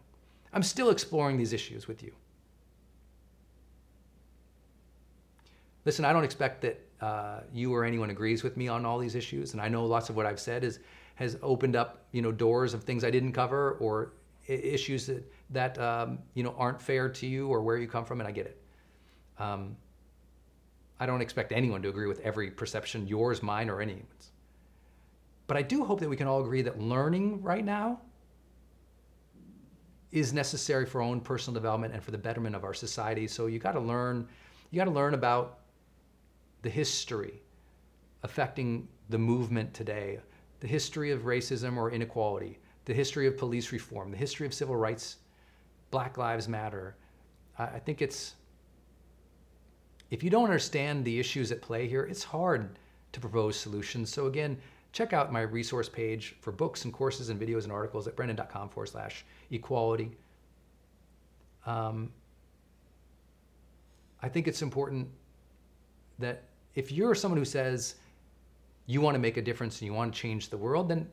I'm 0.50 0.62
still 0.62 0.88
exploring 0.88 1.36
these 1.36 1.52
issues 1.52 1.86
with 1.86 2.02
you. 2.02 2.10
Listen, 5.84 6.06
I 6.06 6.14
don't 6.14 6.24
expect 6.24 6.62
that 6.62 6.80
uh, 7.02 7.40
you 7.52 7.74
or 7.74 7.84
anyone 7.84 8.08
agrees 8.08 8.42
with 8.42 8.56
me 8.56 8.66
on 8.66 8.86
all 8.86 8.98
these 8.98 9.14
issues, 9.14 9.52
and 9.52 9.60
I 9.60 9.68
know 9.68 9.84
lots 9.84 10.08
of 10.08 10.16
what 10.16 10.24
I've 10.24 10.40
said 10.40 10.64
is 10.64 10.78
has 11.16 11.36
opened 11.42 11.76
up, 11.76 12.06
you 12.12 12.22
know, 12.22 12.32
doors 12.32 12.72
of 12.72 12.82
things 12.82 13.04
I 13.04 13.10
didn't 13.10 13.32
cover 13.32 13.72
or 13.72 14.14
issues 14.46 15.04
that 15.08 15.30
that 15.50 15.78
um, 15.78 16.20
you 16.32 16.42
know 16.42 16.54
aren't 16.56 16.80
fair 16.80 17.10
to 17.10 17.26
you 17.26 17.48
or 17.48 17.60
where 17.60 17.76
you 17.76 17.86
come 17.86 18.06
from, 18.06 18.20
and 18.20 18.28
I 18.28 18.32
get 18.32 18.46
it. 18.46 18.62
Um, 19.38 19.76
I 20.98 21.04
don't 21.04 21.20
expect 21.20 21.52
anyone 21.52 21.82
to 21.82 21.90
agree 21.90 22.06
with 22.06 22.20
every 22.20 22.50
perception, 22.50 23.06
yours, 23.06 23.42
mine, 23.42 23.68
or 23.68 23.82
anyone's. 23.82 24.32
But 25.46 25.56
I 25.56 25.62
do 25.62 25.84
hope 25.84 26.00
that 26.00 26.08
we 26.08 26.16
can 26.16 26.26
all 26.26 26.42
agree 26.42 26.62
that 26.62 26.80
learning 26.80 27.42
right 27.42 27.64
now 27.64 28.00
is 30.10 30.32
necessary 30.32 30.86
for 30.86 31.02
our 31.02 31.08
own 31.08 31.20
personal 31.20 31.54
development 31.54 31.92
and 31.94 32.02
for 32.02 32.10
the 32.10 32.18
betterment 32.18 32.56
of 32.56 32.64
our 32.64 32.74
society. 32.74 33.28
So 33.28 33.46
you 33.46 33.58
got 33.58 33.72
to 33.72 33.80
learn, 33.80 34.28
you 34.70 34.78
got 34.78 34.86
to 34.86 34.90
learn 34.90 35.14
about 35.14 35.58
the 36.62 36.70
history 36.70 37.42
affecting 38.22 38.88
the 39.08 39.18
movement 39.18 39.72
today, 39.72 40.18
the 40.60 40.66
history 40.66 41.12
of 41.12 41.22
racism 41.22 41.76
or 41.76 41.90
inequality, 41.90 42.58
the 42.86 42.94
history 42.94 43.26
of 43.26 43.36
police 43.36 43.72
reform, 43.72 44.10
the 44.10 44.16
history 44.16 44.46
of 44.46 44.54
civil 44.54 44.76
rights, 44.76 45.18
Black 45.90 46.18
Lives 46.18 46.48
Matter. 46.48 46.96
I 47.58 47.78
think 47.78 48.02
it's 48.02 48.34
if 50.10 50.22
you 50.22 50.30
don't 50.30 50.44
understand 50.44 51.04
the 51.04 51.18
issues 51.18 51.50
at 51.52 51.60
play 51.60 51.88
here, 51.88 52.04
it's 52.04 52.22
hard 52.22 52.78
to 53.12 53.20
propose 53.20 53.56
solutions. 53.56 54.12
So 54.12 54.26
again, 54.26 54.56
check 54.96 55.12
out 55.12 55.30
my 55.30 55.42
resource 55.42 55.88
page 55.88 56.36
for 56.40 56.52
books 56.52 56.84
and 56.84 56.92
courses 56.92 57.28
and 57.28 57.38
videos 57.38 57.64
and 57.64 57.72
articles 57.72 58.06
at 58.06 58.16
brendon.com 58.16 58.70
forward 58.70 58.86
slash 58.86 59.24
equality. 59.50 60.10
Um, 61.66 62.10
I 64.22 64.28
think 64.28 64.48
it's 64.48 64.62
important 64.62 65.08
that 66.18 66.44
if 66.74 66.90
you're 66.90 67.14
someone 67.14 67.36
who 67.36 67.44
says 67.44 67.96
you 68.86 69.00
want 69.00 69.14
to 69.14 69.18
make 69.18 69.36
a 69.36 69.42
difference 69.42 69.80
and 69.80 69.86
you 69.86 69.92
want 69.92 70.14
to 70.14 70.18
change 70.18 70.48
the 70.48 70.56
world, 70.56 70.88
then 70.88 71.06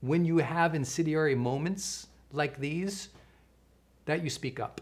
when 0.00 0.24
you 0.24 0.38
have 0.38 0.74
incendiary 0.74 1.34
moments 1.34 2.06
like 2.32 2.58
these, 2.58 3.10
that 4.06 4.24
you 4.24 4.30
speak 4.30 4.60
up, 4.60 4.80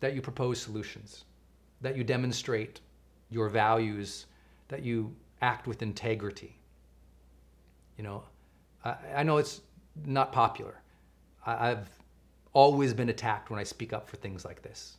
that 0.00 0.14
you 0.14 0.20
propose 0.20 0.60
solutions 0.60 1.24
that 1.84 1.96
you 1.96 2.02
demonstrate 2.02 2.80
your 3.30 3.48
values, 3.50 4.24
that 4.68 4.82
you 4.82 5.14
act 5.42 5.66
with 5.66 5.82
integrity. 5.82 6.56
You 7.96 8.04
know, 8.04 8.22
I, 8.84 8.96
I 9.16 9.22
know 9.22 9.38
it's 9.38 9.60
not 10.04 10.32
popular. 10.32 10.80
I, 11.46 11.70
I've 11.70 11.88
always 12.52 12.94
been 12.94 13.08
attacked 13.08 13.50
when 13.50 13.58
I 13.58 13.64
speak 13.64 13.92
up 13.92 14.08
for 14.08 14.16
things 14.16 14.44
like 14.44 14.62
this. 14.62 14.96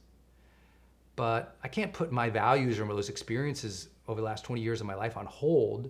But 1.15 1.55
I 1.63 1.67
can't 1.67 1.93
put 1.93 2.11
my 2.11 2.29
values 2.29 2.79
or 2.79 2.87
those 2.87 3.09
experiences 3.09 3.89
over 4.07 4.19
the 4.19 4.25
last 4.25 4.43
20 4.43 4.61
years 4.61 4.81
of 4.81 4.87
my 4.87 4.95
life 4.95 5.17
on 5.17 5.25
hold 5.25 5.89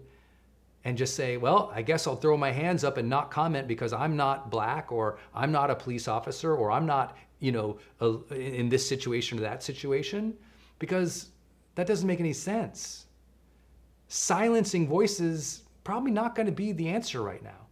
and 0.84 0.96
just 0.96 1.16
say, 1.16 1.38
well, 1.38 1.72
I 1.74 1.82
guess 1.82 2.06
I'll 2.06 2.16
throw 2.16 2.38
my 2.38 2.52
hands 2.52 2.84
up 2.84 2.98
and 2.98 3.10
not 3.10 3.32
comment 3.32 3.68
because 3.68 3.92
I'm 3.92 4.16
not 4.16 4.52
black 4.52 4.92
or 4.92 5.18
I'm 5.34 5.52
not 5.52 5.72
a 5.72 5.76
police 5.76 6.08
officer 6.08 6.56
or 6.56 6.72
I'm 6.72 6.86
not, 6.86 7.18
you 7.40 7.52
know, 7.52 7.80
a, 8.00 8.18
in 8.36 8.70
this 8.70 8.88
situation 8.88 9.40
or 9.40 9.42
that 9.42 9.64
situation 9.64 10.36
because 10.78 11.30
that 11.74 11.88
doesn't 11.88 12.08
make 12.08 12.20
any 12.20 12.34
sense. 12.34 13.08
Silencing 14.08 14.88
voices 14.88 15.64
probably 15.86 16.12
not 16.12 16.36
going 16.36 16.48
to 16.48 16.52
be 16.52 16.74
the 16.74 16.90
answer 16.90 17.22
right 17.22 17.42
now. 17.42 17.68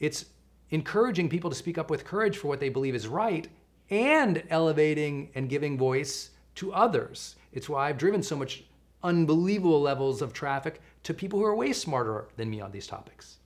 It's 0.00 0.24
encouraging 0.70 1.28
people 1.28 1.48
to 1.50 1.54
speak 1.54 1.78
up 1.78 1.88
with 1.88 2.04
courage 2.04 2.36
for 2.36 2.48
what 2.48 2.58
they 2.58 2.68
believe 2.68 2.96
is 2.96 3.06
right 3.06 3.46
and 3.90 4.42
elevating 4.50 5.30
and 5.36 5.48
giving 5.48 5.78
voice 5.78 6.30
to 6.56 6.72
others. 6.72 7.36
It's 7.52 7.68
why 7.68 7.88
I've 7.88 7.98
driven 7.98 8.24
so 8.24 8.34
much 8.34 8.64
unbelievable 9.04 9.80
levels 9.80 10.20
of 10.20 10.32
traffic 10.32 10.80
to 11.04 11.14
people 11.14 11.38
who 11.38 11.44
are 11.44 11.54
way 11.54 11.72
smarter 11.72 12.26
than 12.36 12.50
me 12.50 12.60
on 12.60 12.72
these 12.72 12.88
topics. 12.88 13.36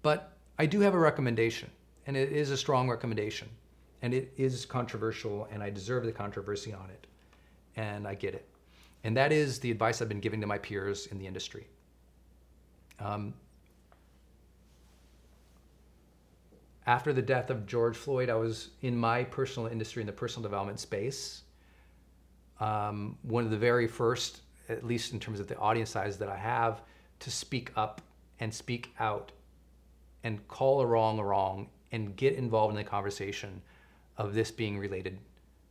But 0.00 0.32
I 0.58 0.64
do 0.64 0.80
have 0.80 0.94
a 0.94 0.98
recommendation, 0.98 1.70
and 2.06 2.16
it 2.16 2.32
is 2.32 2.50
a 2.50 2.56
strong 2.56 2.88
recommendation 2.88 3.48
and 4.02 4.14
it 4.14 4.32
is 4.36 4.66
controversial, 4.66 5.48
and 5.50 5.62
I 5.62 5.70
deserve 5.70 6.04
the 6.04 6.12
controversy 6.12 6.72
on 6.72 6.90
it, 6.90 7.06
and 7.76 8.06
I 8.06 8.14
get 8.14 8.34
it. 8.34 8.46
And 9.06 9.16
that 9.16 9.30
is 9.30 9.60
the 9.60 9.70
advice 9.70 10.02
I've 10.02 10.08
been 10.08 10.18
giving 10.18 10.40
to 10.40 10.48
my 10.48 10.58
peers 10.58 11.06
in 11.06 11.18
the 11.20 11.28
industry. 11.28 11.68
Um, 12.98 13.34
after 16.88 17.12
the 17.12 17.22
death 17.22 17.48
of 17.48 17.66
George 17.66 17.96
Floyd, 17.96 18.28
I 18.28 18.34
was 18.34 18.70
in 18.82 18.96
my 18.96 19.22
personal 19.22 19.68
industry, 19.68 20.00
in 20.00 20.08
the 20.08 20.12
personal 20.12 20.42
development 20.42 20.80
space. 20.80 21.42
Um, 22.58 23.16
one 23.22 23.44
of 23.44 23.52
the 23.52 23.56
very 23.56 23.86
first, 23.86 24.40
at 24.68 24.82
least 24.82 25.12
in 25.12 25.20
terms 25.20 25.38
of 25.38 25.46
the 25.46 25.56
audience 25.56 25.90
size 25.90 26.18
that 26.18 26.28
I 26.28 26.36
have, 26.36 26.82
to 27.20 27.30
speak 27.30 27.70
up 27.76 28.00
and 28.40 28.52
speak 28.52 28.92
out 28.98 29.30
and 30.24 30.48
call 30.48 30.80
a 30.80 30.86
wrong 30.86 31.20
a 31.20 31.24
wrong 31.24 31.68
and 31.92 32.16
get 32.16 32.34
involved 32.34 32.72
in 32.72 32.76
the 32.76 32.82
conversation 32.82 33.62
of 34.16 34.34
this 34.34 34.50
being 34.50 34.76
related 34.76 35.16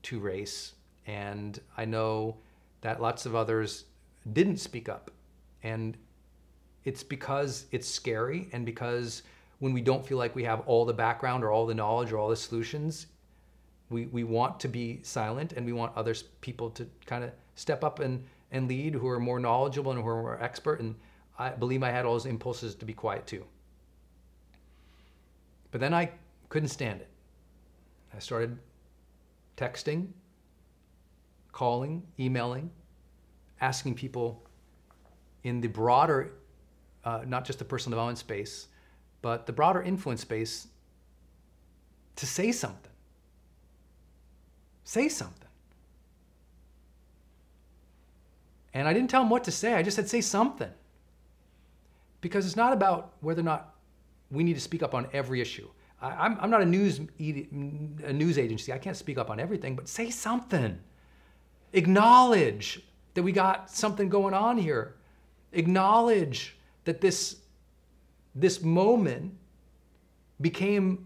to 0.03 0.21
race. 0.21 0.75
And 1.05 1.59
I 1.75 1.83
know 1.83 2.37
that 2.85 3.01
lots 3.01 3.25
of 3.25 3.33
others 3.33 3.85
didn't 4.33 4.57
speak 4.57 4.87
up. 4.87 5.09
And 5.63 5.97
it's 6.83 7.01
because 7.01 7.65
it's 7.71 7.87
scary 7.87 8.47
and 8.51 8.63
because 8.63 9.23
when 9.57 9.73
we 9.73 9.81
don't 9.81 10.05
feel 10.05 10.19
like 10.19 10.35
we 10.35 10.43
have 10.43 10.59
all 10.67 10.85
the 10.85 10.93
background 10.93 11.43
or 11.43 11.51
all 11.51 11.65
the 11.65 11.73
knowledge 11.73 12.11
or 12.11 12.19
all 12.19 12.29
the 12.29 12.35
solutions, 12.35 13.07
we, 13.89 14.05
we 14.05 14.23
want 14.23 14.59
to 14.59 14.67
be 14.67 14.99
silent 15.01 15.53
and 15.53 15.65
we 15.65 15.73
want 15.73 15.97
other 15.97 16.13
people 16.41 16.69
to 16.69 16.87
kind 17.07 17.23
of 17.23 17.31
step 17.55 17.83
up 17.83 18.01
and, 18.01 18.23
and 18.51 18.67
lead 18.67 18.93
who 18.93 19.07
are 19.07 19.19
more 19.19 19.39
knowledgeable 19.39 19.91
and 19.91 19.99
who 19.99 20.07
are 20.07 20.21
more 20.21 20.43
expert. 20.43 20.79
And 20.79 20.93
I 21.39 21.49
believe 21.49 21.81
I 21.81 21.89
had 21.89 22.05
all 22.05 22.13
those 22.13 22.27
impulses 22.27 22.75
to 22.75 22.85
be 22.85 22.93
quiet 22.93 23.25
too. 23.25 23.45
But 25.71 25.81
then 25.81 25.95
I 25.95 26.11
couldn't 26.49 26.69
stand 26.69 27.01
it. 27.01 27.09
I 28.15 28.19
started 28.19 28.59
texting, 29.57 30.09
calling, 31.55 32.03
emailing, 32.19 32.69
asking 33.61 33.95
people 33.95 34.43
in 35.45 35.61
the 35.61 35.69
broader 35.69 36.33
uh, 37.05 37.21
not 37.25 37.45
just 37.45 37.59
the 37.59 37.65
personal 37.65 37.95
development 37.95 38.17
space, 38.17 38.67
but 39.21 39.45
the 39.45 39.53
broader 39.53 39.81
influence 39.81 40.21
space, 40.21 40.67
to 42.17 42.25
say 42.25 42.51
something. 42.51 42.91
Say 44.83 45.07
something. 45.07 45.47
And 48.73 48.87
I 48.87 48.93
didn't 48.93 49.09
tell 49.09 49.21
them 49.21 49.29
what 49.29 49.45
to 49.45 49.51
say, 49.51 49.75
I 49.75 49.81
just 49.81 49.95
said, 49.95 50.09
say 50.09 50.19
something. 50.19 50.71
Because 52.19 52.45
it's 52.45 52.57
not 52.57 52.73
about 52.73 53.13
whether 53.21 53.39
or 53.39 53.45
not 53.45 53.75
we 54.29 54.43
need 54.43 54.55
to 54.55 54.61
speak 54.61 54.83
up 54.83 54.93
on 54.93 55.07
every 55.13 55.39
issue. 55.39 55.69
I, 56.01 56.25
am 56.25 56.49
not 56.49 56.61
a 56.61 56.65
news, 56.65 56.99
a 57.19 58.13
news 58.13 58.37
agency, 58.37 58.73
I 58.73 58.77
can't 58.77 58.97
speak 58.97 59.17
up 59.17 59.29
on 59.29 59.39
everything, 59.39 59.75
but 59.75 59.87
say 59.87 60.09
something. 60.09 60.77
Acknowledge 61.75 62.81
that 63.13 63.23
we 63.23 63.31
got 63.31 63.69
something 63.69 64.09
going 64.09 64.33
on 64.33 64.57
here. 64.57 64.95
Acknowledge 65.51 66.57
that 66.85 67.01
this, 67.01 67.37
this 68.33 68.61
moment 68.61 69.33
became 70.39 71.05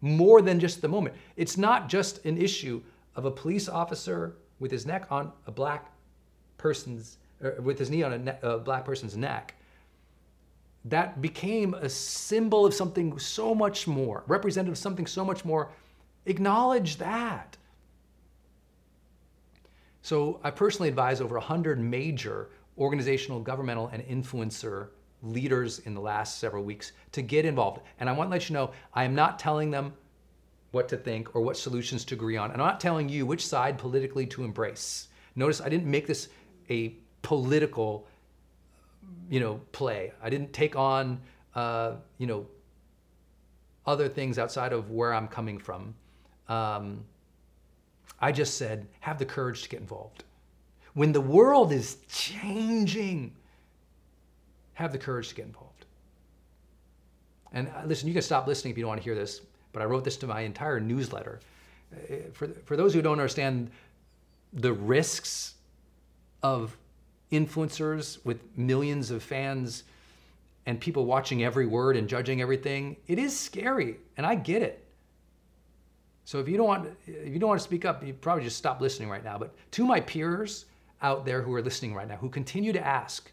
more 0.00 0.42
than 0.42 0.58
just 0.60 0.82
the 0.82 0.88
moment. 0.88 1.14
It's 1.36 1.56
not 1.56 1.88
just 1.88 2.24
an 2.24 2.36
issue 2.36 2.82
of 3.14 3.24
a 3.24 3.30
police 3.30 3.68
officer 3.68 4.36
with 4.58 4.70
his 4.70 4.86
neck 4.86 5.06
on 5.10 5.32
a 5.46 5.52
black 5.52 5.92
person's, 6.56 7.18
er, 7.42 7.60
with 7.62 7.78
his 7.78 7.90
knee 7.90 8.02
on 8.02 8.12
a, 8.12 8.18
ne- 8.18 8.38
a 8.42 8.58
black 8.58 8.84
person's 8.84 9.16
neck. 9.16 9.54
That 10.84 11.22
became 11.22 11.74
a 11.74 11.88
symbol 11.88 12.66
of 12.66 12.74
something 12.74 13.18
so 13.18 13.54
much 13.54 13.86
more, 13.86 14.24
representative 14.26 14.72
of 14.72 14.78
something 14.78 15.06
so 15.06 15.24
much 15.24 15.44
more. 15.44 15.70
Acknowledge 16.26 16.96
that. 16.98 17.56
So 20.08 20.40
I 20.42 20.50
personally 20.50 20.88
advise 20.88 21.20
over 21.20 21.34
100 21.34 21.78
major 21.78 22.48
organizational, 22.78 23.40
governmental, 23.40 23.88
and 23.88 24.02
influencer 24.04 24.88
leaders 25.22 25.80
in 25.80 25.92
the 25.92 26.00
last 26.00 26.38
several 26.38 26.64
weeks 26.64 26.92
to 27.12 27.20
get 27.20 27.44
involved. 27.44 27.82
And 28.00 28.08
I 28.08 28.12
want 28.12 28.30
to 28.30 28.32
let 28.32 28.48
you 28.48 28.54
know 28.54 28.70
I 28.94 29.04
am 29.04 29.14
not 29.14 29.38
telling 29.38 29.70
them 29.70 29.92
what 30.70 30.88
to 30.88 30.96
think 30.96 31.36
or 31.36 31.42
what 31.42 31.58
solutions 31.58 32.06
to 32.06 32.14
agree 32.14 32.38
on. 32.38 32.50
I'm 32.50 32.56
not 32.56 32.80
telling 32.80 33.10
you 33.10 33.26
which 33.26 33.46
side 33.46 33.76
politically 33.76 34.24
to 34.28 34.44
embrace. 34.44 35.08
Notice 35.36 35.60
I 35.60 35.68
didn't 35.68 35.90
make 35.90 36.06
this 36.06 36.30
a 36.70 36.94
political, 37.20 38.06
you 39.28 39.40
know, 39.40 39.60
play. 39.72 40.14
I 40.22 40.30
didn't 40.30 40.54
take 40.54 40.74
on, 40.74 41.20
uh, 41.54 41.96
you 42.16 42.26
know, 42.26 42.46
other 43.84 44.08
things 44.08 44.38
outside 44.38 44.72
of 44.72 44.90
where 44.90 45.12
I'm 45.12 45.28
coming 45.28 45.58
from. 45.58 45.94
Um, 46.48 47.04
I 48.20 48.32
just 48.32 48.56
said, 48.56 48.86
have 49.00 49.18
the 49.18 49.24
courage 49.24 49.62
to 49.62 49.68
get 49.68 49.80
involved. 49.80 50.24
When 50.94 51.12
the 51.12 51.20
world 51.20 51.72
is 51.72 51.98
changing, 52.08 53.34
have 54.74 54.92
the 54.92 54.98
courage 54.98 55.28
to 55.28 55.34
get 55.34 55.46
involved. 55.46 55.86
And 57.52 57.68
uh, 57.68 57.82
listen, 57.86 58.08
you 58.08 58.14
can 58.14 58.22
stop 58.22 58.46
listening 58.46 58.72
if 58.72 58.78
you 58.78 58.82
don't 58.82 58.88
want 58.88 59.00
to 59.00 59.04
hear 59.04 59.14
this, 59.14 59.40
but 59.72 59.82
I 59.82 59.84
wrote 59.84 60.04
this 60.04 60.16
to 60.18 60.26
my 60.26 60.40
entire 60.40 60.80
newsletter. 60.80 61.40
Uh, 61.92 62.14
for, 62.32 62.48
for 62.48 62.76
those 62.76 62.92
who 62.92 63.00
don't 63.00 63.12
understand 63.12 63.70
the 64.52 64.72
risks 64.72 65.54
of 66.42 66.76
influencers 67.30 68.24
with 68.24 68.40
millions 68.56 69.10
of 69.10 69.22
fans 69.22 69.84
and 70.66 70.80
people 70.80 71.06
watching 71.06 71.44
every 71.44 71.66
word 71.66 71.96
and 71.96 72.08
judging 72.08 72.40
everything, 72.40 72.96
it 73.06 73.18
is 73.18 73.38
scary, 73.38 73.96
and 74.16 74.26
I 74.26 74.34
get 74.34 74.62
it. 74.62 74.84
So 76.28 76.38
if 76.40 76.46
you 76.46 76.58
don't 76.58 76.66
want 76.66 76.90
if 77.06 77.32
you 77.32 77.38
don't 77.38 77.48
want 77.48 77.58
to 77.58 77.64
speak 77.64 77.86
up, 77.86 78.04
you 78.04 78.12
probably 78.12 78.44
just 78.44 78.58
stop 78.58 78.82
listening 78.82 79.08
right 79.08 79.24
now. 79.24 79.38
But 79.38 79.54
to 79.70 79.86
my 79.86 79.98
peers 79.98 80.66
out 81.00 81.24
there 81.24 81.40
who 81.40 81.54
are 81.54 81.62
listening 81.62 81.94
right 81.94 82.06
now, 82.06 82.16
who 82.16 82.28
continue 82.28 82.70
to 82.74 82.86
ask 82.86 83.32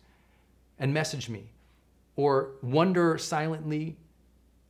and 0.80 0.94
message 0.94 1.28
me, 1.28 1.52
or 2.16 2.52
wonder 2.62 3.18
silently 3.18 3.98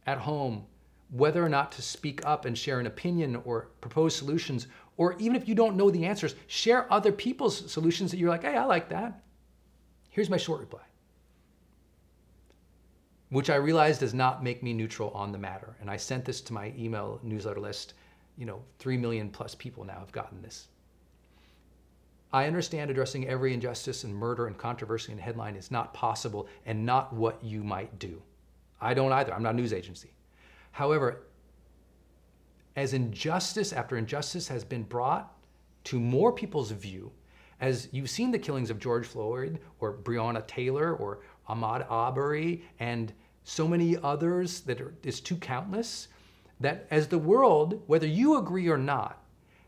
at 0.07 0.17
home 0.17 0.65
whether 1.11 1.45
or 1.45 1.49
not 1.49 1.71
to 1.73 1.83
speak 1.83 2.25
up 2.25 2.45
and 2.45 2.57
share 2.57 2.79
an 2.79 2.87
opinion 2.87 3.43
or 3.45 3.67
propose 3.79 4.15
solutions, 4.15 4.65
or 4.97 5.15
even 5.19 5.35
if 5.35 5.47
you 5.47 5.53
don't 5.53 5.75
know 5.75 5.91
the 5.91 6.03
answers, 6.03 6.33
share 6.47 6.91
other 6.91 7.11
people's 7.11 7.71
solutions 7.71 8.09
that 8.09 8.17
you're 8.17 8.31
like, 8.31 8.41
hey, 8.41 8.57
I 8.57 8.65
like 8.65 8.89
that. 8.89 9.21
Here's 10.09 10.31
my 10.31 10.37
short 10.37 10.61
reply, 10.61 10.81
which 13.29 13.51
I 13.51 13.55
realize 13.57 13.99
does 13.99 14.15
not 14.15 14.43
make 14.43 14.63
me 14.63 14.73
neutral 14.73 15.11
on 15.11 15.31
the 15.31 15.37
matter. 15.37 15.75
And 15.79 15.91
I 15.91 15.97
sent 15.97 16.25
this 16.25 16.41
to 16.41 16.53
my 16.53 16.73
email 16.75 17.19
newsletter 17.21 17.59
list 17.59 17.93
you 18.37 18.45
know, 18.45 18.61
3 18.79 18.97
million 18.97 19.29
plus 19.29 19.55
people 19.55 19.83
now 19.83 19.99
have 19.99 20.11
gotten 20.11 20.41
this. 20.41 20.67
I 22.33 22.47
understand 22.47 22.91
addressing 22.91 23.27
every 23.27 23.53
injustice 23.53 24.03
and 24.03 24.13
murder 24.13 24.47
and 24.47 24.57
controversy 24.57 25.11
and 25.11 25.21
headline 25.21 25.55
is 25.55 25.71
not 25.71 25.93
possible 25.93 26.47
and 26.65 26.85
not 26.85 27.13
what 27.13 27.41
you 27.43 27.63
might 27.63 27.97
do. 27.97 28.21
I 28.81 28.93
don't 28.93 29.13
either. 29.13 29.33
I'm 29.33 29.43
not 29.43 29.53
a 29.53 29.57
news 29.57 29.71
agency. 29.71 30.11
However, 30.71 31.21
as 32.75 32.93
injustice 32.93 33.71
after 33.71 33.95
injustice 33.95 34.49
has 34.49 34.65
been 34.65 34.83
brought 34.83 35.33
to 35.85 35.99
more 35.99 36.33
people's 36.33 36.71
view, 36.71 37.11
as 37.61 37.87
you've 37.93 38.09
seen 38.09 38.31
the 38.31 38.39
killings 38.39 38.69
of 38.69 38.79
George 38.79 39.07
Floyd 39.07 39.59
or 39.79 39.97
Breonna 39.97 40.45
Taylor 40.45 40.93
or 40.95 41.19
Ahmaud 41.47 41.85
Arbery 41.89 42.63
and 42.79 43.13
so 43.45 43.67
many 43.67 43.95
others 43.97 44.61
that 44.61 44.81
are, 44.81 44.93
is 45.03 45.21
too 45.21 45.37
countless, 45.37 46.09
that 46.59 46.87
as 46.91 47.07
the 47.07 47.17
world, 47.17 47.81
whether 47.87 48.07
you 48.07 48.37
agree 48.37 48.67
or 48.67 48.77
not, 48.77 49.21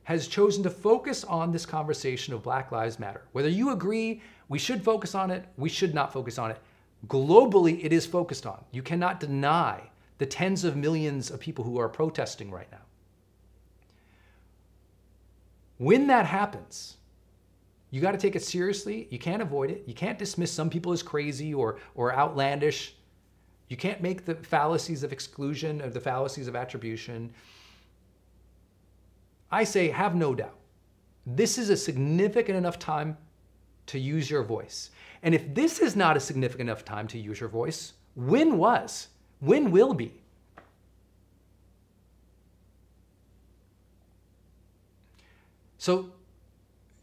has 0.04 0.28
chosen 0.28 0.64
to 0.64 0.70
focus 0.70 1.24
on 1.26 1.52
this 1.52 1.66
conversation 1.66 2.34
of 2.34 2.44
Black 2.44 2.72
Lives 2.72 2.98
Matter, 2.98 3.24
whether 3.34 3.50
you 3.50 3.72
agree 3.72 4.22
we 4.48 4.58
should 4.58 4.82
focus 4.82 5.14
on 5.14 5.32
it, 5.32 5.46
we 5.58 5.68
should 5.68 5.94
not 5.94 6.14
focus 6.14 6.38
on 6.38 6.52
it, 6.52 6.60
globally 7.08 7.84
it 7.84 7.92
is 7.92 8.06
focused 8.06 8.46
on. 8.46 8.64
You 8.72 8.82
cannot 8.82 9.20
deny 9.20 9.82
the 10.18 10.26
tens 10.26 10.64
of 10.64 10.76
millions 10.76 11.30
of 11.30 11.40
people 11.40 11.64
who 11.64 11.78
are 11.78 11.90
protesting 11.90 12.50
right 12.50 12.72
now. 12.72 12.82
When 15.78 16.08
that 16.08 16.26
happens, 16.26 16.98
you 17.92 18.02
got 18.02 18.12
to 18.12 18.18
take 18.18 18.36
it 18.36 18.44
seriously. 18.44 19.08
You 19.12 19.20
can't 19.20 19.42
avoid 19.42 19.70
it. 19.70 19.84
You 19.86 19.94
can't 19.94 20.18
dismiss 20.18 20.52
some 20.52 20.70
people 20.70 20.92
as 20.92 21.04
crazy 21.04 21.54
or, 21.54 21.80
or 21.96 22.14
outlandish. 22.14 22.96
You 23.68 23.78
can't 23.78 24.02
make 24.02 24.26
the 24.26 24.36
fallacies 24.36 25.04
of 25.04 25.12
exclusion 25.12 25.82
or 25.82 25.90
the 25.90 26.00
fallacies 26.00 26.48
of 26.48 26.56
attribution. 26.56 27.34
I 29.52 29.64
say, 29.64 29.90
have 29.90 30.16
no 30.16 30.34
doubt. 30.34 30.58
This 31.26 31.58
is 31.58 31.70
a 31.70 31.78
significant 31.78 32.58
enough 32.58 32.80
time 32.80 33.18
to 33.88 34.00
use 34.00 34.30
your 34.30 34.44
voice. 34.44 34.92
And 35.24 35.36
if 35.36 35.54
this 35.54 35.80
is 35.80 35.96
not 35.96 36.16
a 36.16 36.20
significant 36.20 36.70
enough 36.70 36.86
time 36.86 37.08
to 37.08 37.18
use 37.18 37.40
your 37.40 37.50
voice, 37.50 37.94
when 38.16 38.58
was? 38.58 39.08
When 39.40 39.72
will 39.72 39.94
be? 39.94 40.14
So 45.78 46.12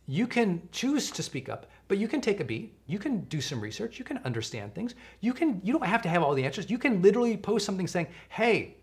you 0.07 0.27
can 0.27 0.69
choose 0.73 1.11
to 1.13 1.23
speak 1.23 1.49
up. 1.49 1.67
But 1.95 2.01
you 2.01 2.09
can 2.09 2.21
take 2.21 2.41
a 2.41 2.45
beat, 2.45 2.75
you 2.89 2.99
can 2.99 3.21
do 3.27 3.41
some 3.41 3.61
research, 3.61 4.01
you 4.01 4.05
can 4.05 4.19
understand 4.25 4.75
things. 4.75 4.97
You 5.21 5.33
can 5.33 5.61
you 5.63 5.73
don't 5.73 5.87
have 5.87 6.03
to 6.03 6.09
have 6.09 6.25
all 6.25 6.35
the 6.35 6.45
answers. 6.45 6.69
You 6.69 6.77
can 6.77 7.01
literally 7.01 7.37
post 7.37 7.65
something 7.65 7.87
saying, 7.87 8.09
"Hey, 8.31 8.79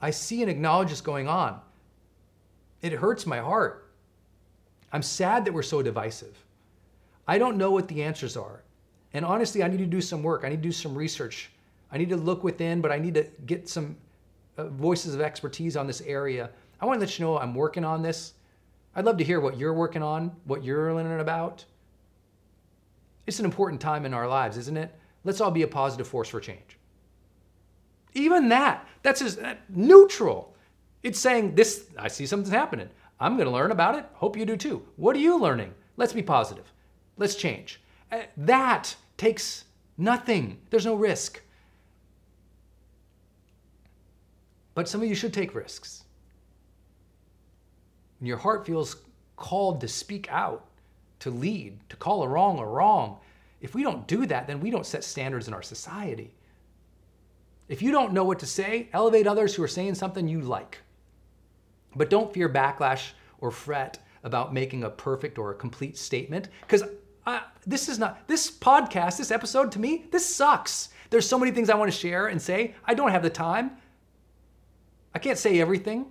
I 0.00 0.10
see 0.10 0.40
and 0.40 0.50
acknowledge 0.50 0.88
this 0.88 1.02
going 1.02 1.28
on. 1.28 1.60
It 2.80 2.94
hurts 2.94 3.26
my 3.26 3.36
heart. 3.36 3.92
I'm 4.94 5.02
sad 5.02 5.44
that 5.44 5.52
we're 5.52 5.62
so 5.62 5.82
divisive. 5.82 6.34
I 7.28 7.36
don't 7.36 7.58
know 7.58 7.70
what 7.70 7.86
the 7.88 8.02
answers 8.02 8.34
are. 8.34 8.62
And 9.12 9.22
honestly, 9.22 9.62
I 9.62 9.68
need 9.68 9.80
to 9.80 9.84
do 9.84 10.00
some 10.00 10.22
work. 10.22 10.42
I 10.42 10.48
need 10.48 10.62
to 10.62 10.68
do 10.68 10.72
some 10.72 10.94
research. 10.94 11.50
I 11.92 11.98
need 11.98 12.08
to 12.08 12.16
look 12.16 12.42
within, 12.42 12.80
but 12.80 12.92
I 12.92 12.98
need 12.98 13.12
to 13.12 13.24
get 13.44 13.68
some 13.68 13.98
uh, 14.56 14.68
voices 14.68 15.14
of 15.14 15.20
expertise 15.20 15.76
on 15.76 15.86
this 15.86 16.00
area. 16.00 16.48
I 16.80 16.86
want 16.86 16.96
to 16.98 17.04
let 17.04 17.18
you 17.18 17.26
know 17.26 17.38
I'm 17.38 17.54
working 17.54 17.84
on 17.84 18.00
this. 18.00 18.32
I'd 18.96 19.04
love 19.04 19.18
to 19.18 19.24
hear 19.24 19.40
what 19.40 19.58
you're 19.58 19.74
working 19.74 20.02
on, 20.02 20.34
what 20.44 20.64
you're 20.64 20.94
learning 20.94 21.20
about. 21.20 21.66
It's 23.26 23.38
an 23.38 23.44
important 23.44 23.80
time 23.80 24.04
in 24.04 24.14
our 24.14 24.28
lives, 24.28 24.56
isn't 24.58 24.76
it? 24.76 24.94
Let's 25.24 25.40
all 25.40 25.50
be 25.50 25.62
a 25.62 25.68
positive 25.68 26.06
force 26.06 26.28
for 26.28 26.40
change. 26.40 26.78
Even 28.12 28.48
that, 28.50 28.86
that's 29.02 29.20
just 29.20 29.40
neutral. 29.68 30.54
It's 31.02 31.18
saying 31.18 31.54
this, 31.54 31.86
I 31.98 32.08
see 32.08 32.26
something's 32.26 32.52
happening. 32.54 32.88
I'm 33.18 33.36
going 33.36 33.46
to 33.46 33.52
learn 33.52 33.70
about 33.70 33.96
it. 33.96 34.04
Hope 34.14 34.36
you 34.36 34.44
do 34.44 34.56
too. 34.56 34.82
What 34.96 35.16
are 35.16 35.20
you 35.20 35.38
learning? 35.38 35.72
Let's 35.96 36.12
be 36.12 36.22
positive. 36.22 36.70
Let's 37.16 37.34
change. 37.34 37.80
Uh, 38.12 38.22
that 38.36 38.94
takes 39.16 39.64
nothing. 39.96 40.60
There's 40.70 40.86
no 40.86 40.94
risk. 40.94 41.40
But 44.74 44.88
some 44.88 45.02
of 45.02 45.08
you 45.08 45.14
should 45.14 45.32
take 45.32 45.54
risks 45.54 46.04
and 48.24 48.28
your 48.28 48.38
heart 48.38 48.64
feels 48.64 48.96
called 49.36 49.82
to 49.82 49.86
speak 49.86 50.28
out, 50.30 50.66
to 51.20 51.30
lead, 51.30 51.78
to 51.88 51.96
call 51.96 52.22
a 52.22 52.28
wrong 52.28 52.58
a 52.58 52.66
wrong, 52.66 53.18
if 53.60 53.74
we 53.74 53.82
don't 53.82 54.06
do 54.06 54.26
that, 54.26 54.46
then 54.46 54.60
we 54.60 54.70
don't 54.70 54.86
set 54.86 55.04
standards 55.04 55.48
in 55.48 55.54
our 55.54 55.62
society. 55.62 56.34
If 57.68 57.80
you 57.80 57.90
don't 57.90 58.12
know 58.12 58.24
what 58.24 58.40
to 58.40 58.46
say, 58.46 58.88
elevate 58.92 59.26
others 59.26 59.54
who 59.54 59.62
are 59.62 59.68
saying 59.68 59.94
something 59.94 60.28
you 60.28 60.40
like. 60.40 60.78
But 61.96 62.10
don't 62.10 62.32
fear 62.32 62.48
backlash 62.48 63.12
or 63.38 63.50
fret 63.50 63.98
about 64.22 64.52
making 64.52 64.84
a 64.84 64.90
perfect 64.90 65.38
or 65.38 65.50
a 65.50 65.54
complete 65.54 65.96
statement, 65.96 66.48
because 66.62 66.84
Uh, 67.26 67.40
this 67.66 67.88
is 67.88 67.98
not, 67.98 68.28
this 68.28 68.50
podcast, 68.50 69.16
this 69.16 69.30
episode 69.30 69.72
to 69.72 69.78
me, 69.78 70.04
this 70.10 70.26
sucks. 70.36 70.90
There's 71.08 71.26
so 71.26 71.38
many 71.38 71.52
things 71.52 71.70
I 71.70 71.74
want 71.74 71.90
to 71.90 71.98
share 71.98 72.26
and 72.26 72.38
say. 72.40 72.74
I 72.84 72.92
don't 72.92 73.12
have 73.12 73.22
the 73.22 73.30
time. 73.30 73.78
I 75.14 75.18
can't 75.18 75.38
say 75.38 75.58
everything. 75.58 76.04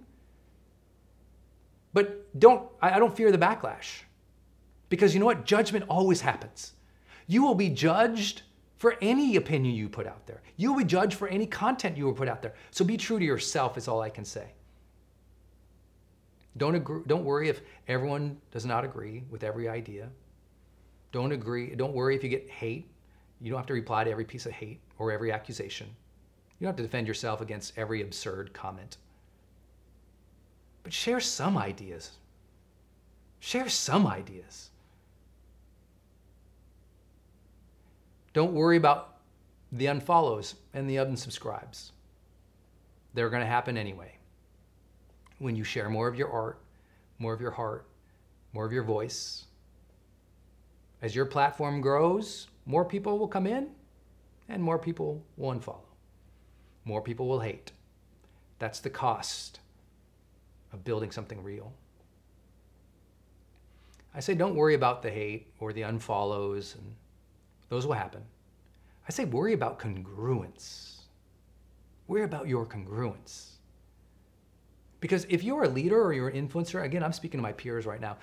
But 1.93 2.07
don't, 2.39 2.67
I 2.81 2.97
don't 2.97 3.15
fear 3.15 3.31
the 3.31 3.37
backlash. 3.37 4.05
Because 4.93 5.15
you 5.15 5.19
know 5.19 5.25
what? 5.25 5.43
Judgment 5.43 5.85
always 5.89 6.21
happens. 6.21 6.73
You 7.25 7.41
will 7.41 7.55
be 7.55 7.67
judged 7.67 8.43
for 8.77 8.95
any 9.01 9.37
opinion 9.37 9.73
you 9.73 9.89
put 9.89 10.05
out 10.05 10.27
there. 10.27 10.43
You 10.55 10.71
will 10.71 10.77
be 10.77 10.85
judged 10.85 11.15
for 11.15 11.27
any 11.29 11.47
content 11.47 11.97
you 11.97 12.05
will 12.05 12.13
put 12.13 12.27
out 12.27 12.43
there. 12.43 12.53
So 12.69 12.85
be 12.85 12.95
true 12.95 13.17
to 13.17 13.25
yourself, 13.25 13.75
is 13.75 13.87
all 13.87 14.01
I 14.01 14.11
can 14.11 14.23
say. 14.23 14.51
Don't, 16.57 16.75
agree, 16.75 17.01
don't 17.07 17.23
worry 17.23 17.49
if 17.49 17.61
everyone 17.87 18.37
does 18.51 18.67
not 18.67 18.85
agree 18.85 19.23
with 19.31 19.43
every 19.43 19.67
idea. 19.67 20.09
Don't 21.11 21.31
agree. 21.31 21.73
Don't 21.73 21.93
worry 21.93 22.15
if 22.15 22.23
you 22.23 22.29
get 22.29 22.47
hate. 22.47 22.87
You 23.41 23.49
don't 23.49 23.57
have 23.57 23.65
to 23.65 23.73
reply 23.73 24.03
to 24.03 24.11
every 24.11 24.25
piece 24.25 24.45
of 24.45 24.51
hate 24.51 24.79
or 24.99 25.11
every 25.11 25.31
accusation. 25.31 25.87
You 26.59 26.65
don't 26.65 26.73
have 26.73 26.77
to 26.77 26.83
defend 26.83 27.07
yourself 27.07 27.41
against 27.41 27.73
every 27.77 28.03
absurd 28.03 28.53
comment. 28.53 28.97
But 30.83 30.93
share 30.93 31.19
some 31.19 31.57
ideas. 31.57 32.11
Share 33.39 33.69
some 33.69 34.05
ideas. 34.05 34.69
Don't 38.33 38.53
worry 38.53 38.77
about 38.77 39.17
the 39.71 39.85
unfollows 39.85 40.55
and 40.73 40.89
the 40.89 40.97
unsubscribes. 40.97 41.91
They're 43.13 43.29
going 43.29 43.41
to 43.41 43.47
happen 43.47 43.77
anyway. 43.77 44.17
When 45.39 45.55
you 45.55 45.63
share 45.63 45.89
more 45.89 46.07
of 46.07 46.15
your 46.15 46.31
art, 46.31 46.59
more 47.19 47.33
of 47.33 47.41
your 47.41 47.51
heart, 47.51 47.87
more 48.53 48.65
of 48.65 48.71
your 48.71 48.83
voice, 48.83 49.45
as 51.01 51.15
your 51.15 51.25
platform 51.25 51.81
grows, 51.81 52.47
more 52.65 52.85
people 52.85 53.19
will 53.19 53.27
come 53.27 53.45
in 53.45 53.69
and 54.49 54.61
more 54.61 54.79
people 54.79 55.23
will 55.37 55.53
unfollow. 55.53 55.81
More 56.85 57.01
people 57.01 57.27
will 57.27 57.39
hate. 57.39 57.71
That's 58.59 58.79
the 58.79 58.89
cost 58.89 59.59
of 60.71 60.83
building 60.83 61.11
something 61.11 61.43
real. 61.43 61.73
I 64.15 64.19
say 64.19 64.33
don't 64.35 64.55
worry 64.55 64.75
about 64.75 65.01
the 65.01 65.09
hate 65.09 65.47
or 65.59 65.73
the 65.73 65.81
unfollows, 65.81 66.75
and 66.75 66.95
those 67.73 67.87
will 67.87 67.93
happen. 67.95 68.21
I 69.07 69.11
say 69.11 69.25
worry 69.25 69.53
about 69.53 69.79
congruence. 69.79 71.01
Worry 72.07 72.23
about 72.23 72.47
your 72.47 72.67
congruence. 72.67 73.53
Because 74.99 75.25
if 75.27 75.43
you're 75.43 75.63
a 75.63 75.69
leader 75.69 75.99
or 75.99 76.13
you're 76.13 76.29
an 76.29 76.47
influencer, 76.47 76.83
again, 76.83 77.03
I'm 77.03 77.13
speaking 77.13 77.39
to 77.39 77.41
my 77.41 77.51
peers 77.51 77.87
right 77.87 77.99
now. 77.99 78.17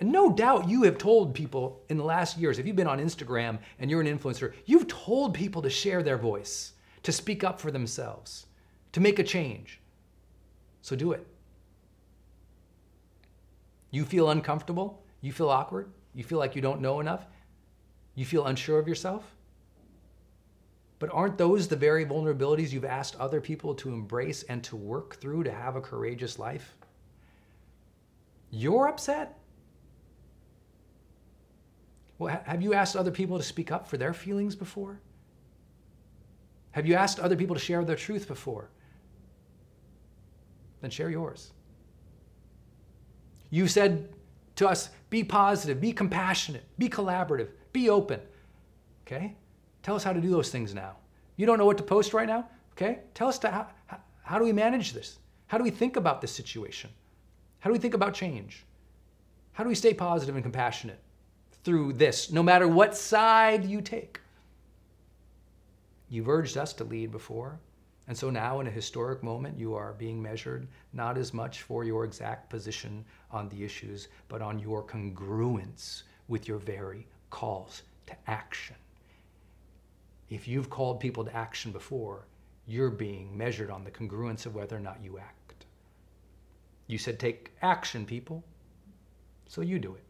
No 0.00 0.32
doubt 0.32 0.68
you 0.68 0.84
have 0.84 0.96
told 0.96 1.34
people 1.34 1.82
in 1.88 1.96
the 1.96 2.04
last 2.04 2.38
years, 2.38 2.60
if 2.60 2.66
you've 2.66 2.76
been 2.76 2.86
on 2.86 3.00
Instagram 3.00 3.58
and 3.80 3.90
you're 3.90 4.00
an 4.00 4.06
influencer, 4.06 4.52
you've 4.64 4.86
told 4.86 5.34
people 5.34 5.60
to 5.62 5.70
share 5.70 6.04
their 6.04 6.16
voice, 6.16 6.74
to 7.02 7.10
speak 7.10 7.42
up 7.42 7.60
for 7.60 7.72
themselves, 7.72 8.46
to 8.92 9.00
make 9.00 9.18
a 9.18 9.24
change. 9.24 9.80
So 10.82 10.94
do 10.94 11.10
it. 11.10 11.26
You 13.90 14.04
feel 14.04 14.30
uncomfortable? 14.30 15.02
You 15.20 15.32
feel 15.32 15.50
awkward? 15.50 15.90
You 16.14 16.22
feel 16.22 16.38
like 16.38 16.54
you 16.54 16.62
don't 16.62 16.80
know 16.80 17.00
enough? 17.00 17.26
You 18.16 18.24
feel 18.24 18.46
unsure 18.46 18.80
of 18.80 18.88
yourself? 18.88 19.22
But 20.98 21.10
aren't 21.12 21.38
those 21.38 21.68
the 21.68 21.76
very 21.76 22.04
vulnerabilities 22.04 22.72
you've 22.72 22.84
asked 22.84 23.14
other 23.16 23.40
people 23.40 23.74
to 23.76 23.90
embrace 23.90 24.42
and 24.44 24.64
to 24.64 24.74
work 24.74 25.20
through 25.20 25.44
to 25.44 25.52
have 25.52 25.76
a 25.76 25.80
courageous 25.80 26.38
life? 26.38 26.74
You're 28.50 28.88
upset? 28.88 29.38
Well, 32.18 32.40
have 32.44 32.62
you 32.62 32.72
asked 32.72 32.96
other 32.96 33.10
people 33.10 33.36
to 33.36 33.44
speak 33.44 33.70
up 33.70 33.86
for 33.86 33.98
their 33.98 34.14
feelings 34.14 34.56
before? 34.56 34.98
Have 36.70 36.86
you 36.86 36.94
asked 36.94 37.20
other 37.20 37.36
people 37.36 37.54
to 37.54 37.60
share 37.60 37.84
their 37.84 37.96
truth 37.96 38.26
before? 38.26 38.70
Then 40.80 40.90
share 40.90 41.10
yours. 41.10 41.52
You 43.50 43.68
said 43.68 44.08
to 44.56 44.68
us, 44.68 44.88
be 45.10 45.22
positive, 45.22 45.80
be 45.80 45.92
compassionate, 45.92 46.64
be 46.78 46.88
collaborative, 46.88 47.48
be 47.76 47.90
open. 47.90 48.20
Okay? 49.06 49.34
Tell 49.82 49.94
us 49.94 50.02
how 50.02 50.12
to 50.12 50.20
do 50.20 50.30
those 50.30 50.50
things 50.50 50.74
now. 50.74 50.96
You 51.36 51.46
don't 51.46 51.58
know 51.58 51.66
what 51.66 51.76
to 51.76 51.84
post 51.84 52.14
right 52.14 52.26
now? 52.26 52.48
Okay? 52.72 53.00
Tell 53.14 53.28
us 53.28 53.38
how, 53.42 53.68
how, 53.86 53.98
how 54.22 54.38
do 54.38 54.44
we 54.44 54.52
manage 54.52 54.92
this? 54.92 55.18
How 55.46 55.58
do 55.58 55.64
we 55.64 55.70
think 55.70 55.96
about 55.96 56.20
this 56.20 56.32
situation? 56.32 56.90
How 57.60 57.68
do 57.68 57.74
we 57.74 57.78
think 57.78 57.94
about 57.94 58.14
change? 58.14 58.64
How 59.52 59.62
do 59.62 59.68
we 59.68 59.74
stay 59.74 59.94
positive 59.94 60.34
and 60.34 60.44
compassionate 60.44 60.98
through 61.64 61.94
this, 61.94 62.30
no 62.30 62.42
matter 62.42 62.66
what 62.66 62.96
side 62.96 63.64
you 63.64 63.80
take? 63.80 64.20
You've 66.08 66.28
urged 66.28 66.56
us 66.56 66.72
to 66.74 66.84
lead 66.84 67.10
before. 67.12 67.58
And 68.08 68.16
so 68.16 68.30
now, 68.30 68.60
in 68.60 68.68
a 68.68 68.70
historic 68.70 69.22
moment, 69.22 69.58
you 69.58 69.74
are 69.74 69.92
being 69.94 70.22
measured 70.22 70.68
not 70.92 71.18
as 71.18 71.34
much 71.34 71.62
for 71.62 71.84
your 71.84 72.04
exact 72.04 72.48
position 72.48 73.04
on 73.32 73.48
the 73.48 73.64
issues, 73.64 74.08
but 74.28 74.42
on 74.42 74.60
your 74.60 74.82
congruence 74.84 76.04
with 76.28 76.46
your 76.46 76.58
very 76.58 77.06
calls 77.30 77.82
to 78.06 78.14
action. 78.26 78.76
If 80.28 80.48
you've 80.48 80.70
called 80.70 81.00
people 81.00 81.24
to 81.24 81.34
action 81.34 81.72
before, 81.72 82.26
you're 82.66 82.90
being 82.90 83.36
measured 83.36 83.70
on 83.70 83.84
the 83.84 83.90
congruence 83.90 84.46
of 84.46 84.54
whether 84.54 84.76
or 84.76 84.80
not 84.80 85.02
you 85.02 85.18
act. 85.18 85.66
You 86.88 86.98
said, 86.98 87.18
take 87.18 87.52
action, 87.62 88.06
people, 88.06 88.44
so 89.46 89.60
you 89.60 89.78
do 89.78 89.94
it. 89.94 90.04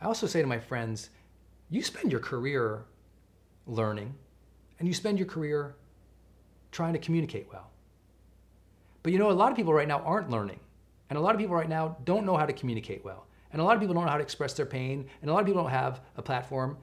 I 0.00 0.06
also 0.06 0.26
say 0.26 0.40
to 0.40 0.48
my 0.48 0.58
friends, 0.58 1.10
you 1.70 1.82
spend 1.82 2.10
your 2.10 2.20
career 2.20 2.84
learning 3.66 4.14
and 4.78 4.88
you 4.88 4.94
spend 4.94 5.18
your 5.18 5.28
career 5.28 5.76
trying 6.70 6.92
to 6.92 6.98
communicate 6.98 7.46
well. 7.52 7.70
But 9.02 9.12
you 9.12 9.18
know, 9.18 9.30
a 9.30 9.32
lot 9.32 9.50
of 9.50 9.56
people 9.56 9.72
right 9.72 9.88
now 9.88 10.00
aren't 10.00 10.30
learning. 10.30 10.60
And 11.10 11.18
a 11.18 11.20
lot 11.20 11.34
of 11.34 11.40
people 11.40 11.54
right 11.54 11.68
now 11.68 11.96
don't 12.04 12.24
know 12.24 12.36
how 12.36 12.46
to 12.46 12.52
communicate 12.52 13.04
well. 13.04 13.26
And 13.52 13.60
a 13.60 13.64
lot 13.64 13.74
of 13.74 13.80
people 13.80 13.94
don't 13.94 14.04
know 14.04 14.10
how 14.10 14.16
to 14.16 14.22
express 14.22 14.54
their 14.54 14.66
pain. 14.66 15.06
And 15.20 15.30
a 15.30 15.32
lot 15.32 15.40
of 15.40 15.46
people 15.46 15.62
don't 15.62 15.70
have 15.70 16.00
a 16.16 16.22
platform. 16.22 16.76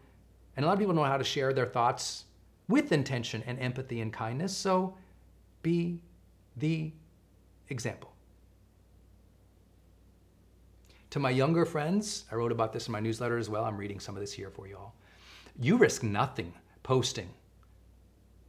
And 0.56 0.64
a 0.64 0.68
lot 0.68 0.74
of 0.74 0.80
people 0.80 0.94
don't 0.94 1.04
know 1.04 1.10
how 1.10 1.18
to 1.18 1.24
share 1.24 1.54
their 1.54 1.66
thoughts 1.66 2.26
with 2.68 2.91
intention 2.91 3.44
and 3.48 3.60
empathy 3.60 4.02
and 4.02 4.14
kindness. 4.14 4.56
So 4.56 4.96
be 5.64 6.00
the 6.58 6.91
example. 7.70 8.14
To 11.12 11.20
my 11.20 11.32
younger 11.32 11.66
friends, 11.66 12.26
I 12.32 12.36
wrote 12.36 12.52
about 12.52 12.72
this 12.72 12.88
in 12.88 12.91
my 12.91 13.00
newsletter 13.00 13.38
as 13.38 13.50
well. 13.50 13.66
I'm 13.66 13.78
reading 13.78 14.00
some 14.00 14.16
of 14.16 14.22
this 14.22 14.32
here 14.32 14.52
for 14.52 14.68
you 14.68 14.78
all. 14.78 14.94
You 15.60 15.78
risk 15.78 16.04
nothing 16.04 16.54
posting 16.84 17.30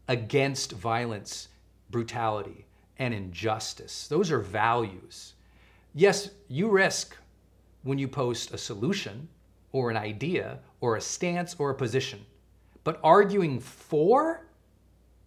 against 0.09 0.73
violence, 0.73 1.49
brutality, 1.91 2.67
and 2.99 3.15
injustice. 3.15 4.09
Those 4.09 4.31
are 4.31 4.41
values. 4.41 5.35
Yes, 5.95 6.31
you 6.49 6.69
risk 6.69 7.17
when 7.83 7.99
you 7.99 8.09
post 8.09 8.53
a 8.53 8.59
solution 8.59 9.29
or 9.73 9.91
an 9.91 9.97
idea 9.97 10.59
or 10.81 10.97
a 10.97 11.01
stance 11.01 11.55
or 11.59 11.71
a 11.71 11.75
position. 11.75 12.25
But 12.85 13.01
arguing 13.03 13.61
for 13.61 14.47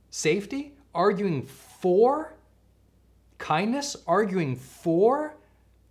safety, 0.10 0.74
arguing 0.94 1.44
for 1.44 2.34
kindness, 3.38 3.96
arguing 4.08 4.56
for 4.56 5.36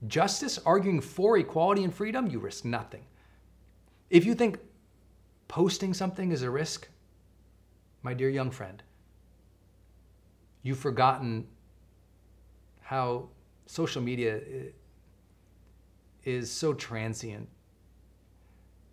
justice, 0.07 0.59
arguing 0.65 1.01
for 1.01 1.39
equality 1.39 1.85
and 1.85 1.95
freedom, 1.95 2.27
you 2.27 2.39
risk 2.39 2.65
nothing. 2.65 3.05
If 4.11 4.25
you 4.25 4.35
think 4.35 4.59
posting 5.49 5.95
something 5.95 6.33
is 6.33 6.43
a 6.43 6.51
risk, 6.51 6.89
my 8.03 8.15
dear 8.15 8.31
young 8.31 8.51
friend, 8.51 8.83
you've 10.63 10.79
forgotten 10.79 11.47
how 12.81 13.29
social 13.67 14.03
media 14.03 14.37
uh, 14.37 14.41
is 16.25 16.51
so 16.51 16.73
transient. 16.73 17.49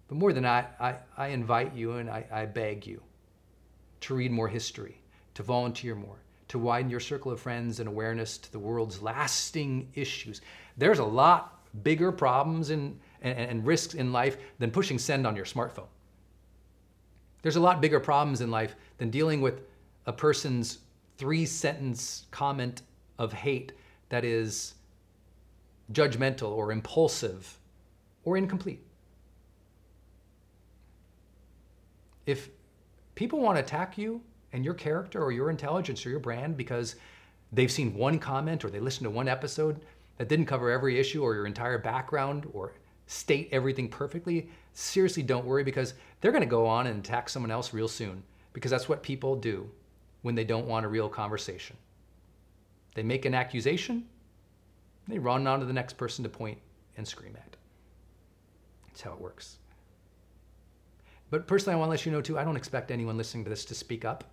But 0.08 0.18
more 0.18 0.34
than 0.34 0.44
that, 0.44 0.76
I, 0.80 0.96
I 1.18 1.28
invite 1.28 1.76
you 1.76 1.94
and 1.94 2.10
I, 2.10 2.26
I 2.32 2.46
beg 2.46 2.88
you 2.88 3.02
to 4.02 4.16
read 4.16 4.32
more 4.32 4.48
history, 4.48 5.00
to 5.36 5.44
volunteer 5.44 5.96
more, 5.96 6.18
to 6.48 6.58
widen 6.58 6.90
your 6.90 7.00
circle 7.00 7.32
of 7.32 7.40
friends 7.40 7.80
and 7.80 7.88
awareness 7.88 8.38
to 8.40 8.52
the 8.52 8.60
world's 8.60 9.02
lasting 9.02 9.90
issues. 9.94 10.42
There's 10.78 11.00
a 11.00 11.06
lot 11.06 11.60
bigger 11.84 12.12
problems 12.12 12.72
and, 12.72 13.00
and, 13.22 13.38
and 13.38 13.66
risks 13.66 13.94
in 13.94 14.12
life 14.12 14.38
than 14.58 14.72
pushing 14.72 14.98
send 14.98 15.28
on 15.28 15.36
your 15.36 15.46
smartphone. 15.46 15.88
There's 17.42 17.56
a 17.56 17.62
lot 17.62 17.82
bigger 17.82 18.00
problems 18.00 18.42
in 18.42 18.52
life 18.52 18.76
than 18.98 19.10
dealing 19.10 19.42
with 19.42 19.62
a 20.08 20.14
person's 20.14 20.80
three 21.18 21.46
sentence 21.46 22.26
comment 22.32 22.82
of 23.18 23.32
hate 23.32 23.74
that 24.10 24.26
is 24.26 24.74
judgmental 25.92 26.52
or 26.52 26.72
impulsive 26.72 27.58
or 28.24 28.38
incomplete. 28.38 28.84
If 32.26 32.50
people 33.16 33.40
want 33.40 33.58
to 33.58 33.64
attack 33.64 33.98
you 33.98 34.22
and 34.54 34.64
your 34.64 34.74
character 34.74 35.24
or 35.24 35.32
your 35.32 35.50
intelligence 35.50 36.06
or 36.06 36.10
your 36.10 36.20
brand 36.20 36.58
because 36.58 36.96
they've 37.52 37.72
seen 37.72 37.96
one 37.96 38.20
comment 38.20 38.64
or 38.64 38.70
they 38.70 38.80
listened 38.80 39.06
to 39.06 39.10
one 39.10 39.28
episode 39.28 39.82
that 40.18 40.30
didn't 40.30 40.46
cover 40.46 40.70
every 40.70 41.00
issue 41.00 41.24
or 41.24 41.34
your 41.34 41.46
entire 41.46 41.78
background 41.78 42.48
or 42.54 42.74
state 43.08 43.50
everything 43.52 43.90
perfectly, 43.90 44.50
seriously 44.74 45.24
don't 45.24 45.46
worry 45.46 45.64
because 45.64 45.96
they're 46.22 46.32
going 46.32 46.44
to 46.44 46.48
go 46.48 46.68
on 46.68 46.88
and 46.88 47.04
attack 47.04 47.28
someone 47.28 47.52
else 47.52 47.74
real 47.74 47.88
soon 47.88 48.22
because 48.54 48.70
that's 48.70 48.88
what 48.88 49.02
people 49.02 49.36
do 49.36 49.70
when 50.22 50.36
they 50.36 50.44
don't 50.44 50.68
want 50.68 50.86
a 50.86 50.90
real 50.90 51.10
conversation. 51.10 51.76
They 52.94 53.04
make 53.04 53.26
an 53.26 53.34
accusation, 53.34 54.06
they 55.10 55.20
run 55.20 55.46
on 55.48 55.60
to 55.60 55.66
the 55.66 55.74
next 55.74 55.98
person 55.98 56.24
to 56.24 56.30
point 56.30 56.58
and 56.98 57.08
scream 57.08 57.36
at. 57.36 57.56
That's 58.88 59.02
how 59.02 59.14
it 59.14 59.22
works. 59.22 59.58
But 61.30 61.48
personally, 61.48 61.76
I 61.76 61.80
want 61.80 61.90
to 61.90 61.92
let 61.92 62.06
you 62.06 62.12
know 62.12 62.22
too, 62.22 62.40
I 62.40 62.44
don't 62.44 62.56
expect 62.56 62.92
anyone 62.92 63.18
listening 63.18 63.44
to 63.44 63.50
this 63.50 63.66
to 63.66 63.76
speak 63.76 64.06
up. 64.06 64.24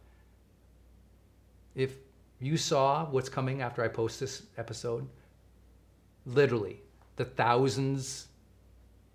If 1.75 1.97
you 2.41 2.57
saw 2.57 3.07
what's 3.07 3.29
coming 3.29 3.63
after 3.63 3.83
I 3.83 3.89
post 3.89 4.21
this 4.21 4.43
episode, 4.57 5.07
literally 6.25 6.81
the 7.17 7.25
thousands 7.25 8.29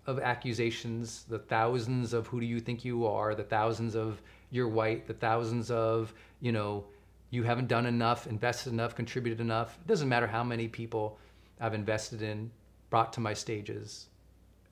of 0.06 0.18
accusations, 0.18 1.24
the 1.28 1.38
thousands 1.38 2.12
of 2.12 2.26
who 2.26 2.40
do 2.40 2.46
you 2.46 2.60
think 2.60 2.84
you 2.84 3.06
are, 3.06 3.34
the 3.34 3.44
thousands 3.44 3.94
of 3.94 4.20
you're 4.50 4.68
white, 4.68 5.06
the 5.06 5.14
thousands 5.14 5.70
of, 5.70 6.12
you 6.40 6.52
know, 6.52 6.84
you 7.30 7.42
haven't 7.42 7.68
done 7.68 7.86
enough, 7.86 8.26
invested 8.26 8.72
enough, 8.72 8.94
contributed 8.94 9.40
enough. 9.40 9.78
It 9.80 9.86
doesn't 9.86 10.08
matter 10.08 10.26
how 10.26 10.44
many 10.44 10.68
people 10.68 11.18
I've 11.62 11.74
invested 11.74 12.22
in, 12.22 12.50
brought 12.90 13.12
to 13.12 13.20
my 13.20 13.32
stages, 13.32 14.08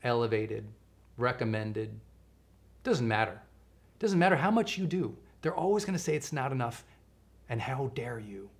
elevated, 0.03 0.67
recommended. 1.17 1.99
Doesn't 2.83 3.07
matter. 3.07 3.41
Doesn't 4.01 4.19
matter 4.19 4.35
how 4.35 4.51
much 4.51 4.77
you 4.77 4.87
do. 4.87 5.17
They're 5.41 5.55
always 5.55 5.85
going 5.85 5.97
to 5.97 6.03
say 6.03 6.17
it's 6.17 6.33
not 6.33 6.51
enough. 6.51 6.85
And 7.49 7.61
how 7.61 7.93
dare 7.95 8.19
you? 8.19 8.51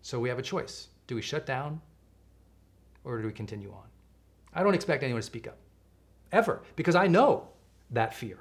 So 0.00 0.18
we 0.18 0.30
have 0.30 0.38
a 0.38 0.42
choice. 0.42 0.88
Do 1.06 1.14
we 1.14 1.22
shut 1.22 1.44
down 1.44 1.82
or 3.04 3.20
do 3.20 3.26
we 3.26 3.32
continue 3.32 3.70
on? 3.70 3.86
I 4.54 4.62
don't 4.62 4.74
expect 4.74 5.02
anyone 5.02 5.20
to 5.20 5.26
speak 5.26 5.46
up, 5.46 5.58
ever, 6.32 6.62
because 6.74 6.94
I 6.94 7.06
know 7.06 7.48
that 7.90 8.14
fear. 8.14 8.38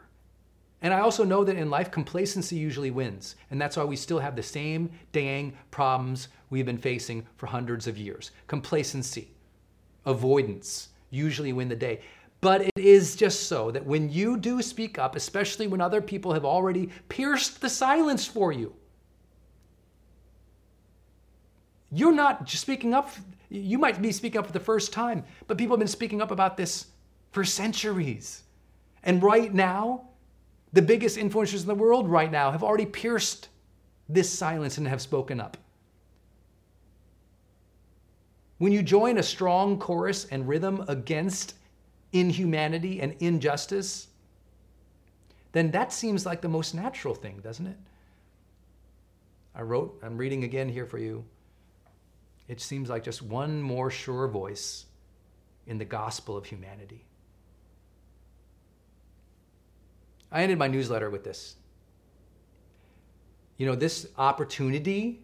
And 0.81 0.93
I 0.93 0.99
also 0.99 1.23
know 1.23 1.43
that 1.43 1.55
in 1.55 1.69
life, 1.69 1.91
complacency 1.91 2.55
usually 2.55 2.91
wins. 2.91 3.35
And 3.49 3.59
that's 3.59 3.75
why 3.75 3.83
we 3.83 3.95
still 3.95 4.19
have 4.19 4.35
the 4.35 4.43
same 4.43 4.91
dang 5.11 5.57
problems 5.71 6.27
we've 6.49 6.65
been 6.65 6.77
facing 6.77 7.25
for 7.35 7.47
hundreds 7.47 7.87
of 7.87 7.97
years. 7.97 8.31
Complacency, 8.47 9.31
avoidance 10.05 10.89
usually 11.09 11.53
win 11.53 11.69
the 11.69 11.75
day. 11.75 12.01
But 12.39 12.61
it 12.61 12.71
is 12.77 13.15
just 13.15 13.47
so 13.47 13.71
that 13.71 13.85
when 13.85 14.09
you 14.09 14.37
do 14.37 14.61
speak 14.61 14.99
up, 14.99 15.15
especially 15.15 15.67
when 15.67 15.81
other 15.81 16.01
people 16.01 16.33
have 16.33 16.45
already 16.45 16.89
pierced 17.09 17.61
the 17.61 17.69
silence 17.69 18.25
for 18.25 18.51
you, 18.51 18.75
you're 21.91 22.13
not 22.13 22.47
speaking 22.49 22.93
up. 22.93 23.09
You 23.49 23.77
might 23.77 24.01
be 24.01 24.11
speaking 24.11 24.39
up 24.39 24.45
for 24.45 24.51
the 24.51 24.59
first 24.59 24.93
time, 24.93 25.23
but 25.47 25.57
people 25.57 25.75
have 25.75 25.79
been 25.79 25.87
speaking 25.87 26.21
up 26.21 26.31
about 26.31 26.57
this 26.57 26.87
for 27.31 27.43
centuries. 27.43 28.43
And 29.03 29.23
right 29.23 29.53
now, 29.53 30.09
the 30.73 30.81
biggest 30.81 31.17
influencers 31.17 31.61
in 31.61 31.67
the 31.67 31.75
world 31.75 32.07
right 32.09 32.31
now 32.31 32.51
have 32.51 32.63
already 32.63 32.85
pierced 32.85 33.47
this 34.09 34.29
silence 34.29 34.77
and 34.77 34.87
have 34.87 35.01
spoken 35.01 35.39
up. 35.39 35.57
When 38.57 38.71
you 38.71 38.81
join 38.81 39.17
a 39.17 39.23
strong 39.23 39.77
chorus 39.77 40.25
and 40.25 40.47
rhythm 40.47 40.83
against 40.87 41.55
inhumanity 42.11 43.01
and 43.01 43.15
injustice, 43.19 44.07
then 45.51 45.71
that 45.71 45.93
seems 45.93 46.25
like 46.25 46.41
the 46.41 46.49
most 46.49 46.73
natural 46.73 47.13
thing, 47.13 47.39
doesn't 47.43 47.67
it? 47.67 47.77
I 49.55 49.61
wrote, 49.61 49.99
I'm 50.03 50.17
reading 50.17 50.43
again 50.43 50.69
here 50.69 50.85
for 50.85 50.97
you. 50.97 51.25
It 52.47 52.61
seems 52.61 52.89
like 52.89 53.03
just 53.03 53.21
one 53.21 53.61
more 53.61 53.91
sure 53.91 54.27
voice 54.27 54.85
in 55.65 55.77
the 55.77 55.85
gospel 55.85 56.37
of 56.37 56.45
humanity. 56.45 57.05
I 60.31 60.43
ended 60.43 60.57
my 60.57 60.67
newsletter 60.67 61.09
with 61.09 61.23
this. 61.23 61.55
You 63.57 63.65
know, 63.65 63.75
this 63.75 64.07
opportunity 64.17 65.23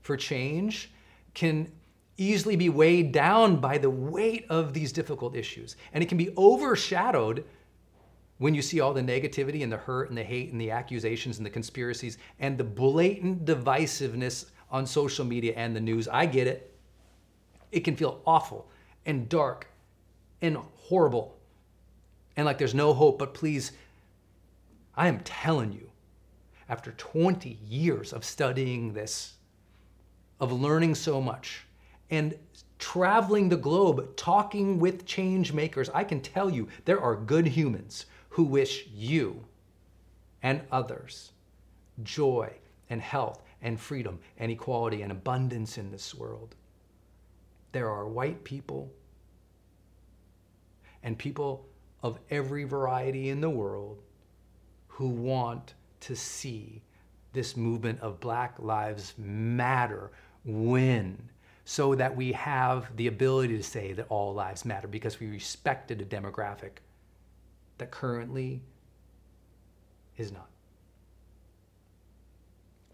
for 0.00 0.16
change 0.16 0.90
can 1.34 1.70
easily 2.16 2.56
be 2.56 2.68
weighed 2.68 3.12
down 3.12 3.56
by 3.56 3.78
the 3.78 3.90
weight 3.90 4.46
of 4.48 4.72
these 4.72 4.92
difficult 4.92 5.34
issues. 5.34 5.76
And 5.92 6.02
it 6.02 6.08
can 6.08 6.18
be 6.18 6.32
overshadowed 6.36 7.44
when 8.38 8.54
you 8.54 8.62
see 8.62 8.80
all 8.80 8.92
the 8.92 9.02
negativity 9.02 9.62
and 9.62 9.72
the 9.72 9.76
hurt 9.76 10.08
and 10.08 10.18
the 10.18 10.24
hate 10.24 10.52
and 10.52 10.60
the 10.60 10.70
accusations 10.70 11.38
and 11.38 11.46
the 11.46 11.50
conspiracies 11.50 12.18
and 12.40 12.58
the 12.58 12.64
blatant 12.64 13.44
divisiveness 13.44 14.46
on 14.70 14.86
social 14.86 15.24
media 15.24 15.54
and 15.56 15.74
the 15.74 15.80
news. 15.80 16.08
I 16.08 16.26
get 16.26 16.46
it. 16.46 16.74
It 17.70 17.80
can 17.80 17.96
feel 17.96 18.20
awful 18.26 18.68
and 19.06 19.28
dark 19.28 19.68
and 20.40 20.58
horrible 20.76 21.36
and 22.36 22.46
like 22.46 22.58
there's 22.58 22.74
no 22.74 22.94
hope, 22.94 23.18
but 23.18 23.34
please, 23.34 23.72
I 24.96 25.08
am 25.08 25.20
telling 25.20 25.72
you, 25.72 25.90
after 26.68 26.92
20 26.92 27.58
years 27.68 28.12
of 28.12 28.24
studying 28.24 28.94
this, 28.94 29.34
of 30.40 30.52
learning 30.52 30.94
so 30.94 31.20
much, 31.20 31.66
and 32.12 32.34
traveling 32.78 33.48
the 33.48 33.56
globe, 33.56 34.14
talking 34.16 34.78
with 34.78 35.06
change 35.06 35.52
makers, 35.52 35.88
I 35.94 36.04
can 36.04 36.20
tell 36.20 36.50
you 36.50 36.68
there 36.84 37.00
are 37.00 37.16
good 37.16 37.46
humans 37.46 38.04
who 38.28 38.44
wish 38.44 38.86
you 38.94 39.44
and 40.42 40.60
others 40.70 41.32
joy 42.02 42.52
and 42.90 43.00
health 43.00 43.42
and 43.62 43.80
freedom 43.80 44.18
and 44.38 44.52
equality 44.52 45.02
and 45.02 45.10
abundance 45.10 45.78
in 45.78 45.90
this 45.90 46.14
world. 46.14 46.54
There 47.72 47.88
are 47.88 48.06
white 48.06 48.44
people 48.44 48.92
and 51.02 51.16
people 51.16 51.66
of 52.02 52.18
every 52.30 52.64
variety 52.64 53.30
in 53.30 53.40
the 53.40 53.50
world 53.50 54.02
who 54.88 55.08
want 55.08 55.74
to 56.00 56.14
see 56.14 56.82
this 57.32 57.56
movement 57.56 58.00
of 58.00 58.20
Black 58.20 58.56
Lives 58.58 59.14
Matter 59.16 60.10
win 60.44 61.30
so 61.64 61.94
that 61.94 62.16
we 62.16 62.32
have 62.32 62.94
the 62.96 63.06
ability 63.06 63.56
to 63.56 63.62
say 63.62 63.92
that 63.92 64.06
all 64.08 64.34
lives 64.34 64.64
matter 64.64 64.88
because 64.88 65.20
we 65.20 65.28
respected 65.28 66.00
a 66.00 66.04
demographic 66.04 66.78
that 67.78 67.90
currently 67.90 68.60
is 70.16 70.32
not. 70.32 70.48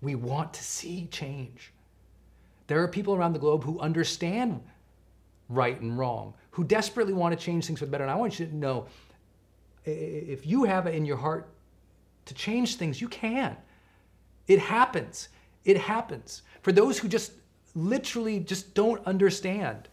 We 0.01 0.15
want 0.15 0.55
to 0.55 0.63
see 0.63 1.09
change. 1.11 1.73
There 2.67 2.83
are 2.83 2.89
people 2.89 3.15
around 3.15 3.33
the 3.33 3.39
globe 3.39 3.65
who 3.65 3.81
understand 3.81 4.63
right 5.49 5.81
and 5.81 5.99
wrong, 5.99 6.35
who 6.51 6.63
desperately 6.63 7.15
want 7.15 7.37
to 7.37 7.43
change 7.43 7.67
things 7.67 7.79
for 7.79 7.87
the 7.87 7.91
better. 7.91 8.05
And 8.05 8.11
I 8.11 8.17
want 8.17 8.39
you 8.39 8.47
to 8.47 8.55
know 8.55 8.87
if 9.85 10.47
you 10.47 10.65
have 10.65 10.87
it 10.87 10.95
in 10.95 11.07
your 11.07 11.17
heart 11.17 11.49
to 12.27 12.35
change 12.35 12.77
things, 12.77 13.01
you 13.01 13.09
can. 13.09 13.57
It 14.47 14.59
happens. 14.59 15.31
It 15.65 15.79
happens. 15.79 16.43
For 16.63 16.73
those 16.73 16.99
who 16.99 17.09
just 17.09 17.33
literally 17.79 18.41
just 18.41 18.75
don't 18.75 19.05
understand 19.07 19.89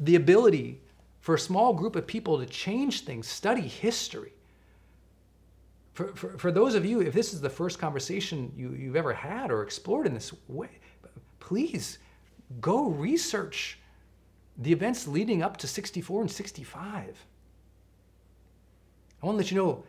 the 0.00 0.14
ability 0.14 0.80
for 1.20 1.34
a 1.34 1.38
small 1.38 1.72
group 1.72 1.96
of 1.96 2.06
people 2.06 2.38
to 2.38 2.46
change 2.46 3.02
things, 3.02 3.26
study 3.26 3.66
history. 3.66 4.32
For, 5.94 6.14
for, 6.14 6.38
for 6.38 6.52
those 6.52 6.74
of 6.74 6.86
you, 6.86 7.00
if 7.00 7.12
this 7.12 7.34
is 7.34 7.40
the 7.40 7.50
first 7.50 7.78
conversation 7.78 8.52
you, 8.56 8.70
you've 8.70 8.96
ever 8.96 9.12
had 9.12 9.50
or 9.50 9.62
explored 9.62 10.06
in 10.06 10.14
this 10.14 10.32
way, 10.46 10.70
please 11.40 11.98
go 12.60 12.86
research 12.88 13.78
the 14.58 14.72
events 14.72 15.08
leading 15.08 15.42
up 15.42 15.56
to 15.58 15.66
64 15.66 16.22
and 16.22 16.30
65. 16.30 17.26
I 19.20 19.26
want 19.26 19.34
to 19.34 19.38
let 19.38 19.50
you 19.50 19.56
know 19.56 19.84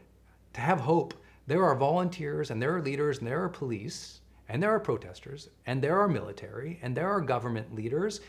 to 0.53 0.61
have 0.61 0.80
hope, 0.80 1.14
there 1.45 1.64
are 1.64 1.76
volunteers 1.76 2.49
and 2.49 2.61
there 2.61 2.76
are 2.76 2.81
leaders 2.81 3.19
and 3.19 3.27
there 3.27 3.43
are 3.43 3.49
police 3.49 4.22
and 4.50 4.62
there 4.62 4.72
are 4.72 4.80
protesters 4.80 5.50
and 5.68 5.82
there 5.82 6.02
are 6.02 6.08
military 6.08 6.80
and 6.82 6.98
there 6.98 7.08
are 7.08 7.22
government 7.22 7.74
leaders 7.74 8.20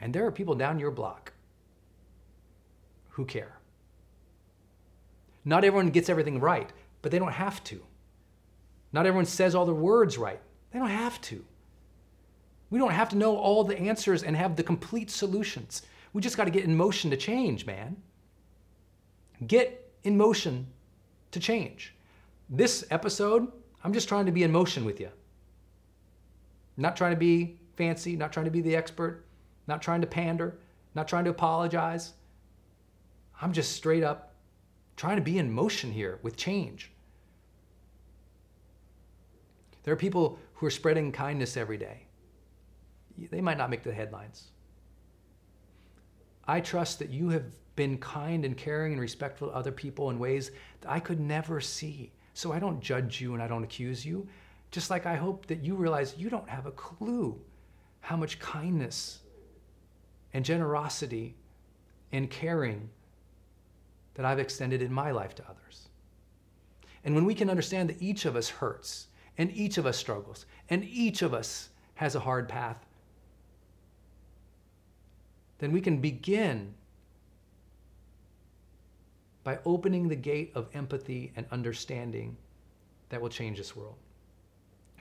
and 0.00 0.12
there 0.12 0.26
are 0.26 0.32
people 0.32 0.56
down 0.56 0.80
your 0.80 0.90
block 0.90 1.32
who 3.10 3.24
care. 3.24 3.56
Not 5.44 5.64
everyone 5.64 5.90
gets 5.90 6.08
everything 6.08 6.40
right, 6.40 6.70
but 7.00 7.12
they 7.12 7.18
don't 7.18 7.32
have 7.32 7.62
to. 7.64 7.80
Not 8.92 9.06
everyone 9.06 9.26
says 9.26 9.54
all 9.54 9.64
the 9.64 9.72
words 9.72 10.18
right. 10.18 10.40
They 10.72 10.78
don't 10.80 10.88
have 10.88 11.20
to. 11.22 11.44
We 12.70 12.78
don't 12.78 12.90
have 12.90 13.10
to 13.10 13.16
know 13.16 13.36
all 13.36 13.64
the 13.64 13.78
answers 13.78 14.22
and 14.22 14.36
have 14.36 14.56
the 14.56 14.62
complete 14.62 15.10
solutions. 15.10 15.82
We 16.12 16.22
just 16.22 16.36
got 16.36 16.44
to 16.44 16.50
get 16.50 16.64
in 16.64 16.76
motion 16.76 17.10
to 17.10 17.16
change, 17.16 17.66
man. 17.66 17.96
Get 19.46 19.92
in 20.02 20.16
motion 20.16 20.66
to 21.30 21.40
change. 21.40 21.94
This 22.48 22.84
episode, 22.90 23.50
I'm 23.84 23.92
just 23.92 24.08
trying 24.08 24.26
to 24.26 24.32
be 24.32 24.42
in 24.42 24.50
motion 24.50 24.84
with 24.84 25.00
you. 25.00 25.10
Not 26.76 26.96
trying 26.96 27.12
to 27.12 27.16
be 27.16 27.58
fancy, 27.76 28.16
not 28.16 28.32
trying 28.32 28.44
to 28.44 28.50
be 28.50 28.60
the 28.60 28.76
expert, 28.76 29.24
not 29.66 29.82
trying 29.82 30.00
to 30.00 30.06
pander, 30.06 30.58
not 30.94 31.08
trying 31.08 31.24
to 31.24 31.30
apologize. 31.30 32.12
I'm 33.40 33.52
just 33.52 33.72
straight 33.72 34.02
up 34.02 34.34
trying 34.96 35.16
to 35.16 35.22
be 35.22 35.38
in 35.38 35.50
motion 35.50 35.90
here 35.90 36.18
with 36.22 36.36
change. 36.36 36.92
There 39.84 39.92
are 39.92 39.96
people 39.96 40.38
who 40.54 40.66
are 40.66 40.70
spreading 40.70 41.10
kindness 41.12 41.56
every 41.56 41.78
day 41.78 42.06
they 43.30 43.40
might 43.40 43.58
not 43.58 43.70
make 43.70 43.82
the 43.82 43.92
headlines. 43.92 44.48
I 46.46 46.60
trust 46.60 46.98
that 46.98 47.10
you 47.10 47.28
have 47.30 47.44
been 47.76 47.98
kind 47.98 48.44
and 48.44 48.56
caring 48.56 48.92
and 48.92 49.00
respectful 49.00 49.48
to 49.48 49.54
other 49.54 49.72
people 49.72 50.10
in 50.10 50.18
ways 50.18 50.50
that 50.80 50.90
I 50.90 51.00
could 51.00 51.20
never 51.20 51.60
see. 51.60 52.12
So 52.34 52.52
I 52.52 52.58
don't 52.58 52.80
judge 52.80 53.20
you 53.20 53.34
and 53.34 53.42
I 53.42 53.48
don't 53.48 53.64
accuse 53.64 54.04
you. 54.04 54.26
Just 54.72 54.90
like 54.90 55.04
I 55.06 55.14
hope 55.14 55.46
that 55.46 55.62
you 55.62 55.76
realize 55.76 56.16
you 56.18 56.30
don't 56.30 56.48
have 56.48 56.66
a 56.66 56.72
clue 56.72 57.38
how 58.00 58.16
much 58.16 58.40
kindness 58.40 59.20
and 60.32 60.44
generosity 60.44 61.36
and 62.10 62.28
caring 62.30 62.88
that 64.14 64.24
I've 64.24 64.38
extended 64.38 64.82
in 64.82 64.92
my 64.92 65.10
life 65.10 65.34
to 65.36 65.44
others. 65.44 65.88
And 67.04 67.14
when 67.14 67.26
we 67.26 67.34
can 67.34 67.50
understand 67.50 67.90
that 67.90 68.00
each 68.02 68.24
of 68.24 68.34
us 68.34 68.48
hurts 68.48 69.08
and 69.36 69.52
each 69.52 69.76
of 69.76 69.84
us 69.84 69.98
struggles 69.98 70.46
and 70.70 70.84
each 70.84 71.20
of 71.20 71.34
us 71.34 71.68
has 71.94 72.14
a 72.14 72.20
hard 72.20 72.48
path, 72.48 72.78
then 75.58 75.70
we 75.70 75.82
can 75.82 75.98
begin 75.98 76.72
by 79.44 79.58
opening 79.66 80.08
the 80.08 80.16
gate 80.16 80.50
of 80.54 80.68
empathy 80.72 81.30
and 81.36 81.44
understanding 81.50 82.36
that 83.10 83.20
will 83.20 83.28
change 83.28 83.58
this 83.58 83.76
world. 83.76 83.96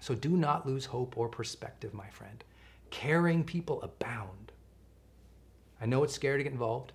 So 0.01 0.15
do 0.15 0.29
not 0.31 0.65
lose 0.65 0.83
hope 0.85 1.15
or 1.15 1.29
perspective, 1.29 1.93
my 1.93 2.09
friend. 2.09 2.43
Caring 2.89 3.43
people 3.43 3.81
abound. 3.83 4.51
I 5.79 5.85
know 5.85 6.03
it's 6.03 6.13
scary 6.13 6.39
to 6.39 6.43
get 6.43 6.51
involved. 6.51 6.91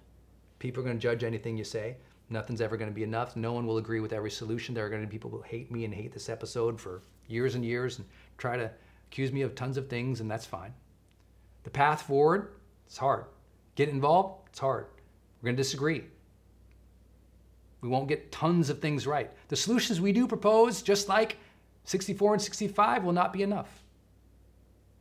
People 0.59 0.83
are 0.83 0.85
going 0.85 0.99
to 0.99 1.03
judge 1.03 1.23
anything 1.23 1.57
you 1.57 1.65
say. 1.65 1.97
Nothing's 2.31 2.61
ever 2.61 2.77
going 2.77 2.91
to 2.91 2.95
be 2.95 3.05
enough. 3.05 3.37
No 3.37 3.53
one 3.53 3.65
will 3.65 3.79
agree 3.79 4.01
with 4.01 4.13
every 4.13 4.31
solution. 4.31 4.75
There 4.75 4.85
are 4.85 4.91
going 4.91 5.03
to 5.03 5.07
be 5.07 5.13
people 5.13 5.31
who 5.31 5.41
hate 5.43 5.71
me 5.71 5.85
and 5.85 5.95
hate 5.95 6.13
this 6.13 6.29
episode 6.29 6.81
for 6.81 7.03
years 7.29 7.55
and 7.55 7.65
years 7.65 7.99
and 7.99 8.09
try 8.39 8.57
to 8.57 8.71
accuse 9.09 9.31
me 9.31 9.43
of 9.43 9.55
tons 9.55 9.77
of 9.77 9.89
things, 9.89 10.21
and 10.21 10.29
that's 10.29 10.45
fine. 10.45 10.75
The 11.63 11.71
path 11.71 12.03
forward, 12.03 12.55
it's 12.87 12.99
hard. 12.99 13.27
Get 13.77 13.89
involved, 13.89 14.49
it's 14.49 14.59
hard. 14.59 14.87
We're 15.41 15.47
going 15.47 15.57
to 15.57 15.63
disagree. 15.63 16.03
We 17.83 17.89
won't 17.89 18.09
get 18.09 18.33
tons 18.33 18.69
of 18.69 18.81
things 18.81 19.07
right. 19.07 19.31
The 19.47 19.55
solutions 19.55 20.01
we 20.01 20.11
do 20.11 20.27
propose, 20.27 20.83
just 20.83 21.09
like 21.09 21.37
64 21.87 22.35
and 22.35 22.43
65, 22.43 23.05
will 23.05 23.13
not 23.13 23.33
be 23.33 23.43
enough. 23.43 23.83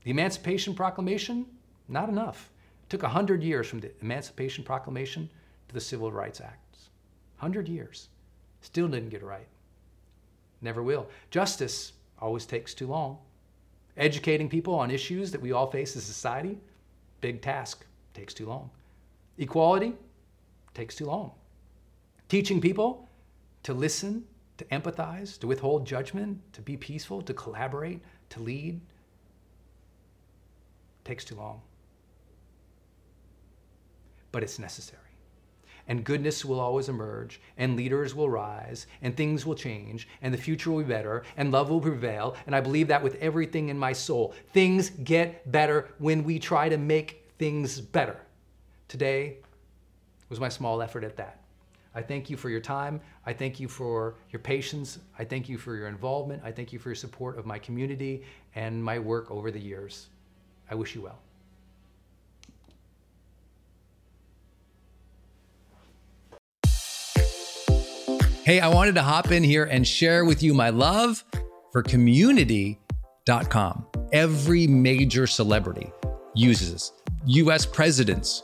The 0.04 0.12
Emancipation 0.12 0.74
Proclamation, 0.76 1.46
not 1.88 2.10
enough. 2.10 2.52
It 2.84 2.90
took 2.90 3.02
100 3.02 3.44
years 3.44 3.68
from 3.68 3.80
the 3.80 3.92
Emancipation 4.02 4.64
Proclamation 4.64 5.30
to 5.68 5.74
the 5.74 5.82
Civil 5.82 6.12
Rights 6.12 6.40
Acts. 6.40 6.90
100 7.40 7.68
years. 7.68 8.10
Still 8.62 8.88
didn't 8.88 9.10
get 9.10 9.22
it 9.22 9.26
right. 9.26 9.48
Never 10.62 10.84
will. 10.84 11.10
Justice 11.32 11.94
always 12.20 12.46
takes 12.46 12.74
too 12.74 12.88
long. 12.88 13.18
Educating 13.98 14.48
people 14.48 14.76
on 14.76 14.92
issues 14.92 15.32
that 15.32 15.42
we 15.42 15.52
all 15.52 15.70
face 15.70 15.96
as 15.96 16.04
a 16.04 16.14
society, 16.14 16.60
big 17.22 17.42
task, 17.42 17.86
takes 18.14 18.34
too 18.34 18.46
long. 18.46 18.70
Equality 19.38 19.94
takes 20.74 20.96
too 20.96 21.06
long. 21.06 21.32
Teaching 22.30 22.62
people 22.62 23.10
to 23.64 23.74
listen, 23.74 24.26
to 24.58 24.66
empathize, 24.66 25.40
to 25.40 25.48
withhold 25.48 25.86
judgment, 25.86 26.42
to 26.54 26.62
be 26.62 26.78
peaceful, 26.78 27.22
to 27.22 27.34
collaborate, 27.34 28.02
to 28.30 28.40
lead 28.40 28.80
takes 31.04 31.24
too 31.24 31.36
long. 31.36 31.62
But 34.32 34.44
it's 34.44 34.58
necessary 34.58 35.06
and 35.88 36.04
goodness 36.04 36.44
will 36.44 36.60
always 36.60 36.90
emerge, 36.90 37.40
and 37.58 37.76
leaders 37.76 38.16
will 38.16 38.30
rise, 38.30 38.88
and 39.02 39.16
things 39.16 39.46
will 39.46 39.56
change, 39.56 40.08
and 40.22 40.34
the 40.34 40.38
future 40.38 40.72
will 40.72 40.82
be 40.82 40.86
better, 40.86 41.24
and 41.38 41.52
love 41.52 41.70
will 41.70 41.82
prevail. 41.82 42.36
And 42.46 42.56
I 42.56 42.62
believe 42.62 42.88
that 42.88 43.04
with 43.04 43.16
everything 43.16 43.70
in 43.70 43.78
my 43.78 43.94
soul. 43.94 44.34
Things 44.54 44.90
get 44.90 45.52
better 45.52 45.90
when 46.00 46.24
we 46.24 46.40
try 46.40 46.70
to 46.70 46.78
make 46.78 47.30
things 47.38 47.80
better. 47.80 48.20
Today 48.88 49.38
was 50.30 50.40
my 50.40 50.50
small 50.50 50.82
effort 50.82 51.04
at 51.04 51.18
that. 51.18 51.42
I 51.96 52.02
thank 52.02 52.30
you 52.30 52.36
for 52.36 52.50
your 52.50 52.60
time. 52.60 53.00
I 53.26 53.32
thank 53.32 53.60
you 53.60 53.70
for 53.70 54.16
your 54.30 54.42
patience. 54.42 55.00
I 55.18 55.24
thank 55.24 55.48
you 55.48 55.58
for 55.58 55.76
your 55.76 55.88
involvement. 55.88 56.44
I 56.44 56.52
thank 56.52 56.74
you 56.74 56.80
for 56.80 56.90
your 56.90 56.96
support 56.96 57.40
of 57.40 57.46
my 57.46 57.58
community 57.58 58.24
and 58.54 58.84
my 58.84 59.00
work 59.00 59.32
over 59.32 59.50
the 59.50 59.60
years. 59.60 60.08
I 60.70 60.76
wish 60.76 60.94
you 60.94 61.02
well. 61.02 61.20
Hey, 68.44 68.60
I 68.60 68.68
wanted 68.68 68.94
to 68.96 69.02
hop 69.02 69.32
in 69.32 69.44
here 69.44 69.64
and 69.64 69.88
share 69.88 70.24
with 70.24 70.44
you 70.44 70.54
my 70.54 70.70
love 70.70 71.24
for 71.72 71.82
community.com. 71.82 73.88
Every 74.12 74.68
major 74.68 75.26
celebrity 75.26 75.92
uses 76.36 76.72
this. 76.72 76.92
US 77.26 77.66
presidents 77.66 78.44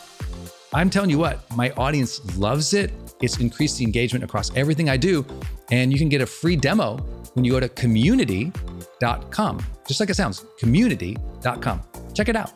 I'm 0.73 0.89
telling 0.89 1.09
you 1.09 1.17
what, 1.17 1.39
my 1.57 1.71
audience 1.71 2.37
loves 2.37 2.73
it. 2.73 2.93
It's 3.21 3.37
increased 3.39 3.77
the 3.77 3.83
engagement 3.83 4.23
across 4.23 4.55
everything 4.55 4.89
I 4.89 4.95
do. 4.95 5.25
And 5.69 5.91
you 5.91 5.99
can 5.99 6.07
get 6.07 6.21
a 6.21 6.25
free 6.25 6.55
demo 6.55 6.95
when 7.33 7.43
you 7.43 7.51
go 7.51 7.59
to 7.59 7.67
community.com. 7.67 9.65
Just 9.85 9.99
like 9.99 10.09
it 10.09 10.15
sounds, 10.15 10.45
community.com. 10.59 11.81
Check 12.13 12.29
it 12.29 12.37
out. 12.37 12.53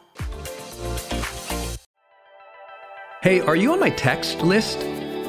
Hey, 3.21 3.41
are 3.41 3.55
you 3.55 3.73
on 3.73 3.79
my 3.81 3.89
text 3.89 4.41
list? 4.41 4.79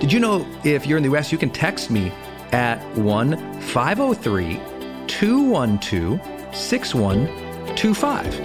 Did 0.01 0.13
you 0.13 0.21
know 0.21 0.47
if 0.63 0.87
you're 0.87 0.99
in 0.99 1.03
the 1.03 1.17
US, 1.17 1.33
you 1.33 1.39
can 1.39 1.51
text 1.51 1.91
me 1.91 2.13
at 2.53 2.79
1 2.97 3.61
503 3.63 4.61
212 5.09 6.21
6125. 6.55 8.41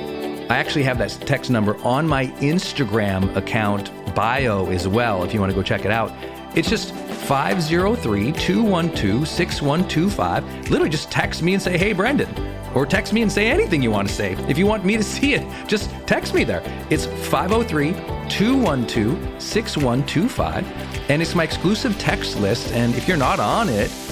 I 0.50 0.58
actually 0.58 0.84
have 0.84 0.98
that 0.98 1.12
text 1.26 1.52
number 1.52 1.78
on 1.86 2.08
my 2.08 2.28
Instagram 2.40 3.36
account 3.36 3.92
bio 4.12 4.68
as 4.68 4.88
well 4.88 5.24
if 5.24 5.34
you 5.34 5.40
want 5.40 5.52
to 5.52 5.56
go 5.56 5.64
check 5.64 5.86
it 5.86 5.92
out. 5.92 6.12
It's 6.54 6.70
just 6.70 6.94
503 6.94 8.32
212 8.34 9.28
6125. 9.28 10.70
Literally 10.70 10.90
just 10.90 11.10
text 11.10 11.42
me 11.42 11.54
and 11.54 11.62
say, 11.62 11.78
hey, 11.78 11.94
Brendon. 11.94 12.30
Or 12.76 12.86
text 12.86 13.14
me 13.14 13.22
and 13.22 13.32
say 13.32 13.50
anything 13.50 13.82
you 13.82 13.92
want 13.92 14.08
to 14.08 14.14
say. 14.14 14.34
If 14.48 14.58
you 14.58 14.66
want 14.66 14.86
me 14.86 14.98
to 14.98 15.04
see 15.16 15.34
it, 15.34 15.68
just 15.68 15.90
text 16.06 16.34
me 16.34 16.44
there. 16.44 16.62
It's 16.90 17.06
503 17.06 17.94
212 18.30 19.42
6125. 19.42 21.10
And 21.10 21.22
it's 21.22 21.36
my 21.36 21.44
exclusive 21.44 21.98
text 21.98 22.40
list. 22.40 22.72
And 22.74 22.96
if 22.96 23.08
you're 23.08 23.18
not 23.18 23.40
on 23.40 23.70
it, 23.70 23.90